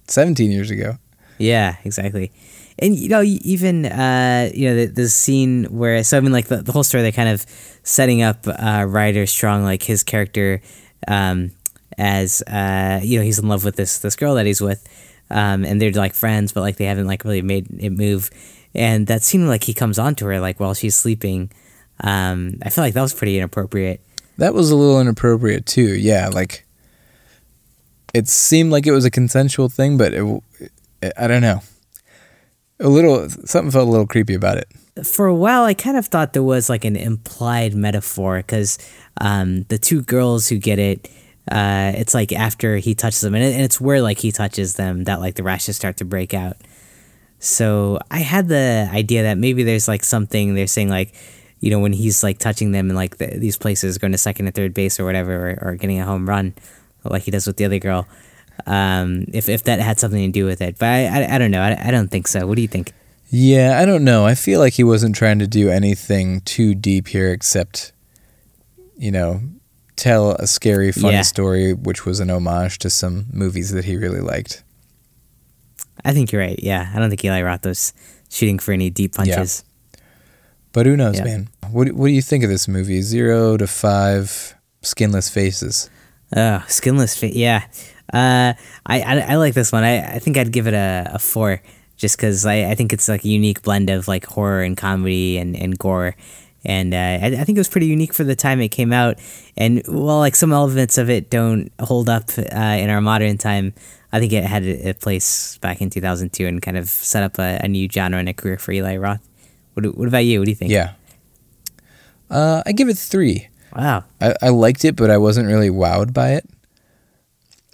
17 0.08 0.50
years 0.50 0.70
ago. 0.70 0.98
Yeah, 1.38 1.76
exactly 1.84 2.30
and 2.78 2.96
you 2.96 3.08
know 3.08 3.22
even 3.22 3.86
uh, 3.86 4.50
you 4.52 4.68
know 4.68 4.76
the, 4.76 4.86
the 4.86 5.08
scene 5.08 5.64
where 5.64 6.02
so 6.04 6.16
I 6.16 6.20
mean 6.20 6.32
like 6.32 6.46
the, 6.46 6.56
the 6.56 6.72
whole 6.72 6.82
story 6.82 7.02
they're 7.02 7.12
kind 7.12 7.28
of 7.28 7.46
setting 7.82 8.22
up 8.22 8.46
uh, 8.46 8.84
Ryder 8.88 9.26
Strong 9.26 9.64
like 9.64 9.82
his 9.82 10.02
character 10.02 10.60
um, 11.06 11.52
as 11.96 12.42
uh, 12.42 13.00
you 13.02 13.18
know 13.18 13.24
he's 13.24 13.38
in 13.38 13.48
love 13.48 13.64
with 13.64 13.76
this 13.76 13.98
this 13.98 14.16
girl 14.16 14.34
that 14.34 14.46
he's 14.46 14.60
with 14.60 14.86
um, 15.30 15.64
and 15.64 15.80
they're 15.80 15.92
like 15.92 16.14
friends 16.14 16.52
but 16.52 16.60
like 16.60 16.76
they 16.76 16.86
haven't 16.86 17.06
like 17.06 17.24
really 17.24 17.42
made 17.42 17.66
it 17.78 17.90
move 17.90 18.30
and 18.74 19.06
that 19.06 19.22
scene 19.22 19.46
like 19.46 19.64
he 19.64 19.74
comes 19.74 19.98
on 19.98 20.14
to 20.16 20.26
her 20.26 20.40
like 20.40 20.58
while 20.58 20.74
she's 20.74 20.96
sleeping 20.96 21.50
um, 22.00 22.58
I 22.62 22.70
feel 22.70 22.82
like 22.82 22.94
that 22.94 23.02
was 23.02 23.14
pretty 23.14 23.38
inappropriate 23.38 24.00
that 24.38 24.52
was 24.52 24.70
a 24.70 24.76
little 24.76 25.00
inappropriate 25.00 25.64
too 25.66 25.94
yeah 25.94 26.28
like 26.28 26.63
it 28.14 28.28
seemed 28.28 28.72
like 28.72 28.86
it 28.86 28.92
was 28.92 29.04
a 29.04 29.10
consensual 29.10 29.68
thing 29.68 29.98
but 29.98 30.14
it, 30.14 30.42
it 31.02 31.12
I 31.18 31.26
don't 31.26 31.42
know 31.42 31.60
a 32.80 32.88
little 32.88 33.28
something 33.28 33.70
felt 33.70 33.88
a 33.88 33.90
little 33.90 34.06
creepy 34.06 34.34
about 34.34 34.58
it. 34.58 34.68
For 35.04 35.26
a 35.26 35.34
while, 35.34 35.64
I 35.64 35.74
kind 35.74 35.96
of 35.96 36.06
thought 36.06 36.32
there 36.32 36.42
was 36.42 36.68
like 36.68 36.84
an 36.84 36.96
implied 36.96 37.74
metaphor 37.74 38.38
because 38.38 38.78
um, 39.20 39.62
the 39.64 39.78
two 39.78 40.02
girls 40.02 40.48
who 40.48 40.58
get 40.58 40.78
it, 40.78 41.08
uh, 41.50 41.92
it's 41.96 42.14
like 42.14 42.32
after 42.32 42.76
he 42.76 42.94
touches 42.94 43.20
them, 43.20 43.34
and, 43.34 43.42
it, 43.42 43.54
and 43.54 43.62
it's 43.62 43.80
where 43.80 44.00
like 44.00 44.18
he 44.18 44.30
touches 44.30 44.74
them 44.74 45.04
that 45.04 45.20
like 45.20 45.34
the 45.34 45.42
rashes 45.42 45.76
start 45.76 45.96
to 45.98 46.04
break 46.04 46.32
out. 46.32 46.56
So 47.40 47.98
I 48.10 48.20
had 48.20 48.48
the 48.48 48.88
idea 48.92 49.24
that 49.24 49.36
maybe 49.36 49.64
there's 49.64 49.88
like 49.88 50.04
something 50.04 50.54
they're 50.54 50.66
saying 50.66 50.88
like, 50.88 51.14
you 51.60 51.70
know, 51.70 51.80
when 51.80 51.92
he's 51.92 52.22
like 52.22 52.38
touching 52.38 52.72
them 52.72 52.88
in 52.88 52.96
like 52.96 53.18
the, 53.18 53.26
these 53.38 53.58
places, 53.58 53.98
going 53.98 54.12
to 54.12 54.18
second 54.18 54.46
or 54.48 54.50
third 54.52 54.74
base 54.74 55.00
or 55.00 55.04
whatever, 55.04 55.50
or, 55.50 55.70
or 55.70 55.74
getting 55.74 56.00
a 56.00 56.04
home 56.04 56.28
run, 56.28 56.54
like 57.12 57.22
he 57.22 57.30
does 57.30 57.46
with 57.46 57.56
the 57.56 57.64
other 57.64 57.78
girl 57.78 58.06
um, 58.66 59.24
if 59.32 59.48
if 59.48 59.64
that 59.64 59.80
had 59.80 59.98
something 59.98 60.20
to 60.20 60.32
do 60.32 60.46
with 60.46 60.60
it. 60.60 60.78
But 60.78 60.86
I 60.86 61.06
I, 61.06 61.34
I 61.34 61.38
don't 61.38 61.50
know. 61.50 61.62
I, 61.62 61.88
I 61.88 61.90
don't 61.90 62.10
think 62.10 62.26
so. 62.26 62.46
What 62.46 62.56
do 62.56 62.62
you 62.62 62.68
think? 62.68 62.92
Yeah, 63.30 63.80
I 63.80 63.84
don't 63.84 64.04
know. 64.04 64.26
I 64.26 64.34
feel 64.34 64.60
like 64.60 64.74
he 64.74 64.84
wasn't 64.84 65.16
trying 65.16 65.38
to 65.40 65.46
do 65.46 65.68
anything 65.68 66.40
too 66.42 66.74
deep 66.74 67.08
here, 67.08 67.32
except 67.32 67.92
you 68.96 69.10
know 69.10 69.40
tell 69.96 70.32
a 70.32 70.46
scary, 70.46 70.92
funny 70.92 71.14
yeah. 71.14 71.22
story, 71.22 71.72
which 71.72 72.04
was 72.04 72.20
an 72.20 72.30
homage 72.30 72.78
to 72.80 72.90
some 72.90 73.26
movies 73.32 73.70
that 73.70 73.84
he 73.84 73.96
really 73.96 74.20
liked. 74.20 74.62
I 76.04 76.12
think 76.12 76.32
you're 76.32 76.42
right. 76.42 76.58
Yeah, 76.62 76.90
I 76.94 76.98
don't 76.98 77.08
think 77.08 77.24
Eli 77.24 77.42
Roth 77.42 77.64
was 77.64 77.92
shooting 78.28 78.58
for 78.58 78.72
any 78.72 78.90
deep 78.90 79.14
punches. 79.14 79.64
Yeah. 79.64 80.00
But 80.72 80.86
who 80.86 80.96
knows, 80.96 81.18
yeah. 81.18 81.24
man? 81.24 81.48
What 81.70 81.92
What 81.92 82.08
do 82.08 82.12
you 82.12 82.22
think 82.22 82.44
of 82.44 82.50
this 82.50 82.68
movie? 82.68 83.00
Zero 83.02 83.56
to 83.56 83.66
five, 83.66 84.54
skinless 84.82 85.28
faces. 85.28 85.90
Oh, 86.36 86.64
skinless 86.68 87.16
face. 87.16 87.34
Yeah, 87.34 87.64
uh, 88.12 88.54
I, 88.86 89.00
I, 89.02 89.18
I 89.20 89.34
like 89.36 89.54
this 89.54 89.72
one. 89.72 89.84
I, 89.84 90.14
I 90.14 90.18
think 90.18 90.36
I'd 90.36 90.52
give 90.52 90.66
it 90.66 90.74
a, 90.74 91.12
a 91.14 91.18
four, 91.18 91.62
just 91.96 92.16
because 92.16 92.44
I, 92.46 92.70
I 92.70 92.74
think 92.74 92.92
it's 92.92 93.08
like 93.08 93.24
a 93.24 93.28
unique 93.28 93.62
blend 93.62 93.90
of 93.90 94.08
like 94.08 94.26
horror 94.26 94.62
and 94.62 94.76
comedy 94.76 95.38
and, 95.38 95.56
and 95.56 95.78
gore. 95.78 96.16
And 96.64 96.94
uh, 96.94 96.96
I, 96.96 97.26
I 97.26 97.44
think 97.44 97.58
it 97.58 97.60
was 97.60 97.68
pretty 97.68 97.86
unique 97.86 98.14
for 98.14 98.24
the 98.24 98.36
time 98.36 98.60
it 98.60 98.68
came 98.68 98.92
out. 98.92 99.18
And 99.56 99.82
while 99.86 100.18
like 100.18 100.36
some 100.36 100.52
elements 100.52 100.96
of 100.98 101.10
it 101.10 101.30
don't 101.30 101.70
hold 101.80 102.08
up 102.08 102.30
uh, 102.38 102.42
in 102.42 102.88
our 102.88 103.00
modern 103.00 103.36
time, 103.36 103.74
I 104.12 104.20
think 104.20 104.32
it 104.32 104.44
had 104.44 104.62
a, 104.62 104.90
a, 104.90 104.94
place 104.94 105.58
back 105.58 105.80
in 105.80 105.90
2002 105.90 106.46
and 106.46 106.62
kind 106.62 106.76
of 106.76 106.88
set 106.88 107.22
up 107.22 107.38
a, 107.38 107.58
a, 107.62 107.68
new 107.68 107.88
genre 107.90 108.18
and 108.18 108.28
a 108.28 108.32
career 108.32 108.58
for 108.58 108.72
Eli 108.72 108.96
Roth. 108.96 109.28
What, 109.74 109.84
what 109.96 110.08
about 110.08 110.24
you? 110.24 110.38
What 110.38 110.44
do 110.44 110.52
you 110.52 110.56
think? 110.56 110.70
Yeah. 110.70 110.92
Uh, 112.30 112.62
I 112.64 112.72
give 112.72 112.88
it 112.88 112.96
three. 112.96 113.48
Wow. 113.74 114.04
I, 114.20 114.34
I 114.42 114.48
liked 114.50 114.84
it, 114.84 114.96
but 114.96 115.10
I 115.10 115.18
wasn't 115.18 115.48
really 115.48 115.70
wowed 115.70 116.12
by 116.12 116.32
it. 116.32 116.48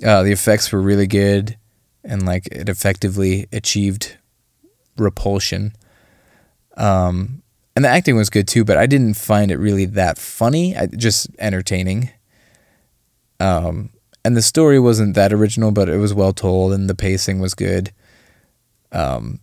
Uh, 0.05 0.23
the 0.23 0.33
effects 0.33 0.73
were 0.73 0.81
really 0.81 1.07
good, 1.07 1.57
and 2.05 2.25
like 2.25 2.47
it 2.47 2.69
effectively 2.69 3.47
achieved 3.53 4.17
repulsion. 4.97 5.75
Um, 6.77 7.43
and 7.77 7.85
the 7.85 7.89
acting 7.89 8.17
was 8.17 8.31
good 8.31 8.49
too, 8.49 8.65
but 8.65 8.79
I 8.79 8.87
didn't 8.87 9.15
find 9.15 9.51
it 9.51 9.59
really 9.59 9.85
that 9.85 10.19
funny. 10.19 10.77
I, 10.77 10.87
just 10.87 11.29
entertaining. 11.39 12.11
Um, 13.39 13.91
and 14.25 14.37
the 14.37 14.43
story 14.43 14.79
wasn't 14.79 15.15
that 15.15 15.33
original, 15.33 15.71
but 15.71 15.89
it 15.89 15.99
was 15.99 16.15
well 16.15 16.33
told, 16.33 16.73
and 16.73 16.89
the 16.89 16.95
pacing 16.95 17.41
was 17.41 17.55
good. 17.55 17.93
Um, 18.93 19.41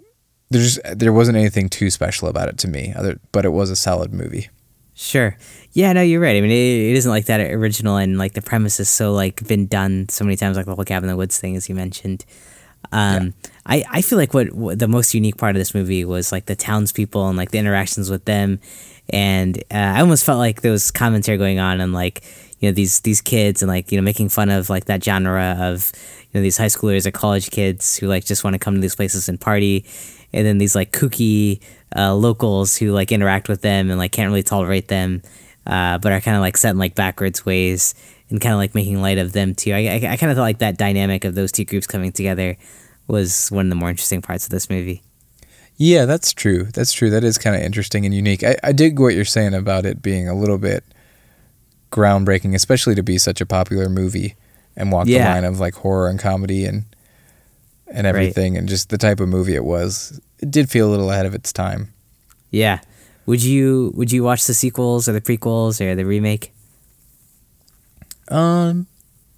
there's 0.49 0.79
there 0.91 1.13
wasn't 1.13 1.37
anything 1.37 1.69
too 1.69 1.89
special 1.89 2.27
about 2.27 2.49
it 2.49 2.57
to 2.59 2.67
me, 2.67 2.93
other, 2.95 3.19
but 3.31 3.45
it 3.45 3.49
was 3.49 3.69
a 3.69 3.75
solid 3.75 4.13
movie. 4.13 4.49
Sure. 4.99 5.37
Yeah, 5.73 5.93
no, 5.93 6.01
you're 6.01 6.19
right. 6.19 6.35
I 6.35 6.41
mean, 6.41 6.49
it, 6.49 6.89
it 6.89 6.95
isn't 6.95 7.11
like 7.11 7.25
that 7.25 7.39
original, 7.39 7.97
and 7.97 8.17
like 8.17 8.33
the 8.33 8.41
premise 8.41 8.79
is 8.79 8.89
so 8.89 9.13
like 9.13 9.47
been 9.47 9.67
done 9.67 10.09
so 10.09 10.25
many 10.25 10.35
times, 10.35 10.57
like 10.57 10.65
the 10.65 10.73
whole 10.73 10.83
cabin 10.83 11.07
in 11.07 11.13
the 11.13 11.17
woods 11.17 11.37
thing, 11.37 11.55
as 11.55 11.69
you 11.69 11.75
mentioned. 11.75 12.25
Um, 12.91 13.25
yeah. 13.25 13.51
I 13.67 13.85
I 13.91 14.01
feel 14.01 14.17
like 14.17 14.33
what, 14.33 14.53
what, 14.53 14.79
the 14.79 14.87
most 14.87 15.13
unique 15.13 15.37
part 15.37 15.55
of 15.55 15.59
this 15.59 15.75
movie 15.75 16.03
was 16.03 16.31
like 16.31 16.47
the 16.47 16.55
townspeople 16.55 17.27
and 17.27 17.37
like 17.37 17.51
the 17.51 17.59
interactions 17.59 18.09
with 18.09 18.25
them, 18.25 18.59
and 19.09 19.59
uh, 19.69 19.93
I 19.97 20.01
almost 20.01 20.25
felt 20.25 20.39
like 20.39 20.61
there 20.61 20.71
was 20.71 20.89
commentary 20.89 21.37
going 21.37 21.59
on 21.59 21.79
and 21.79 21.93
like 21.93 22.23
you 22.59 22.67
know 22.67 22.73
these 22.73 23.01
these 23.01 23.21
kids 23.21 23.61
and 23.61 23.69
like 23.69 23.91
you 23.91 23.99
know 23.99 24.03
making 24.03 24.29
fun 24.29 24.49
of 24.49 24.67
like 24.67 24.85
that 24.85 25.03
genre 25.03 25.57
of 25.59 25.91
you 26.31 26.39
know 26.39 26.41
these 26.41 26.57
high 26.57 26.65
schoolers 26.65 27.05
or 27.05 27.11
college 27.11 27.51
kids 27.51 27.97
who 27.97 28.07
like 28.07 28.25
just 28.25 28.43
want 28.43 28.55
to 28.55 28.59
come 28.59 28.73
to 28.73 28.81
these 28.81 28.95
places 28.95 29.29
and 29.29 29.39
party, 29.39 29.85
and 30.33 30.45
then 30.45 30.57
these 30.57 30.75
like 30.75 30.91
kooky 30.91 31.61
uh, 31.95 32.13
locals 32.13 32.77
who 32.77 32.91
like 32.91 33.11
interact 33.11 33.49
with 33.49 33.61
them 33.61 33.89
and 33.89 33.97
like 33.97 34.11
can't 34.11 34.29
really 34.29 34.43
tolerate 34.43 34.87
them, 34.87 35.21
uh, 35.65 35.97
but 35.97 36.11
are 36.11 36.21
kind 36.21 36.35
of 36.35 36.41
like 36.41 36.57
set 36.57 36.71
in 36.71 36.77
like 36.77 36.95
backwards 36.95 37.45
ways 37.45 37.95
and 38.29 38.41
kind 38.41 38.53
of 38.53 38.59
like 38.59 38.75
making 38.75 39.01
light 39.01 39.17
of 39.17 39.33
them 39.33 39.55
too. 39.55 39.71
I, 39.71 39.77
I, 39.77 39.95
I 40.11 40.17
kind 40.17 40.31
of 40.31 40.35
thought 40.35 40.43
like 40.43 40.59
that 40.59 40.77
dynamic 40.77 41.23
of 41.23 41.35
those 41.35 41.51
two 41.51 41.65
groups 41.65 41.87
coming 41.87 42.11
together 42.11 42.57
was 43.07 43.49
one 43.49 43.67
of 43.67 43.69
the 43.69 43.75
more 43.75 43.89
interesting 43.89 44.21
parts 44.21 44.45
of 44.45 44.51
this 44.51 44.69
movie. 44.69 45.01
Yeah, 45.77 46.05
that's 46.05 46.33
true. 46.33 46.65
That's 46.73 46.91
true. 46.91 47.09
That 47.09 47.23
is 47.23 47.37
kind 47.37 47.55
of 47.55 47.61
interesting 47.61 48.05
and 48.05 48.13
unique. 48.13 48.43
I, 48.43 48.57
I 48.63 48.71
dig 48.71 48.99
what 48.99 49.13
you're 49.13 49.25
saying 49.25 49.53
about 49.53 49.85
it 49.85 50.01
being 50.01 50.27
a 50.27 50.33
little 50.33 50.57
bit 50.57 50.83
groundbreaking, 51.91 52.55
especially 52.55 52.95
to 52.95 53.03
be 53.03 53.17
such 53.17 53.41
a 53.41 53.45
popular 53.45 53.87
movie 53.87 54.35
and 54.75 54.91
walk 54.91 55.07
yeah. 55.07 55.19
the 55.19 55.29
line 55.35 55.43
of 55.45 55.59
like 55.59 55.75
horror 55.75 56.09
and 56.09 56.19
comedy 56.19 56.65
and 56.65 56.85
and 57.91 58.07
everything 58.07 58.53
right. 58.53 58.59
and 58.59 58.69
just 58.69 58.89
the 58.89 58.97
type 58.97 59.19
of 59.19 59.29
movie 59.29 59.55
it 59.55 59.63
was. 59.63 60.19
It 60.39 60.51
did 60.51 60.69
feel 60.69 60.87
a 60.87 60.91
little 60.91 61.11
ahead 61.11 61.25
of 61.25 61.33
its 61.33 61.51
time. 61.53 61.93
Yeah. 62.51 62.79
Would 63.25 63.43
you 63.43 63.91
would 63.95 64.11
you 64.11 64.23
watch 64.23 64.45
the 64.45 64.53
sequels 64.53 65.09
or 65.09 65.13
the 65.13 65.21
prequels 65.21 65.81
or 65.81 65.95
the 65.95 66.05
remake? 66.05 66.53
Um 68.29 68.87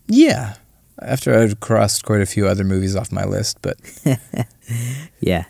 yeah. 0.07 0.55
After 1.01 1.37
I'd 1.37 1.59
crossed 1.59 2.03
quite 2.05 2.21
a 2.21 2.25
few 2.25 2.47
other 2.47 2.63
movies 2.63 2.95
off 2.95 3.11
my 3.11 3.23
list, 3.23 3.59
but 3.61 3.77
yeah. 5.21 5.45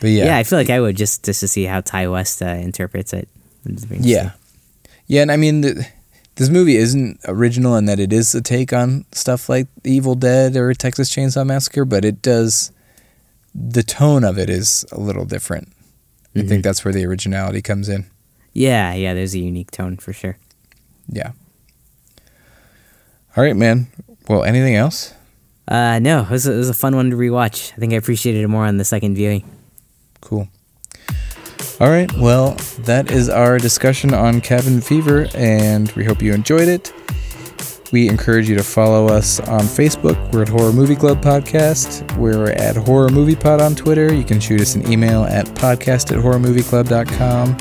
But 0.00 0.10
yeah, 0.10 0.24
Yeah, 0.26 0.36
I 0.38 0.44
feel 0.44 0.58
like 0.58 0.70
I 0.70 0.80
would 0.80 0.96
just 0.96 1.24
just 1.24 1.40
to 1.40 1.48
see 1.48 1.64
how 1.64 1.82
Ti 1.82 2.06
West 2.06 2.40
uh, 2.42 2.46
interprets 2.46 3.12
it. 3.12 3.28
It'd 3.64 3.88
be 3.88 3.96
interesting. 3.96 4.02
Yeah, 4.02 4.30
yeah, 5.06 5.22
and 5.22 5.30
I 5.30 5.36
mean, 5.36 5.60
the, 5.60 5.86
this 6.40 6.48
movie 6.48 6.76
isn't 6.76 7.20
original 7.28 7.76
in 7.76 7.84
that 7.84 8.00
it 8.00 8.14
is 8.14 8.34
a 8.34 8.40
take 8.40 8.72
on 8.72 9.04
stuff 9.12 9.50
like 9.50 9.68
Evil 9.84 10.14
Dead 10.14 10.56
or 10.56 10.72
Texas 10.72 11.14
Chainsaw 11.14 11.46
Massacre, 11.46 11.84
but 11.84 12.02
it 12.02 12.22
does. 12.22 12.72
The 13.54 13.82
tone 13.82 14.24
of 14.24 14.38
it 14.38 14.48
is 14.48 14.86
a 14.90 14.98
little 14.98 15.26
different. 15.26 15.68
I 16.34 16.40
think 16.40 16.64
that's 16.64 16.82
where 16.82 16.94
the 16.94 17.04
originality 17.04 17.60
comes 17.60 17.90
in. 17.90 18.06
yeah, 18.54 18.94
yeah. 18.94 19.12
There's 19.12 19.34
a 19.34 19.38
unique 19.38 19.70
tone 19.70 19.98
for 19.98 20.14
sure. 20.14 20.38
Yeah. 21.08 21.32
All 23.36 23.44
right, 23.44 23.54
man. 23.54 23.88
Well, 24.26 24.42
anything 24.42 24.76
else? 24.76 25.12
Uh, 25.68 25.98
no, 25.98 26.22
it 26.22 26.30
was, 26.30 26.46
a, 26.46 26.54
it 26.54 26.56
was 26.56 26.70
a 26.70 26.74
fun 26.74 26.96
one 26.96 27.10
to 27.10 27.16
rewatch. 27.16 27.74
I 27.74 27.76
think 27.76 27.92
I 27.92 27.96
appreciated 27.96 28.42
it 28.42 28.48
more 28.48 28.64
on 28.64 28.78
the 28.78 28.84
second 28.86 29.14
viewing. 29.14 29.44
Cool. 30.22 30.48
All 31.80 31.88
right. 31.88 32.12
Well, 32.18 32.56
that 32.80 33.10
is 33.10 33.30
our 33.30 33.56
discussion 33.58 34.12
on 34.12 34.42
Cabin 34.42 34.82
Fever, 34.82 35.28
and 35.34 35.90
we 35.92 36.04
hope 36.04 36.20
you 36.20 36.34
enjoyed 36.34 36.68
it. 36.68 36.92
We 37.90 38.08
encourage 38.08 38.48
you 38.48 38.54
to 38.56 38.62
follow 38.62 39.08
us 39.08 39.40
on 39.40 39.62
Facebook. 39.62 40.32
We're 40.32 40.42
at 40.42 40.48
Horror 40.48 40.72
Movie 40.72 40.94
Club 40.94 41.22
Podcast. 41.22 42.16
We're 42.18 42.50
at 42.50 42.76
Horror 42.76 43.08
Movie 43.08 43.34
Pod 43.34 43.60
on 43.62 43.74
Twitter. 43.74 44.12
You 44.12 44.24
can 44.24 44.40
shoot 44.40 44.60
us 44.60 44.74
an 44.74 44.92
email 44.92 45.24
at 45.24 45.46
podcast 45.46 46.14
at 46.14 46.22
horrormovieclub.com. 46.22 47.56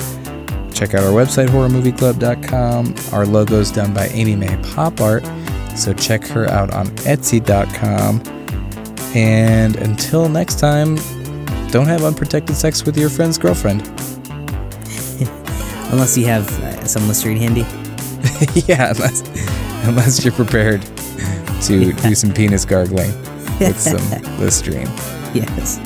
Check 0.71 0.93
out 0.93 1.03
our 1.03 1.11
website, 1.11 1.47
horrormovieclub.com. 1.47 2.87
Our 3.13 3.25
logo's 3.25 3.71
done 3.71 3.93
by 3.93 4.07
Amy 4.07 4.35
May 4.35 4.55
Pop 4.73 5.01
Art, 5.01 5.25
so 5.75 5.93
check 5.93 6.25
her 6.25 6.45
out 6.47 6.73
on 6.73 6.87
etsy.com. 6.97 8.21
And 9.15 9.77
until 9.77 10.29
next 10.29 10.59
time, 10.59 10.97
don't 11.71 11.87
have 11.87 12.03
unprotected 12.03 12.55
sex 12.55 12.85
with 12.85 12.97
your 12.97 13.09
friend's 13.09 13.37
girlfriend. 13.37 13.81
Unless 15.91 16.17
you 16.17 16.25
have 16.25 16.47
uh, 16.63 16.85
some 16.85 17.07
Listerine 17.07 17.37
handy. 17.37 17.61
yeah, 18.67 18.91
unless, 18.91 19.21
unless 19.87 20.23
you're 20.23 20.33
prepared 20.33 20.81
to 21.63 21.93
do 22.03 22.15
some 22.15 22.33
penis 22.33 22.65
gargling 22.65 23.11
with 23.59 23.79
some 23.79 24.01
Listerine. 24.39 24.87
Yes. 25.33 25.79